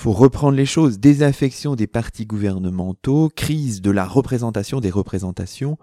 faut 0.00 0.12
reprendre 0.12 0.56
les 0.56 0.66
choses. 0.66 0.98
Désaffection 0.98 1.76
des 1.76 1.86
partis 1.86 2.24
gouvernementaux, 2.24 3.28
crise 3.28 3.82
de 3.82 3.90
la 3.90 4.06
représentation 4.06 4.80
des 4.80 4.90
représentations, 4.90 5.76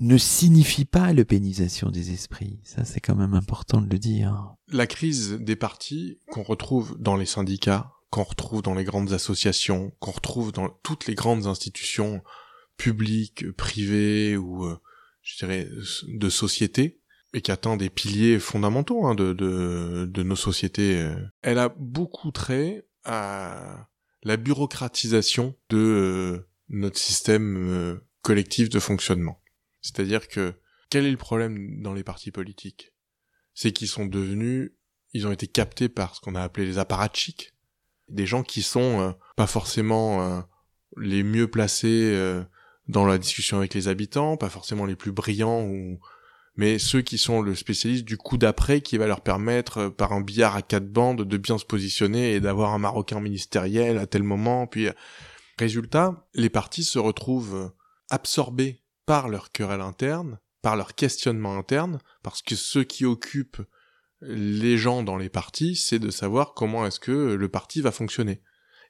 ne 0.00 0.16
signifie 0.16 0.86
pas 0.86 1.12
l'eupénisation 1.12 1.90
des 1.90 2.12
esprits. 2.12 2.58
Ça, 2.64 2.86
c'est 2.86 3.00
quand 3.00 3.14
même 3.14 3.34
important 3.34 3.82
de 3.82 3.90
le 3.90 3.98
dire. 3.98 4.54
La 4.68 4.86
crise 4.86 5.32
des 5.32 5.56
partis 5.56 6.20
qu'on 6.30 6.42
retrouve 6.42 6.96
dans 6.98 7.16
les 7.16 7.26
syndicats, 7.26 7.92
qu'on 8.08 8.22
retrouve 8.22 8.62
dans 8.62 8.74
les 8.74 8.84
grandes 8.84 9.12
associations, 9.12 9.92
qu'on 10.00 10.12
retrouve 10.12 10.50
dans 10.50 10.70
toutes 10.82 11.06
les 11.06 11.14
grandes 11.14 11.46
institutions 11.46 12.22
publiques, 12.78 13.52
privées 13.52 14.38
ou, 14.38 14.64
euh, 14.64 14.78
je 15.20 15.36
dirais, 15.36 15.68
de 16.08 16.28
société, 16.30 17.02
et 17.34 17.42
qui 17.42 17.50
atteint 17.50 17.76
des 17.76 17.90
piliers 17.90 18.38
fondamentaux 18.38 19.06
hein, 19.06 19.14
de, 19.14 19.34
de, 19.34 20.06
de, 20.10 20.22
nos 20.22 20.36
sociétés, 20.36 21.02
euh, 21.02 21.14
elle 21.42 21.58
a 21.58 21.74
beaucoup 21.78 22.30
trait 22.30 22.86
à 23.04 23.88
la 24.22 24.36
bureaucratisation 24.36 25.56
de 25.68 25.76
euh, 25.76 26.48
notre 26.68 26.98
système 26.98 27.56
euh, 27.56 28.00
collectif 28.22 28.68
de 28.68 28.78
fonctionnement. 28.78 29.42
C'est-à-dire 29.80 30.28
que 30.28 30.54
quel 30.90 31.06
est 31.06 31.10
le 31.10 31.16
problème 31.16 31.82
dans 31.82 31.94
les 31.94 32.04
partis 32.04 32.30
politiques? 32.30 32.92
C'est 33.54 33.72
qu'ils 33.72 33.88
sont 33.88 34.06
devenus, 34.06 34.72
ils 35.12 35.26
ont 35.26 35.32
été 35.32 35.46
captés 35.46 35.88
par 35.88 36.14
ce 36.14 36.20
qu'on 36.20 36.34
a 36.34 36.42
appelé 36.42 36.66
les 36.66 36.78
apparatchiks, 36.78 37.52
des 38.08 38.26
gens 38.26 38.42
qui 38.42 38.62
sont 38.62 39.00
euh, 39.00 39.12
pas 39.36 39.46
forcément 39.46 40.44
les 40.96 41.22
mieux 41.22 41.48
placés 41.48 42.14
dans 42.88 43.06
la 43.06 43.18
discussion 43.18 43.56
avec 43.56 43.74
les 43.74 43.88
habitants, 43.88 44.36
pas 44.36 44.50
forcément 44.50 44.84
les 44.84 44.96
plus 44.96 45.12
brillants 45.12 45.62
ou 45.62 45.98
mais 46.56 46.78
ceux 46.78 47.02
qui 47.02 47.18
sont 47.18 47.40
le 47.40 47.54
spécialiste 47.54 48.04
du 48.04 48.16
coup 48.16 48.36
d'après 48.36 48.80
qui 48.80 48.98
va 48.98 49.06
leur 49.06 49.20
permettre, 49.20 49.78
euh, 49.78 49.90
par 49.90 50.12
un 50.12 50.20
billard 50.20 50.56
à 50.56 50.62
quatre 50.62 50.90
bandes, 50.90 51.22
de 51.22 51.36
bien 51.36 51.58
se 51.58 51.64
positionner 51.64 52.34
et 52.34 52.40
d'avoir 52.40 52.74
un 52.74 52.78
Marocain 52.78 53.20
ministériel 53.20 53.98
à 53.98 54.06
tel 54.06 54.22
moment. 54.22 54.66
Puis, 54.66 54.88
euh, 54.88 54.92
résultat, 55.58 56.28
les 56.34 56.50
partis 56.50 56.84
se 56.84 56.98
retrouvent 56.98 57.56
euh, 57.56 57.68
absorbés 58.10 58.82
par 59.06 59.28
leur 59.28 59.50
querelle 59.50 59.80
interne, 59.80 60.38
par 60.60 60.76
leur 60.76 60.94
questionnement 60.94 61.56
interne, 61.56 61.98
parce 62.22 62.42
que 62.42 62.54
ceux 62.54 62.84
qui 62.84 63.04
occupent 63.04 63.62
les 64.20 64.76
gens 64.76 65.02
dans 65.02 65.16
les 65.16 65.28
partis, 65.28 65.74
c'est 65.74 65.98
de 65.98 66.10
savoir 66.10 66.54
comment 66.54 66.86
est-ce 66.86 67.00
que 67.00 67.34
le 67.34 67.48
parti 67.48 67.80
va 67.80 67.90
fonctionner. 67.90 68.40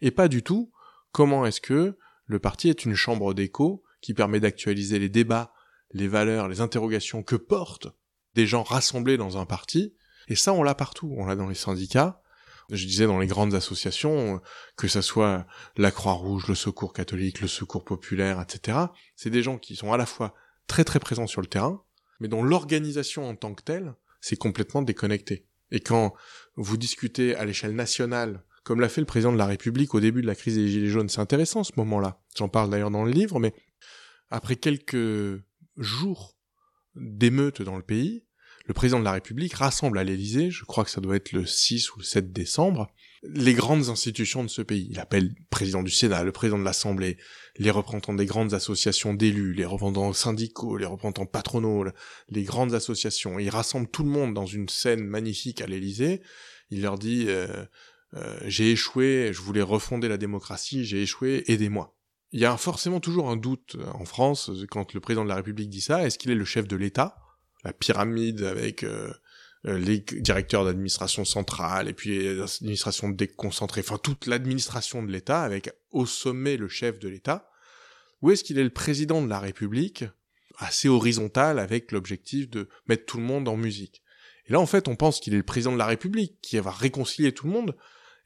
Et 0.02 0.10
pas 0.10 0.28
du 0.28 0.42
tout 0.42 0.70
comment 1.12 1.46
est-ce 1.46 1.60
que 1.60 1.96
le 2.26 2.38
parti 2.38 2.68
est 2.68 2.84
une 2.84 2.94
chambre 2.94 3.34
d'écho 3.34 3.84
qui 4.00 4.14
permet 4.14 4.40
d'actualiser 4.40 4.98
les 4.98 5.08
débats, 5.08 5.52
les 5.92 6.08
valeurs, 6.08 6.48
les 6.48 6.60
interrogations 6.60 7.22
que 7.22 7.36
portent 7.36 7.88
des 8.34 8.46
gens 8.46 8.62
rassemblés 8.62 9.16
dans 9.16 9.38
un 9.38 9.46
parti. 9.46 9.94
Et 10.28 10.36
ça, 10.36 10.52
on 10.52 10.62
l'a 10.62 10.74
partout. 10.74 11.14
On 11.18 11.26
l'a 11.26 11.36
dans 11.36 11.48
les 11.48 11.54
syndicats. 11.54 12.22
Je 12.70 12.86
disais 12.86 13.06
dans 13.06 13.18
les 13.18 13.26
grandes 13.26 13.54
associations, 13.54 14.40
que 14.76 14.88
ça 14.88 15.02
soit 15.02 15.46
la 15.76 15.90
Croix-Rouge, 15.90 16.46
le 16.48 16.54
Secours 16.54 16.92
catholique, 16.92 17.40
le 17.40 17.48
Secours 17.48 17.84
populaire, 17.84 18.40
etc. 18.40 18.78
C'est 19.16 19.30
des 19.30 19.42
gens 19.42 19.58
qui 19.58 19.76
sont 19.76 19.92
à 19.92 19.96
la 19.96 20.06
fois 20.06 20.34
très 20.66 20.84
très 20.84 21.00
présents 21.00 21.26
sur 21.26 21.42
le 21.42 21.48
terrain, 21.48 21.82
mais 22.20 22.28
dont 22.28 22.42
l'organisation 22.42 23.28
en 23.28 23.34
tant 23.34 23.52
que 23.52 23.62
telle, 23.62 23.94
c'est 24.20 24.36
complètement 24.36 24.80
déconnecté. 24.80 25.46
Et 25.70 25.80
quand 25.80 26.14
vous 26.54 26.76
discutez 26.76 27.34
à 27.34 27.44
l'échelle 27.44 27.74
nationale, 27.74 28.44
comme 28.62 28.80
l'a 28.80 28.88
fait 28.88 29.00
le 29.00 29.06
président 29.06 29.32
de 29.32 29.38
la 29.38 29.46
République 29.46 29.94
au 29.94 30.00
début 30.00 30.22
de 30.22 30.26
la 30.26 30.36
crise 30.36 30.54
des 30.54 30.68
Gilets 30.68 30.88
jaunes, 30.88 31.08
c'est 31.08 31.20
intéressant 31.20 31.64
ce 31.64 31.72
moment-là. 31.76 32.22
J'en 32.36 32.48
parle 32.48 32.70
d'ailleurs 32.70 32.90
dans 32.92 33.04
le 33.04 33.10
livre, 33.10 33.40
mais 33.40 33.52
après 34.30 34.56
quelques 34.56 35.42
jours 35.76 36.36
d'émeutes 36.94 37.62
dans 37.62 37.76
le 37.76 37.82
pays, 37.82 38.24
le 38.66 38.74
président 38.74 39.00
de 39.00 39.04
la 39.04 39.12
République 39.12 39.54
rassemble 39.54 39.98
à 39.98 40.04
l'Élysée, 40.04 40.50
je 40.50 40.64
crois 40.64 40.84
que 40.84 40.90
ça 40.90 41.00
doit 41.00 41.16
être 41.16 41.32
le 41.32 41.44
6 41.44 41.94
ou 41.94 41.98
le 41.98 42.04
7 42.04 42.32
décembre, 42.32 42.92
les 43.24 43.54
grandes 43.54 43.88
institutions 43.88 44.44
de 44.44 44.48
ce 44.48 44.62
pays. 44.62 44.86
Il 44.90 45.00
appelle 45.00 45.28
le 45.28 45.44
président 45.50 45.82
du 45.82 45.90
Sénat, 45.90 46.22
le 46.22 46.32
président 46.32 46.58
de 46.58 46.64
l'Assemblée, 46.64 47.18
les 47.58 47.70
représentants 47.70 48.14
des 48.14 48.26
grandes 48.26 48.54
associations 48.54 49.14
d'élus, 49.14 49.52
les 49.52 49.64
représentants 49.64 50.12
syndicaux, 50.12 50.76
les 50.76 50.86
représentants 50.86 51.26
patronaux, 51.26 51.86
les 52.28 52.42
grandes 52.44 52.74
associations. 52.74 53.38
Il 53.38 53.50
rassemble 53.50 53.88
tout 53.88 54.04
le 54.04 54.10
monde 54.10 54.34
dans 54.34 54.46
une 54.46 54.68
scène 54.68 55.04
magnifique 55.04 55.60
à 55.60 55.66
l'Élysée. 55.66 56.22
Il 56.70 56.82
leur 56.82 56.98
dit 56.98 57.26
euh, 57.28 57.64
euh, 58.14 58.38
j'ai 58.46 58.70
échoué, 58.70 59.30
je 59.32 59.40
voulais 59.40 59.62
refonder 59.62 60.08
la 60.08 60.18
démocratie, 60.18 60.84
j'ai 60.84 61.02
échoué, 61.02 61.44
aidez-moi 61.48 61.96
il 62.32 62.40
y 62.40 62.46
a 62.46 62.56
forcément 62.56 63.00
toujours 63.00 63.30
un 63.30 63.36
doute 63.36 63.76
euh, 63.78 63.86
en 63.92 64.04
France 64.04 64.50
quand 64.70 64.94
le 64.94 65.00
président 65.00 65.24
de 65.24 65.28
la 65.28 65.36
République 65.36 65.68
dit 65.68 65.80
ça. 65.80 66.04
Est-ce 66.04 66.18
qu'il 66.18 66.30
est 66.30 66.36
le 66.36 66.44
chef 66.44 66.66
de 66.66 66.76
l'État? 66.76 67.18
La 67.62 67.72
pyramide 67.72 68.42
avec 68.42 68.82
euh, 68.82 69.12
euh, 69.66 69.78
les 69.78 70.00
directeurs 70.00 70.64
d'administration 70.64 71.24
centrale 71.24 71.88
et 71.88 71.92
puis 71.92 72.34
l'administration 72.34 73.10
déconcentrée, 73.10 73.82
enfin 73.82 73.98
toute 73.98 74.26
l'administration 74.26 75.02
de 75.02 75.12
l'État 75.12 75.42
avec 75.42 75.70
au 75.90 76.06
sommet 76.06 76.56
le 76.56 76.68
chef 76.68 76.98
de 76.98 77.08
l'État. 77.08 77.48
Ou 78.22 78.30
est-ce 78.30 78.44
qu'il 78.44 78.58
est 78.58 78.64
le 78.64 78.70
président 78.70 79.22
de 79.22 79.28
la 79.28 79.38
République? 79.38 80.04
Assez 80.58 80.88
horizontal 80.88 81.58
avec 81.58 81.92
l'objectif 81.92 82.48
de 82.48 82.68
mettre 82.86 83.04
tout 83.04 83.18
le 83.18 83.24
monde 83.24 83.48
en 83.48 83.56
musique. 83.56 84.02
Et 84.46 84.52
là 84.52 84.60
en 84.60 84.66
fait 84.66 84.88
on 84.88 84.96
pense 84.96 85.20
qu'il 85.20 85.34
est 85.34 85.38
le 85.38 85.42
président 85.42 85.72
de 85.72 85.78
la 85.78 85.86
République 85.86 86.38
qui 86.40 86.58
va 86.58 86.70
réconcilier 86.70 87.32
tout 87.32 87.46
le 87.46 87.52
monde 87.52 87.76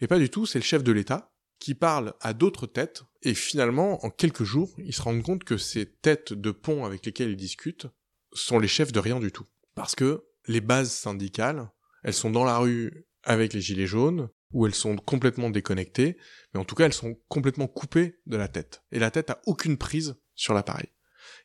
et 0.01 0.07
pas 0.07 0.19
du 0.19 0.29
tout, 0.29 0.47
c'est 0.47 0.59
le 0.59 0.65
chef 0.65 0.83
de 0.83 0.93
l'État 0.93 1.33
qui 1.59 1.75
parle 1.75 2.15
à 2.21 2.33
d'autres 2.33 2.67
têtes, 2.67 3.03
et 3.23 3.35
finalement, 3.35 4.05
en 4.05 4.11
quelques 4.11 4.45
jours, 4.45 4.75
ils 4.79 4.95
se 4.95 5.03
rendent 5.03 5.23
compte 5.23 5.45
que 5.45 5.57
ces 5.57 5.87
têtes 5.87 6.33
de 6.33 6.51
pont 6.51 6.85
avec 6.85 7.05
lesquelles 7.05 7.31
ils 7.31 7.37
discutent 7.37 7.87
sont 8.33 8.59
les 8.59 8.69
chefs 8.69 8.93
de 8.93 9.01
rien 9.01 9.19
du 9.21 9.33
tout. 9.33 9.47
Parce 9.75 9.95
que 9.95 10.25
les 10.47 10.61
bases 10.61 10.93
syndicales, 10.93 11.71
elles 12.03 12.15
sont 12.15 12.31
dans 12.31 12.45
la 12.45 12.59
rue 12.59 13.07
avec 13.23 13.53
les 13.53 13.61
gilets 13.61 13.87
jaunes, 13.87 14.29
ou 14.53 14.67
elles 14.67 14.75
sont 14.75 14.97
complètement 14.97 15.51
déconnectées, 15.51 16.17
mais 16.55 16.61
en 16.61 16.65
tout 16.65 16.75
cas 16.75 16.87
elles 16.87 16.93
sont 16.93 17.19
complètement 17.29 17.67
coupées 17.67 18.21
de 18.27 18.37
la 18.37 18.49
tête. 18.49 18.83
Et 18.93 18.99
la 18.99 19.11
tête 19.11 19.31
a 19.31 19.41
aucune 19.47 19.77
prise 19.77 20.17
sur 20.35 20.55
l'appareil. 20.55 20.89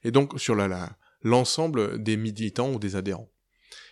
Et 0.04 0.12
donc 0.12 0.40
sur 0.40 0.56
la, 0.56 0.98
l'ensemble 1.22 2.02
des 2.02 2.18
militants 2.18 2.74
ou 2.74 2.80
des 2.80 2.96
adhérents. 2.96 3.32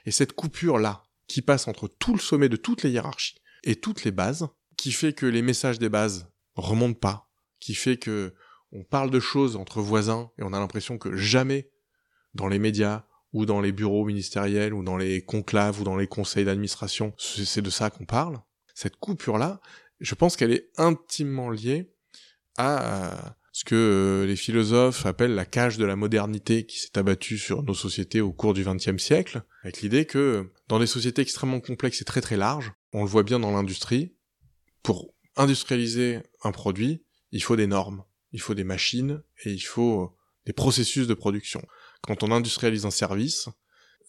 Et 0.05 0.11
cette 0.11 0.33
coupure-là, 0.33 1.03
qui 1.27 1.41
passe 1.41 1.67
entre 1.67 1.87
tout 1.87 2.13
le 2.13 2.19
sommet 2.19 2.49
de 2.49 2.55
toutes 2.55 2.83
les 2.83 2.89
hiérarchies 2.89 3.35
et 3.63 3.75
toutes 3.75 4.03
les 4.03 4.11
bases, 4.11 4.47
qui 4.81 4.91
fait 4.91 5.13
que 5.13 5.25
les 5.25 5.41
messages 5.41 5.79
des 5.79 5.89
bases 5.89 6.31
remontent 6.55 6.99
pas, 6.99 7.29
qui 7.59 7.75
fait 7.75 7.97
que 7.97 8.33
on 8.71 8.83
parle 8.83 9.09
de 9.09 9.19
choses 9.19 9.55
entre 9.55 9.81
voisins 9.81 10.31
et 10.37 10.43
on 10.43 10.53
a 10.53 10.59
l'impression 10.59 10.97
que 10.97 11.15
jamais 11.15 11.69
dans 12.33 12.47
les 12.47 12.59
médias 12.59 13.05
ou 13.33 13.45
dans 13.45 13.61
les 13.61 13.71
bureaux 13.71 14.05
ministériels 14.05 14.73
ou 14.73 14.83
dans 14.83 14.97
les 14.97 15.21
conclaves 15.21 15.81
ou 15.81 15.83
dans 15.83 15.97
les 15.97 16.07
conseils 16.07 16.45
d'administration, 16.45 17.13
c'est 17.17 17.61
de 17.61 17.69
ça 17.69 17.89
qu'on 17.89 18.05
parle. 18.05 18.39
Cette 18.75 18.97
coupure-là, 18.97 19.59
je 19.99 20.15
pense 20.15 20.35
qu'elle 20.35 20.51
est 20.51 20.69
intimement 20.77 21.49
liée 21.49 21.91
à 22.57 23.35
ce 23.51 23.65
que 23.65 23.75
euh, 23.75 24.25
les 24.25 24.35
philosophes 24.35 25.05
appellent 25.05 25.35
la 25.35 25.45
cage 25.45 25.77
de 25.77 25.85
la 25.85 25.95
modernité 25.95 26.65
qui 26.65 26.79
s'est 26.79 26.97
abattue 26.97 27.37
sur 27.37 27.63
nos 27.63 27.73
sociétés 27.73 28.21
au 28.21 28.31
cours 28.31 28.53
du 28.53 28.63
XXe 28.63 29.01
siècle, 29.01 29.41
avec 29.63 29.81
l'idée 29.81 30.05
que 30.05 30.49
dans 30.67 30.79
des 30.79 30.87
sociétés 30.87 31.21
extrêmement 31.21 31.59
complexes 31.59 32.01
et 32.01 32.05
très 32.05 32.21
très 32.21 32.37
larges, 32.37 32.71
on 32.93 33.03
le 33.03 33.09
voit 33.09 33.23
bien 33.23 33.39
dans 33.39 33.51
l'industrie, 33.51 34.13
pour 34.83 35.13
industrialiser 35.35 36.19
un 36.43 36.51
produit, 36.51 37.03
il 37.31 37.43
faut 37.43 37.55
des 37.55 37.67
normes, 37.67 38.03
il 38.31 38.41
faut 38.41 38.53
des 38.53 38.63
machines 38.63 39.21
et 39.45 39.51
il 39.51 39.59
faut 39.59 40.15
des 40.45 40.53
processus 40.53 41.07
de 41.07 41.13
production. 41.13 41.65
Quand 42.01 42.23
on 42.23 42.31
industrialise 42.31 42.85
un 42.85 42.91
service, 42.91 43.49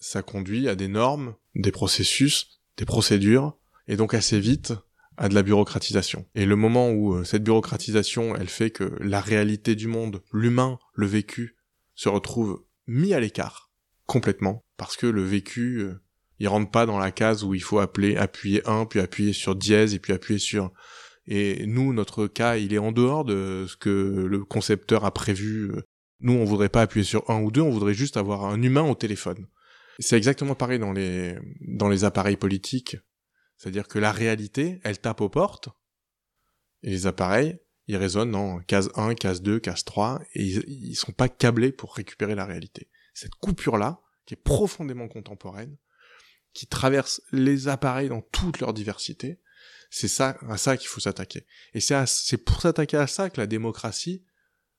ça 0.00 0.22
conduit 0.22 0.68
à 0.68 0.74
des 0.74 0.88
normes, 0.88 1.34
des 1.54 1.72
processus, 1.72 2.60
des 2.76 2.84
procédures, 2.84 3.56
et 3.88 3.96
donc 3.96 4.14
assez 4.14 4.40
vite 4.40 4.72
à 5.16 5.28
de 5.28 5.34
la 5.34 5.42
bureaucratisation. 5.42 6.26
Et 6.34 6.46
le 6.46 6.56
moment 6.56 6.90
où 6.90 7.14
euh, 7.14 7.24
cette 7.24 7.44
bureaucratisation, 7.44 8.34
elle 8.36 8.48
fait 8.48 8.70
que 8.70 8.96
la 9.00 9.20
réalité 9.20 9.74
du 9.74 9.86
monde, 9.86 10.22
l'humain, 10.32 10.78
le 10.94 11.06
vécu, 11.06 11.56
se 11.94 12.08
retrouve 12.08 12.64
mis 12.86 13.12
à 13.12 13.20
l'écart, 13.20 13.70
complètement, 14.06 14.64
parce 14.78 14.96
que 14.96 15.06
le 15.06 15.22
vécu 15.22 15.80
euh, 15.80 16.00
il 16.40 16.48
rentre 16.48 16.70
pas 16.70 16.86
dans 16.86 16.98
la 16.98 17.12
case 17.12 17.44
où 17.44 17.54
il 17.54 17.62
faut 17.62 17.78
appeler, 17.78 18.16
appuyer 18.16 18.66
1, 18.66 18.86
puis 18.86 18.98
appuyer 18.98 19.34
sur 19.34 19.54
dièse, 19.54 19.94
et 19.94 19.98
puis 19.98 20.14
appuyer 20.14 20.40
sur... 20.40 20.72
Et 21.26 21.66
nous, 21.66 21.92
notre 21.92 22.26
cas, 22.26 22.56
il 22.56 22.72
est 22.72 22.78
en 22.78 22.92
dehors 22.92 23.26
de 23.26 23.66
ce 23.68 23.76
que 23.76 23.90
le 24.26 24.44
concepteur 24.44 25.04
a 25.04 25.12
prévu. 25.12 25.70
Nous, 26.20 26.32
on 26.32 26.44
voudrait 26.44 26.70
pas 26.70 26.80
appuyer 26.80 27.04
sur 27.04 27.28
1 27.30 27.42
ou 27.42 27.50
2, 27.50 27.60
on 27.60 27.70
voudrait 27.70 27.94
juste 27.94 28.16
avoir 28.16 28.46
un 28.46 28.60
humain 28.62 28.82
au 28.82 28.94
téléphone. 28.94 29.46
C'est 29.98 30.16
exactement 30.16 30.54
pareil 30.54 30.78
dans 30.78 30.92
les, 30.92 31.36
dans 31.60 31.90
les 31.90 32.04
appareils 32.04 32.38
politiques. 32.38 32.96
C'est-à-dire 33.58 33.86
que 33.86 33.98
la 33.98 34.10
réalité, 34.10 34.80
elle 34.82 34.98
tape 34.98 35.20
aux 35.20 35.28
portes, 35.28 35.68
et 36.82 36.88
les 36.88 37.06
appareils, 37.06 37.58
ils 37.86 37.98
résonnent 37.98 38.34
en 38.34 38.60
case 38.60 38.90
1, 38.94 39.14
case 39.14 39.42
2, 39.42 39.60
case 39.60 39.84
3, 39.84 40.22
et 40.32 40.42
ils, 40.42 40.64
ils 40.66 40.94
sont 40.96 41.12
pas 41.12 41.28
câblés 41.28 41.70
pour 41.70 41.94
récupérer 41.94 42.34
la 42.34 42.46
réalité. 42.46 42.88
Cette 43.12 43.34
coupure-là, 43.34 44.00
qui 44.24 44.32
est 44.34 44.42
profondément 44.42 45.06
contemporaine, 45.06 45.76
qui 46.52 46.66
traverse 46.66 47.22
les 47.32 47.68
appareils 47.68 48.08
dans 48.08 48.22
toute 48.22 48.60
leur 48.60 48.72
diversité, 48.72 49.40
c'est 49.90 50.08
ça, 50.08 50.38
à 50.48 50.56
ça 50.56 50.76
qu'il 50.76 50.88
faut 50.88 51.00
s'attaquer. 51.00 51.46
Et 51.74 51.80
c'est, 51.80 51.96
c'est 52.06 52.38
pour 52.38 52.62
s'attaquer 52.62 52.96
à 52.96 53.06
ça 53.06 53.30
que 53.30 53.40
la 53.40 53.46
démocratie, 53.46 54.24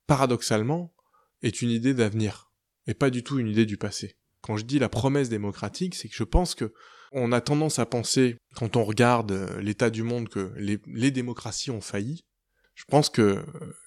paradoxalement, 0.07 0.93
est 1.41 1.61
une 1.61 1.69
idée 1.69 1.93
d'avenir, 1.93 2.51
et 2.87 2.93
pas 2.93 3.09
du 3.09 3.23
tout 3.23 3.39
une 3.39 3.49
idée 3.49 3.65
du 3.65 3.77
passé. 3.77 4.17
Quand 4.41 4.57
je 4.57 4.65
dis 4.65 4.79
la 4.79 4.89
promesse 4.89 5.29
démocratique, 5.29 5.95
c'est 5.95 6.07
que 6.07 6.15
je 6.15 6.23
pense 6.23 6.55
que 6.55 6.73
on 7.11 7.31
a 7.33 7.41
tendance 7.41 7.77
à 7.77 7.85
penser, 7.85 8.37
quand 8.55 8.77
on 8.77 8.85
regarde 8.85 9.33
euh, 9.33 9.61
l'état 9.61 9.89
du 9.89 10.01
monde, 10.01 10.29
que 10.29 10.53
les, 10.55 11.11
démocraties 11.11 11.71
ont 11.71 11.81
failli. 11.81 12.25
Je 12.73 12.85
pense 12.85 13.09
que 13.09 13.21
euh, 13.21 13.43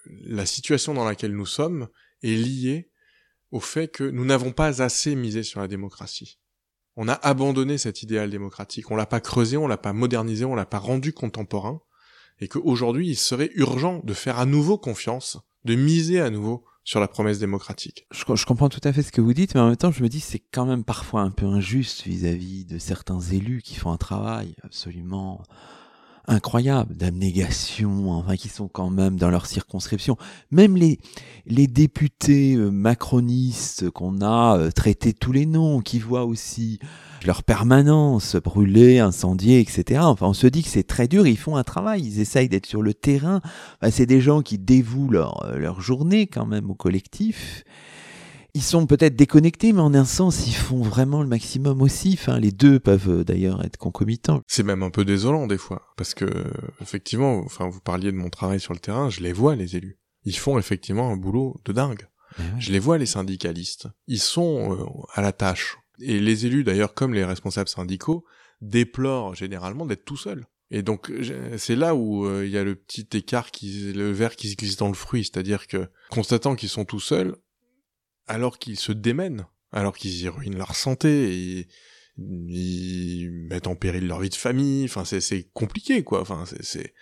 la 0.07 0.45
situation 0.45 0.93
dans 0.93 1.07
laquelle 1.07 1.35
nous 1.35 1.47
sommes 1.47 1.89
est 2.22 2.37
liée 2.37 2.91
au 3.51 3.61
fait 3.61 3.89
que 3.89 4.05
nous 4.05 4.26
n'avons 4.26 4.53
pas 4.53 4.82
assez 4.82 5.14
misé 5.14 5.43
sur 5.43 5.61
la 5.61 5.68
démocratie 5.68 6.39
on 6.97 7.09
a 7.09 7.14
abandonné 7.14 7.78
cet 7.78 8.03
idéal 8.03 8.30
démocratique, 8.30 8.90
on 8.90 8.97
l'a 8.97 9.07
pas 9.07 9.20
creusé, 9.20 9.57
on 9.57 9.66
l'a 9.66 9.76
pas 9.76 9.92
modernisé, 9.92 10.45
on 10.45 10.55
l'a 10.55 10.66
pas 10.66 10.78
rendu 10.78 11.12
contemporain, 11.12 11.80
et 12.40 12.49
qu'aujourd'hui 12.49 13.09
il 13.09 13.16
serait 13.16 13.51
urgent 13.55 14.01
de 14.05 14.14
faire 14.14 14.38
à 14.38 14.47
nouveau 14.47 14.78
confiance, 14.78 15.38
de 15.64 15.74
miser 15.74 16.20
à 16.20 16.30
nouveau 16.30 16.64
sur 16.84 17.01
la 17.01 17.09
promesse 17.09 17.38
démocratique. 17.38 18.07
Je, 18.11 18.45
comprends 18.45 18.68
tout 18.68 18.80
à 18.84 18.92
fait 18.92 19.03
ce 19.03 19.11
que 19.11 19.22
vous 19.22 19.32
dites, 19.32 19.55
mais 19.55 19.61
en 19.61 19.68
même 19.68 19.76
temps 19.76 19.90
je 19.90 20.03
me 20.03 20.09
dis 20.09 20.20
c'est 20.20 20.38
quand 20.38 20.66
même 20.66 20.84
parfois 20.84 21.22
un 21.22 21.30
peu 21.30 21.47
injuste 21.47 22.03
vis-à-vis 22.03 22.66
de 22.66 22.78
certains 22.78 23.20
élus 23.20 23.62
qui 23.62 23.74
font 23.74 23.90
un 23.90 23.97
travail 23.97 24.55
absolument 24.62 25.42
incroyables 26.27 26.97
d'abnégation, 26.97 28.12
enfin 28.12 28.37
qui 28.37 28.49
sont 28.49 28.68
quand 28.68 28.91
même 28.91 29.18
dans 29.18 29.31
leur 29.31 29.47
circonscription. 29.47 30.16
Même 30.51 30.77
les 30.77 30.99
les 31.47 31.66
députés 31.66 32.55
euh, 32.55 32.70
macronistes 32.70 33.91
qu'on 33.91 34.20
a 34.22 34.59
euh, 34.59 34.70
traités 34.70 35.12
tous 35.12 35.33
les 35.33 35.47
noms, 35.47 35.81
qui 35.81 35.99
voient 35.99 36.25
aussi 36.25 36.79
leur 37.27 37.43
permanence 37.43 38.37
brûlée, 38.37 38.99
incendiée, 38.99 39.61
etc. 39.61 40.01
Enfin, 40.05 40.27
on 40.29 40.35
se 40.35 40.47
dit 40.47 40.62
que 40.62 40.68
c'est 40.68 40.87
très 40.87 41.09
dur. 41.09 41.27
Ils 41.27 41.39
font 41.39 41.57
un 41.57 41.64
travail, 41.64 42.03
ils 42.03 42.20
essayent 42.20 42.49
d'être 42.49 42.66
sur 42.66 42.83
le 42.83 42.95
terrain. 42.95 43.41
c'est 43.91 44.07
des 44.07 44.20
gens 44.20 44.43
qui 44.43 44.59
dévouent 44.59 45.11
leur 45.11 45.45
euh, 45.45 45.59
leur 45.59 45.81
journée 45.81 46.27
quand 46.27 46.47
même 46.47 46.70
au 46.70 46.75
collectif. 46.75 47.64
Ils 48.55 48.62
sont 48.62 48.86
peut-être 48.86 49.16
déconnectés, 49.16 49.72
mais 49.72 49.80
en 49.80 49.94
un 49.94 50.05
sens, 50.05 50.46
ils 50.46 50.55
font 50.55 50.80
vraiment 50.80 51.22
le 51.22 51.28
maximum 51.28 51.82
aussi. 51.82 52.16
Enfin, 52.18 52.38
les 52.38 52.52
deux 52.52 52.78
peuvent 52.78 53.11
euh, 53.11 53.24
d'ailleurs 53.24 53.64
être 53.64 53.76
concomitants. 53.76 54.42
C'est 54.46 54.62
même 54.62 54.84
un 54.84 54.90
peu 54.90 55.05
désolant 55.05 55.48
des 55.48 55.59
fois, 55.59 55.92
parce 55.96 56.14
que 56.14 56.26
effectivement, 56.80 57.38
enfin, 57.44 57.68
vous 57.68 57.80
parliez 57.80 58.12
de 58.12 58.16
mon 58.16 58.30
travail 58.30 58.61
sur 58.61 58.72
le 58.72 58.78
terrain, 58.78 59.11
je 59.11 59.20
les 59.20 59.32
vois 59.32 59.57
les 59.57 59.76
élus. 59.76 59.98
Ils 60.24 60.38
font 60.38 60.59
effectivement 60.59 61.11
un 61.11 61.16
boulot 61.16 61.61
de 61.64 61.72
dingue. 61.72 62.07
Ouais. 62.38 62.44
Je 62.59 62.72
les 62.72 62.78
vois 62.78 62.96
les 62.96 63.07
syndicalistes. 63.07 63.88
Ils 64.07 64.20
sont 64.20 64.72
euh, 64.72 64.84
à 65.12 65.20
la 65.20 65.32
tâche. 65.32 65.76
Et 65.98 66.20
les 66.20 66.46
élus, 66.46 66.64
d'ailleurs, 66.64 66.94
comme 66.94 67.12
les 67.12 67.24
responsables 67.24 67.68
syndicaux, 67.68 68.24
déplorent 68.61 69.34
généralement 69.34 69.84
d'être 69.84 70.05
tout 70.05 70.16
seuls. 70.16 70.46
Et 70.70 70.82
donc 70.82 71.12
c'est 71.57 71.76
là 71.76 71.94
où 71.94 72.26
euh, 72.26 72.44
il 72.46 72.50
y 72.50 72.59
a 72.59 72.64
le 72.64 72.74
petit 72.74 73.07
écart 73.12 73.50
qui, 73.50 73.92
le 73.92 74.11
verre 74.11 74.34
qui 74.34 74.48
se 74.48 74.57
glisse 74.57 74.76
dans 74.76 74.88
le 74.88 74.94
fruit, 74.94 75.24
c'est-à-dire 75.24 75.66
que 75.66 75.88
constatant 76.11 76.57
qu'ils 76.57 76.70
sont 76.70 76.84
tout 76.84 77.00
seuls, 77.00 77.36
alors 78.27 78.59
qu'ils 78.59 78.79
se 78.79 78.93
démènent, 78.93 79.47
alors 79.72 79.97
qu'ils 79.97 80.22
y 80.22 80.29
ruinent 80.29 80.57
leur 80.57 80.75
santé, 80.75 81.68
ils 82.16 83.31
mettent 83.49 83.66
en 83.66 83.77
péril 83.77 84.07
leur 84.07 84.20
vie 84.20 84.31
de 84.31 84.35
famille, 84.35 84.85
enfin 84.85 85.05
c'est 85.05 85.51
compliqué 85.53 86.05
quoi, 86.05 86.20
enfin 86.20 86.45
c'est 86.61 86.95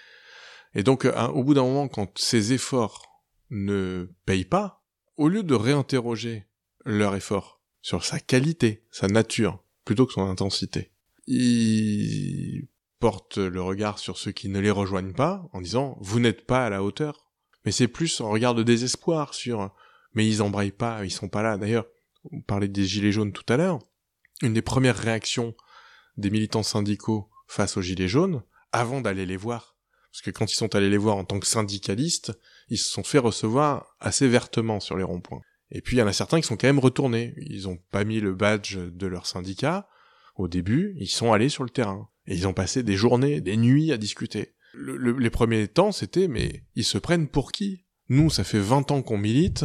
et 0.74 0.82
donc 0.82 1.04
euh, 1.04 1.26
au 1.28 1.44
bout 1.44 1.54
d'un 1.54 1.64
moment 1.64 1.88
quand 1.88 2.18
ces 2.18 2.52
efforts 2.52 3.22
ne 3.50 4.08
payent 4.24 4.46
pas, 4.46 4.84
au 5.16 5.28
lieu 5.28 5.42
de 5.42 5.54
réinterroger 5.54 6.46
leur 6.84 7.14
effort 7.14 7.60
sur 7.82 8.04
sa 8.04 8.18
qualité, 8.18 8.86
sa 8.90 9.06
nature, 9.08 9.62
plutôt 9.84 10.06
que 10.06 10.14
son 10.14 10.28
intensité, 10.28 10.92
ils 11.26 12.68
portent 12.98 13.38
le 13.38 13.60
regard 13.60 13.98
sur 13.98 14.16
ceux 14.16 14.32
qui 14.32 14.48
ne 14.48 14.60
les 14.60 14.70
rejoignent 14.70 15.12
pas 15.12 15.48
en 15.52 15.60
disant 15.60 15.98
vous 16.00 16.20
n'êtes 16.20 16.46
pas 16.46 16.64
à 16.64 16.70
la 16.70 16.82
hauteur. 16.82 17.28
Mais 17.64 17.72
c'est 17.72 17.88
plus 17.88 18.20
un 18.20 18.26
regard 18.26 18.54
de 18.54 18.62
désespoir 18.62 19.34
sur 19.34 19.72
mais 20.14 20.26
ils 20.26 20.42
embrayent 20.42 20.72
pas, 20.72 21.04
ils 21.04 21.10
sont 21.10 21.28
pas 21.28 21.42
là. 21.42 21.56
D'ailleurs, 21.56 21.86
on 22.30 22.40
parlait 22.40 22.68
des 22.68 22.84
gilets 22.84 23.12
jaunes 23.12 23.32
tout 23.32 23.50
à 23.52 23.56
l'heure. 23.56 23.78
Une 24.42 24.54
des 24.54 24.62
premières 24.62 24.96
réactions 24.96 25.54
des 26.16 26.30
militants 26.30 26.62
syndicaux 26.62 27.28
face 27.46 27.76
aux 27.76 27.82
gilets 27.82 28.08
jaunes, 28.08 28.42
avant 28.72 29.00
d'aller 29.00 29.26
les 29.26 29.36
voir, 29.36 29.76
parce 30.10 30.22
que 30.22 30.30
quand 30.30 30.50
ils 30.50 30.56
sont 30.56 30.74
allés 30.74 30.90
les 30.90 30.96
voir 30.98 31.16
en 31.16 31.24
tant 31.24 31.40
que 31.40 31.46
syndicalistes, 31.46 32.32
ils 32.68 32.78
se 32.78 32.88
sont 32.90 33.04
fait 33.04 33.18
recevoir 33.18 33.96
assez 34.00 34.28
vertement 34.28 34.80
sur 34.80 34.96
les 34.96 35.04
ronds-points. 35.04 35.40
Et 35.70 35.80
puis 35.80 35.96
il 35.96 36.00
y 36.00 36.02
en 36.02 36.06
a 36.06 36.12
certains 36.12 36.40
qui 36.40 36.46
sont 36.46 36.56
quand 36.56 36.66
même 36.66 36.78
retournés. 36.78 37.34
Ils 37.38 37.68
ont 37.68 37.78
pas 37.90 38.04
mis 38.04 38.20
le 38.20 38.34
badge 38.34 38.76
de 38.76 39.06
leur 39.06 39.26
syndicat 39.26 39.88
au 40.36 40.48
début, 40.48 40.94
ils 40.98 41.08
sont 41.08 41.32
allés 41.32 41.48
sur 41.48 41.64
le 41.64 41.70
terrain. 41.70 42.08
Et 42.26 42.34
ils 42.34 42.46
ont 42.46 42.54
passé 42.54 42.82
des 42.82 42.96
journées, 42.96 43.40
des 43.40 43.56
nuits 43.56 43.92
à 43.92 43.96
discuter. 43.98 44.54
Le- 44.74 44.96
le- 44.96 45.18
les 45.18 45.30
premiers 45.30 45.68
temps, 45.68 45.92
c'était 45.92 46.28
mais 46.28 46.64
ils 46.74 46.84
se 46.84 46.98
prennent 46.98 47.28
pour 47.28 47.52
qui? 47.52 47.84
Nous, 48.12 48.28
ça 48.28 48.44
fait 48.44 48.58
20 48.58 48.90
ans 48.90 49.00
qu'on 49.00 49.16
milite, 49.16 49.64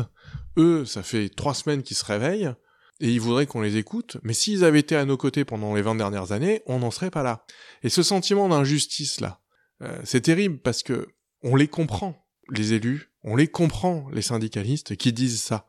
eux, 0.55 0.85
ça 0.85 1.03
fait 1.03 1.27
trois 1.27 1.53
semaines 1.53 1.83
qu'ils 1.83 1.97
se 1.97 2.05
réveillent, 2.05 2.53
et 3.01 3.11
ils 3.11 3.19
voudraient 3.19 3.45
qu'on 3.45 3.59
les 3.59 3.75
écoute, 3.75 4.15
mais 4.23 4.31
s'ils 4.31 4.63
avaient 4.63 4.79
été 4.79 4.95
à 4.95 5.03
nos 5.03 5.17
côtés 5.17 5.43
pendant 5.43 5.75
les 5.75 5.81
20 5.81 5.95
dernières 5.95 6.31
années, 6.31 6.61
on 6.65 6.79
n'en 6.79 6.89
serait 6.89 7.11
pas 7.11 7.23
là. 7.23 7.45
Et 7.83 7.89
ce 7.89 8.03
sentiment 8.03 8.47
d'injustice 8.47 9.19
là, 9.19 9.41
euh, 9.81 9.99
c'est 10.05 10.21
terrible 10.21 10.59
parce 10.59 10.81
que 10.81 11.09
on 11.43 11.57
les 11.57 11.67
comprend, 11.67 12.25
les 12.49 12.71
élus, 12.71 13.11
on 13.21 13.35
les 13.35 13.49
comprend, 13.49 14.07
les 14.13 14.21
syndicalistes 14.21 14.95
qui 14.95 15.11
disent 15.11 15.41
ça. 15.41 15.67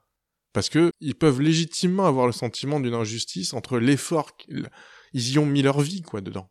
Parce 0.52 0.68
que 0.68 0.92
ils 1.00 1.16
peuvent 1.16 1.40
légitimement 1.40 2.06
avoir 2.06 2.26
le 2.26 2.32
sentiment 2.32 2.78
d'une 2.78 2.94
injustice 2.94 3.54
entre 3.54 3.80
l'effort 3.80 4.36
qu'ils 4.36 4.70
ils 5.12 5.32
y 5.32 5.38
ont 5.40 5.46
mis 5.46 5.62
leur 5.62 5.80
vie 5.80 6.02
quoi 6.02 6.20
dedans. 6.20 6.48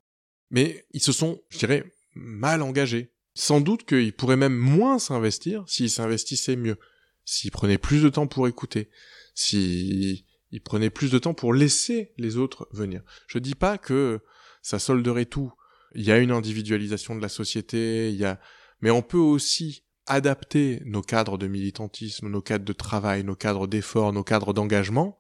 Mais 0.50 0.86
ils 0.92 1.02
se 1.02 1.14
sont, 1.14 1.40
je 1.48 1.60
dirais, 1.60 1.86
mal 2.16 2.62
engagés. 2.64 3.14
Sans 3.40 3.62
doute 3.62 3.86
qu'ils 3.86 4.14
pourraient 4.14 4.36
même 4.36 4.58
moins 4.58 4.98
s'investir 4.98 5.64
s'ils 5.68 5.92
s'investissaient 5.92 6.56
mieux, 6.56 6.80
s'ils 7.24 7.52
prenaient 7.52 7.78
plus 7.78 8.02
de 8.02 8.10
temps 8.10 8.26
pour 8.26 8.48
écouter, 8.48 8.90
s'ils 9.36 10.26
ils 10.50 10.62
prenaient 10.62 10.90
plus 10.90 11.12
de 11.12 11.20
temps 11.20 11.36
pour 11.36 11.54
laisser 11.54 12.14
les 12.18 12.38
autres 12.38 12.68
venir. 12.72 13.04
Je 13.28 13.38
dis 13.38 13.54
pas 13.54 13.78
que 13.78 14.22
ça 14.64 14.80
solderait 14.80 15.26
tout. 15.26 15.54
Il 15.94 16.04
y 16.04 16.12
a 16.12 16.18
une 16.18 16.32
individualisation 16.32 17.16
de 17.16 17.22
la 17.22 17.30
société, 17.30 18.10
il 18.10 18.16
y 18.16 18.26
a, 18.26 18.40
mais 18.82 18.90
on 18.90 19.04
peut 19.04 19.18
aussi 19.18 19.84
adapter 20.08 20.82
nos 20.86 21.04
cadres 21.04 21.38
de 21.38 21.46
militantisme, 21.46 22.30
nos 22.30 22.42
cadres 22.42 22.66
de 22.66 22.74
travail, 22.74 23.24
nos 23.24 23.36
cadres 23.36 23.68
d'effort, 23.68 24.14
nos 24.14 24.24
cadres 24.24 24.54
d'engagement, 24.54 25.20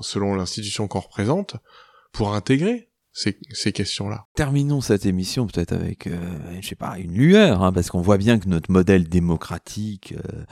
selon 0.00 0.34
l'institution 0.34 0.88
qu'on 0.88 0.98
représente, 0.98 1.54
pour 2.10 2.34
intégrer 2.34 2.88
ces, 3.12 3.72
questions-là. 3.72 4.26
Terminons 4.34 4.80
cette 4.80 5.06
émission 5.06 5.46
peut-être 5.46 5.72
avec, 5.72 6.06
euh, 6.06 6.18
je 6.60 6.66
sais 6.66 6.74
pas, 6.74 6.98
une 6.98 7.12
lueur, 7.12 7.62
hein, 7.62 7.72
parce 7.72 7.90
qu'on 7.90 8.00
voit 8.00 8.18
bien 8.18 8.38
que 8.38 8.48
notre 8.48 8.70
modèle 8.70 9.08
démocratique 9.08 10.14
euh, 10.16 10.44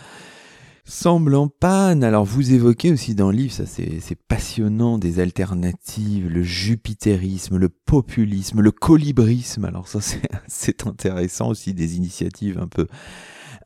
semble 0.84 1.34
en 1.34 1.48
panne. 1.48 2.04
Alors 2.04 2.24
vous 2.24 2.52
évoquez 2.52 2.92
aussi 2.92 3.14
dans 3.14 3.30
le 3.30 3.36
livre, 3.36 3.52
ça 3.52 3.64
c'est 3.66 4.18
passionnant, 4.28 4.98
des 4.98 5.20
alternatives, 5.20 6.28
le 6.28 6.42
jupitérisme, 6.42 7.56
le 7.56 7.70
populisme, 7.70 8.60
le 8.60 8.72
colibrisme. 8.72 9.64
Alors 9.64 9.88
ça 9.88 10.00
c'est 10.46 10.86
intéressant 10.86 11.48
aussi, 11.48 11.72
des 11.72 11.96
initiatives 11.96 12.58
un 12.58 12.68
peu 12.68 12.86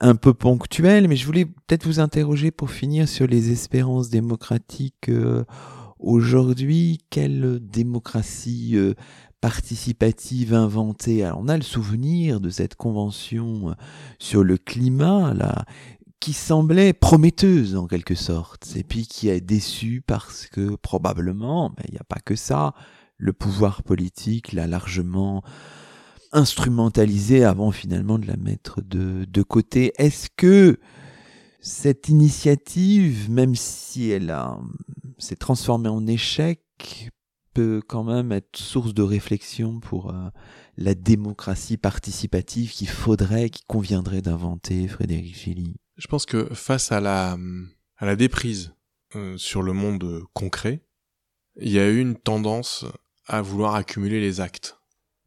un 0.00 0.14
peu 0.14 0.34
ponctuelles. 0.34 1.08
Mais 1.08 1.16
je 1.16 1.26
voulais 1.26 1.46
peut-être 1.46 1.86
vous 1.86 1.98
interroger 1.98 2.50
pour 2.50 2.70
finir 2.70 3.08
sur 3.08 3.26
les 3.26 3.50
espérances 3.50 4.08
démocratiques. 4.08 5.08
euh, 5.08 5.44
Aujourd'hui, 6.04 6.98
quelle 7.08 7.60
démocratie 7.62 8.72
euh, 8.74 8.92
participative 9.40 10.52
inventée? 10.52 11.24
Alors, 11.24 11.40
on 11.40 11.48
a 11.48 11.56
le 11.56 11.62
souvenir 11.62 12.40
de 12.40 12.50
cette 12.50 12.74
convention 12.74 13.70
euh, 13.70 13.72
sur 14.18 14.44
le 14.44 14.58
climat, 14.58 15.32
là, 15.32 15.64
qui 16.20 16.34
semblait 16.34 16.92
prometteuse 16.92 17.74
en 17.74 17.86
quelque 17.86 18.14
sorte, 18.14 18.70
et 18.76 18.84
puis 18.84 19.06
qui 19.06 19.30
a 19.30 19.40
déçu 19.40 20.02
parce 20.06 20.46
que 20.46 20.76
probablement, 20.76 21.74
il 21.88 21.92
n'y 21.92 21.98
a 21.98 22.04
pas 22.04 22.20
que 22.22 22.36
ça, 22.36 22.74
le 23.16 23.32
pouvoir 23.32 23.82
politique 23.82 24.52
l'a 24.52 24.66
largement 24.66 25.42
instrumentalisée 26.32 27.44
avant 27.44 27.70
finalement 27.70 28.18
de 28.18 28.26
la 28.26 28.36
mettre 28.36 28.82
de 28.82 29.42
côté. 29.42 29.94
Est-ce 29.96 30.28
que 30.36 30.78
cette 31.60 32.10
initiative, 32.10 33.30
même 33.30 33.54
si 33.54 34.10
elle 34.10 34.28
a, 34.28 34.58
s'est 35.18 35.36
transformée 35.36 35.88
en 35.88 36.06
échec, 36.06 36.60
peut 37.54 37.80
quand 37.86 38.04
même 38.04 38.32
être 38.32 38.56
source 38.56 38.92
de 38.92 39.02
réflexion 39.02 39.80
pour 39.80 40.10
euh, 40.10 40.28
la 40.76 40.94
démocratie 40.94 41.76
participative 41.76 42.72
qu'il 42.72 42.88
faudrait, 42.88 43.48
qu'il 43.48 43.64
conviendrait 43.66 44.22
d'inventer, 44.22 44.88
Frédéric 44.88 45.36
Gilly 45.36 45.76
Je 45.96 46.08
pense 46.08 46.26
que 46.26 46.52
face 46.52 46.92
à 46.92 47.00
la, 47.00 47.38
à 47.96 48.06
la 48.06 48.16
déprise 48.16 48.74
euh, 49.14 49.38
sur 49.38 49.62
le 49.62 49.72
monde 49.72 50.22
concret, 50.34 50.84
il 51.60 51.70
y 51.70 51.78
a 51.78 51.88
eu 51.88 52.00
une 52.00 52.16
tendance 52.16 52.84
à 53.26 53.40
vouloir 53.40 53.76
accumuler 53.76 54.20
les 54.20 54.40
actes. 54.40 54.78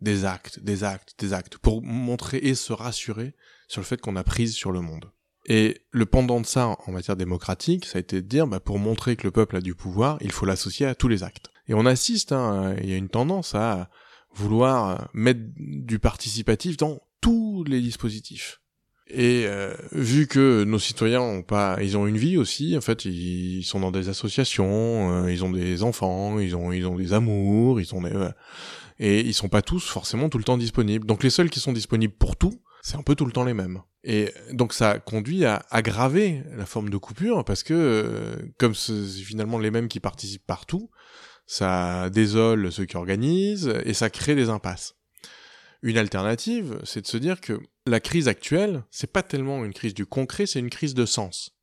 Des 0.01 0.25
actes, 0.25 0.59
des 0.59 0.83
actes, 0.83 1.15
des 1.17 1.33
actes, 1.33 1.57
pour 1.57 1.81
montrer 1.81 2.37
et 2.37 2.53
se 2.53 2.71
rassurer 2.71 3.33
sur 3.67 3.81
le 3.81 3.85
fait 3.85 3.99
qu'on 3.99 4.15
a 4.15 4.23
prise 4.23 4.53
sur 4.53 4.71
le 4.71 4.81
monde. 4.81 5.11
Et 5.47 5.81
le 5.91 6.05
pendant 6.05 6.41
de 6.41 6.45
ça 6.45 6.75
en 6.85 6.91
matière 6.91 7.15
démocratique, 7.15 7.85
ça 7.85 7.97
a 7.97 8.01
été 8.01 8.21
de 8.21 8.27
dire, 8.27 8.47
bah, 8.47 8.59
pour 8.59 8.79
montrer 8.79 9.15
que 9.15 9.23
le 9.23 9.31
peuple 9.31 9.55
a 9.55 9.61
du 9.61 9.75
pouvoir, 9.75 10.17
il 10.21 10.31
faut 10.31 10.45
l'associer 10.45 10.85
à 10.85 10.95
tous 10.95 11.07
les 11.07 11.23
actes. 11.23 11.51
Et 11.69 11.73
on 11.73 11.85
assiste, 11.85 12.33
hein, 12.33 12.75
il 12.81 12.89
y 12.89 12.93
a 12.93 12.97
une 12.97 13.09
tendance 13.09 13.55
à 13.55 13.89
vouloir 14.35 15.09
mettre 15.13 15.39
du 15.57 15.99
participatif 15.99 16.77
dans 16.77 17.01
tous 17.21 17.63
les 17.65 17.81
dispositifs. 17.81 18.61
Et 19.09 19.45
euh, 19.45 19.73
vu 19.93 20.27
que 20.27 20.65
nos 20.65 20.79
citoyens 20.79 21.21
ont 21.21 21.41
pas, 21.41 21.77
ils 21.81 21.95
ont 21.95 22.07
une 22.07 22.17
vie 22.17 22.37
aussi. 22.37 22.75
En 22.77 22.81
fait, 22.81 23.05
ils 23.05 23.63
sont 23.63 23.79
dans 23.79 23.91
des 23.91 24.09
associations, 24.09 25.23
euh, 25.23 25.31
ils 25.31 25.45
ont 25.45 25.49
des 25.49 25.81
enfants, 25.83 26.39
ils 26.39 26.55
ont 26.57 26.73
ils 26.73 26.85
ont 26.85 26.95
des 26.95 27.13
amours, 27.13 27.79
ils 27.79 27.95
ont 27.95 28.01
des 28.01 28.11
euh, 28.11 28.29
et 28.99 29.21
ils 29.21 29.33
sont 29.33 29.47
pas 29.47 29.61
tous 29.61 29.87
forcément 29.87 30.27
tout 30.27 30.37
le 30.37 30.43
temps 30.43 30.57
disponibles. 30.57 31.05
Donc 31.05 31.23
les 31.23 31.29
seuls 31.29 31.49
qui 31.49 31.61
sont 31.61 31.71
disponibles 31.71 32.13
pour 32.13 32.35
tout, 32.35 32.61
c'est 32.81 32.97
un 32.97 33.03
peu 33.03 33.15
tout 33.15 33.25
le 33.25 33.31
temps 33.31 33.45
les 33.45 33.53
mêmes. 33.53 33.81
Et 34.09 34.33
donc 34.53 34.71
ça 34.71 34.99
conduit 34.99 35.43
à 35.43 35.65
aggraver 35.69 36.41
la 36.55 36.65
forme 36.65 36.89
de 36.89 36.95
coupure 36.95 37.43
parce 37.43 37.61
que 37.61 37.73
euh, 37.73 38.37
comme 38.57 38.73
c'est 38.73 39.05
finalement 39.05 39.59
les 39.59 39.69
mêmes 39.69 39.89
qui 39.89 39.99
participent 39.99 40.47
partout, 40.47 40.89
ça 41.45 42.09
désole 42.09 42.71
ceux 42.71 42.85
qui 42.85 42.95
organisent 42.95 43.73
et 43.83 43.93
ça 43.93 44.09
crée 44.09 44.33
des 44.33 44.47
impasses. 44.47 44.95
Une 45.81 45.97
alternative, 45.97 46.79
c'est 46.85 47.01
de 47.01 47.07
se 47.07 47.17
dire 47.17 47.41
que 47.41 47.59
la 47.85 47.99
crise 47.99 48.29
actuelle, 48.29 48.85
c'est 48.91 49.11
pas 49.11 49.23
tellement 49.23 49.65
une 49.65 49.73
crise 49.73 49.93
du 49.93 50.05
concret, 50.05 50.45
c'est 50.45 50.59
une 50.59 50.69
crise 50.69 50.93
de 50.93 51.05
sens. 51.05 51.57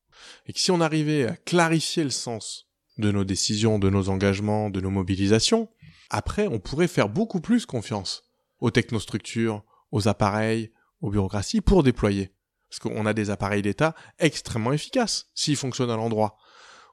Et 0.46 0.52
que 0.52 0.60
si 0.60 0.70
on 0.70 0.82
arrivait 0.82 1.26
à 1.26 1.36
clarifier 1.36 2.04
le 2.04 2.10
sens 2.10 2.68
de 2.98 3.10
nos 3.10 3.24
décisions, 3.24 3.78
de 3.78 3.88
nos 3.88 4.10
engagements, 4.10 4.68
de 4.68 4.82
nos 4.82 4.90
mobilisations, 4.90 5.70
après, 6.10 6.46
on 6.46 6.60
pourrait 6.60 6.88
faire 6.88 7.08
beaucoup 7.08 7.40
plus 7.40 7.64
confiance 7.64 8.22
aux 8.60 8.70
technostructures, 8.70 9.64
aux 9.90 10.08
appareils, 10.08 10.70
aux 11.00 11.10
bureaucraties 11.10 11.60
pour 11.60 11.82
déployer. 11.82 12.33
Parce 12.74 12.92
qu'on 12.92 13.06
a 13.06 13.14
des 13.14 13.30
appareils 13.30 13.62
d'État 13.62 13.94
extrêmement 14.18 14.72
efficaces 14.72 15.26
s'ils 15.32 15.56
fonctionnent 15.56 15.92
à 15.92 15.96
l'endroit. 15.96 16.36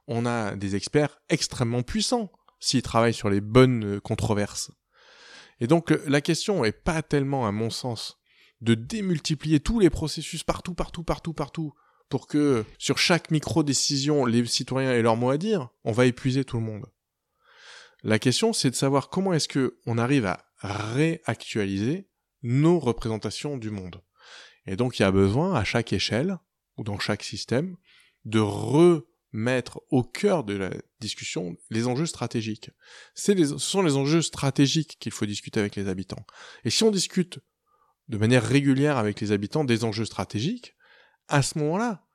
On 0.06 0.26
a 0.26 0.54
des 0.54 0.76
experts 0.76 1.18
extrêmement 1.28 1.82
puissants 1.82 2.30
s'ils 2.60 2.82
travaillent 2.82 3.12
sur 3.12 3.30
les 3.30 3.40
bonnes 3.40 4.00
controverses. 4.00 4.70
Et 5.58 5.66
donc 5.66 5.90
la 6.06 6.20
question 6.20 6.64
est 6.64 6.70
pas 6.70 7.02
tellement, 7.02 7.48
à 7.48 7.52
mon 7.52 7.68
sens, 7.68 8.20
de 8.60 8.74
démultiplier 8.74 9.58
tous 9.58 9.80
les 9.80 9.90
processus 9.90 10.44
partout, 10.44 10.74
partout, 10.74 11.02
partout, 11.02 11.32
partout, 11.32 11.72
pour 12.08 12.28
que 12.28 12.64
sur 12.78 12.98
chaque 12.98 13.32
micro-décision, 13.32 14.24
les 14.24 14.46
citoyens 14.46 14.92
aient 14.92 15.02
leur 15.02 15.16
mot 15.16 15.30
à 15.30 15.36
dire, 15.36 15.68
on 15.82 15.90
va 15.90 16.06
épuiser 16.06 16.44
tout 16.44 16.58
le 16.58 16.62
monde. 16.62 16.86
La 18.04 18.20
question, 18.20 18.52
c'est 18.52 18.70
de 18.70 18.76
savoir 18.76 19.08
comment 19.08 19.32
est-ce 19.32 19.48
que 19.48 19.80
on 19.86 19.98
arrive 19.98 20.26
à 20.26 20.44
réactualiser 20.60 22.08
nos 22.42 22.78
représentations 22.78 23.56
du 23.56 23.70
monde. 23.70 24.00
Et 24.66 24.76
donc, 24.76 24.98
il 24.98 25.02
y 25.02 25.04
a 25.04 25.12
besoin, 25.12 25.54
à 25.54 25.64
chaque 25.64 25.92
échelle, 25.92 26.38
ou 26.76 26.84
dans 26.84 26.98
chaque 26.98 27.22
système, 27.22 27.76
de 28.24 28.38
remettre 28.38 29.82
au 29.90 30.02
cœur 30.02 30.44
de 30.44 30.54
la 30.54 30.70
discussion 31.00 31.56
les 31.70 31.86
enjeux 31.86 32.06
stratégiques. 32.06 32.70
Ce 33.14 33.58
sont 33.58 33.82
les 33.82 33.96
enjeux 33.96 34.22
stratégiques 34.22 34.96
qu'il 35.00 35.12
faut 35.12 35.26
discuter 35.26 35.60
avec 35.60 35.76
les 35.76 35.88
habitants. 35.88 36.24
Et 36.64 36.70
si 36.70 36.84
on 36.84 36.90
discute 36.90 37.40
de 38.08 38.18
manière 38.18 38.44
régulière 38.44 38.98
avec 38.98 39.20
les 39.20 39.32
habitants 39.32 39.64
des 39.64 39.84
enjeux 39.84 40.04
stratégiques, 40.04 40.76
à 41.28 41.42
ce 41.42 41.58
moment-là, 41.58 42.06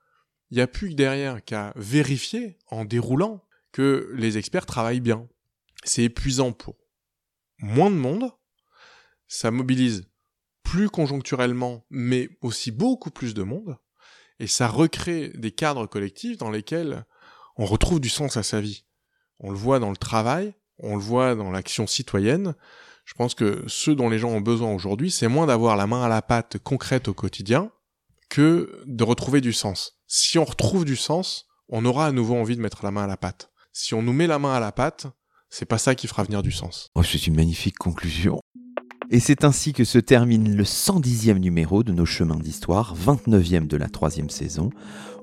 il 0.51 0.55
n'y 0.55 0.61
a 0.61 0.67
plus 0.67 0.95
derrière 0.95 1.43
qu'à 1.43 1.73
vérifier 1.75 2.57
en 2.67 2.85
déroulant 2.85 3.45
que 3.71 4.11
les 4.15 4.37
experts 4.37 4.65
travaillent 4.65 5.01
bien. 5.01 5.27
C'est 5.83 6.03
épuisant 6.03 6.53
pour 6.53 6.77
moins 7.59 7.91
de 7.91 7.95
monde, 7.95 8.31
ça 9.27 9.51
mobilise 9.51 10.07
plus 10.67 10.89
conjoncturellement, 10.89 11.85
mais 11.89 12.27
aussi 12.41 12.71
beaucoup 12.71 13.09
plus 13.09 13.33
de 13.33 13.41
monde, 13.41 13.77
et 14.39 14.47
ça 14.47 14.67
recrée 14.67 15.29
des 15.29 15.51
cadres 15.51 15.87
collectifs 15.87 16.37
dans 16.37 16.51
lesquels 16.51 17.05
on 17.55 17.65
retrouve 17.65 18.01
du 18.01 18.09
sens 18.09 18.35
à 18.35 18.43
sa 18.43 18.59
vie. 18.59 18.83
On 19.39 19.49
le 19.49 19.55
voit 19.55 19.79
dans 19.79 19.91
le 19.91 19.95
travail, 19.95 20.55
on 20.79 20.97
le 20.97 21.01
voit 21.01 21.35
dans 21.35 21.51
l'action 21.51 21.87
citoyenne. 21.87 22.53
Je 23.05 23.13
pense 23.13 23.33
que 23.33 23.63
ce 23.67 23.91
dont 23.91 24.09
les 24.09 24.19
gens 24.19 24.31
ont 24.31 24.41
besoin 24.41 24.73
aujourd'hui, 24.73 25.09
c'est 25.09 25.29
moins 25.29 25.45
d'avoir 25.45 25.77
la 25.77 25.87
main 25.87 26.03
à 26.03 26.09
la 26.09 26.21
pâte 26.21 26.57
concrète 26.57 27.07
au 27.07 27.13
quotidien 27.13 27.71
que 28.29 28.83
de 28.85 29.05
retrouver 29.05 29.39
du 29.39 29.53
sens. 29.53 30.01
Si 30.05 30.37
on 30.37 30.43
retrouve 30.43 30.83
du 30.83 30.97
sens, 30.97 31.45
on 31.69 31.85
aura 31.85 32.07
à 32.07 32.11
nouveau 32.11 32.35
envie 32.35 32.57
de 32.57 32.61
mettre 32.61 32.83
la 32.83 32.91
main 32.91 33.05
à 33.05 33.07
la 33.07 33.15
pâte. 33.15 33.51
Si 33.71 33.93
on 33.93 34.01
nous 34.01 34.11
met 34.11 34.27
la 34.27 34.37
main 34.37 34.53
à 34.53 34.59
la 34.59 34.73
pâte, 34.73 35.07
c'est 35.49 35.65
pas 35.65 35.77
ça 35.77 35.95
qui 35.95 36.07
fera 36.07 36.25
venir 36.25 36.43
du 36.43 36.51
sens. 36.51 36.89
Oh, 36.93 37.03
c'est 37.03 37.25
une 37.25 37.37
magnifique 37.37 37.77
conclusion. 37.77 38.41
Et 39.09 39.21
c'est 39.21 39.45
ainsi 39.45 39.71
que 39.71 39.85
se 39.85 39.99
termine 39.99 40.53
le 40.53 40.65
110e 40.65 41.37
numéro 41.37 41.81
de 41.81 41.93
nos 41.93 42.05
chemins 42.05 42.39
d'histoire, 42.39 42.93
29e 42.93 43.65
de 43.65 43.77
la 43.77 43.87
troisième 43.87 44.29
saison. 44.29 44.69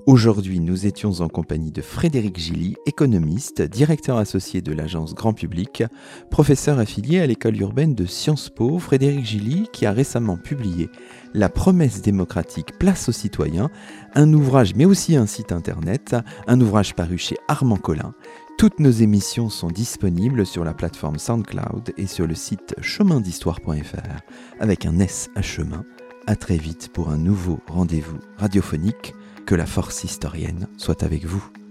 Aujourd'hui, 0.07 0.59
nous 0.59 0.87
étions 0.87 1.21
en 1.21 1.27
compagnie 1.27 1.71
de 1.71 1.83
Frédéric 1.83 2.39
Gilly, 2.39 2.75
économiste, 2.87 3.61
directeur 3.61 4.17
associé 4.17 4.61
de 4.61 4.73
l'agence 4.73 5.13
Grand 5.13 5.33
Public, 5.33 5.83
professeur 6.31 6.79
affilié 6.79 7.19
à 7.19 7.27
l'école 7.27 7.59
urbaine 7.61 7.93
de 7.93 8.07
Sciences 8.07 8.49
Po. 8.49 8.79
Frédéric 8.79 9.23
Gilly, 9.23 9.67
qui 9.71 9.85
a 9.85 9.91
récemment 9.91 10.37
publié 10.37 10.89
La 11.35 11.49
promesse 11.49 12.01
démocratique, 12.01 12.79
place 12.79 13.09
aux 13.09 13.11
citoyens, 13.11 13.69
un 14.15 14.33
ouvrage 14.33 14.73
mais 14.75 14.85
aussi 14.85 15.15
un 15.15 15.27
site 15.27 15.51
internet, 15.51 16.15
un 16.47 16.59
ouvrage 16.59 16.95
paru 16.95 17.19
chez 17.19 17.37
Armand 17.47 17.77
Collin, 17.77 18.15
toutes 18.57 18.79
nos 18.79 18.91
émissions 18.91 19.49
sont 19.49 19.67
disponibles 19.67 20.45
sur 20.45 20.63
la 20.63 20.73
plateforme 20.73 21.19
SoundCloud 21.19 21.93
et 21.97 22.07
sur 22.07 22.25
le 22.25 22.35
site 22.35 22.75
chemindhistoire.fr 22.81 24.21
avec 24.59 24.85
un 24.85 24.99
S 24.99 25.29
à 25.35 25.41
chemin. 25.41 25.83
À 26.25 26.35
très 26.35 26.57
vite 26.57 26.89
pour 26.93 27.09
un 27.09 27.17
nouveau 27.17 27.59
rendez-vous 27.67 28.19
radiophonique. 28.37 29.13
Que 29.45 29.55
la 29.55 29.67
force 29.67 30.03
historienne 30.03 30.67
soit 30.77 31.03
avec 31.03 31.25
vous. 31.25 31.64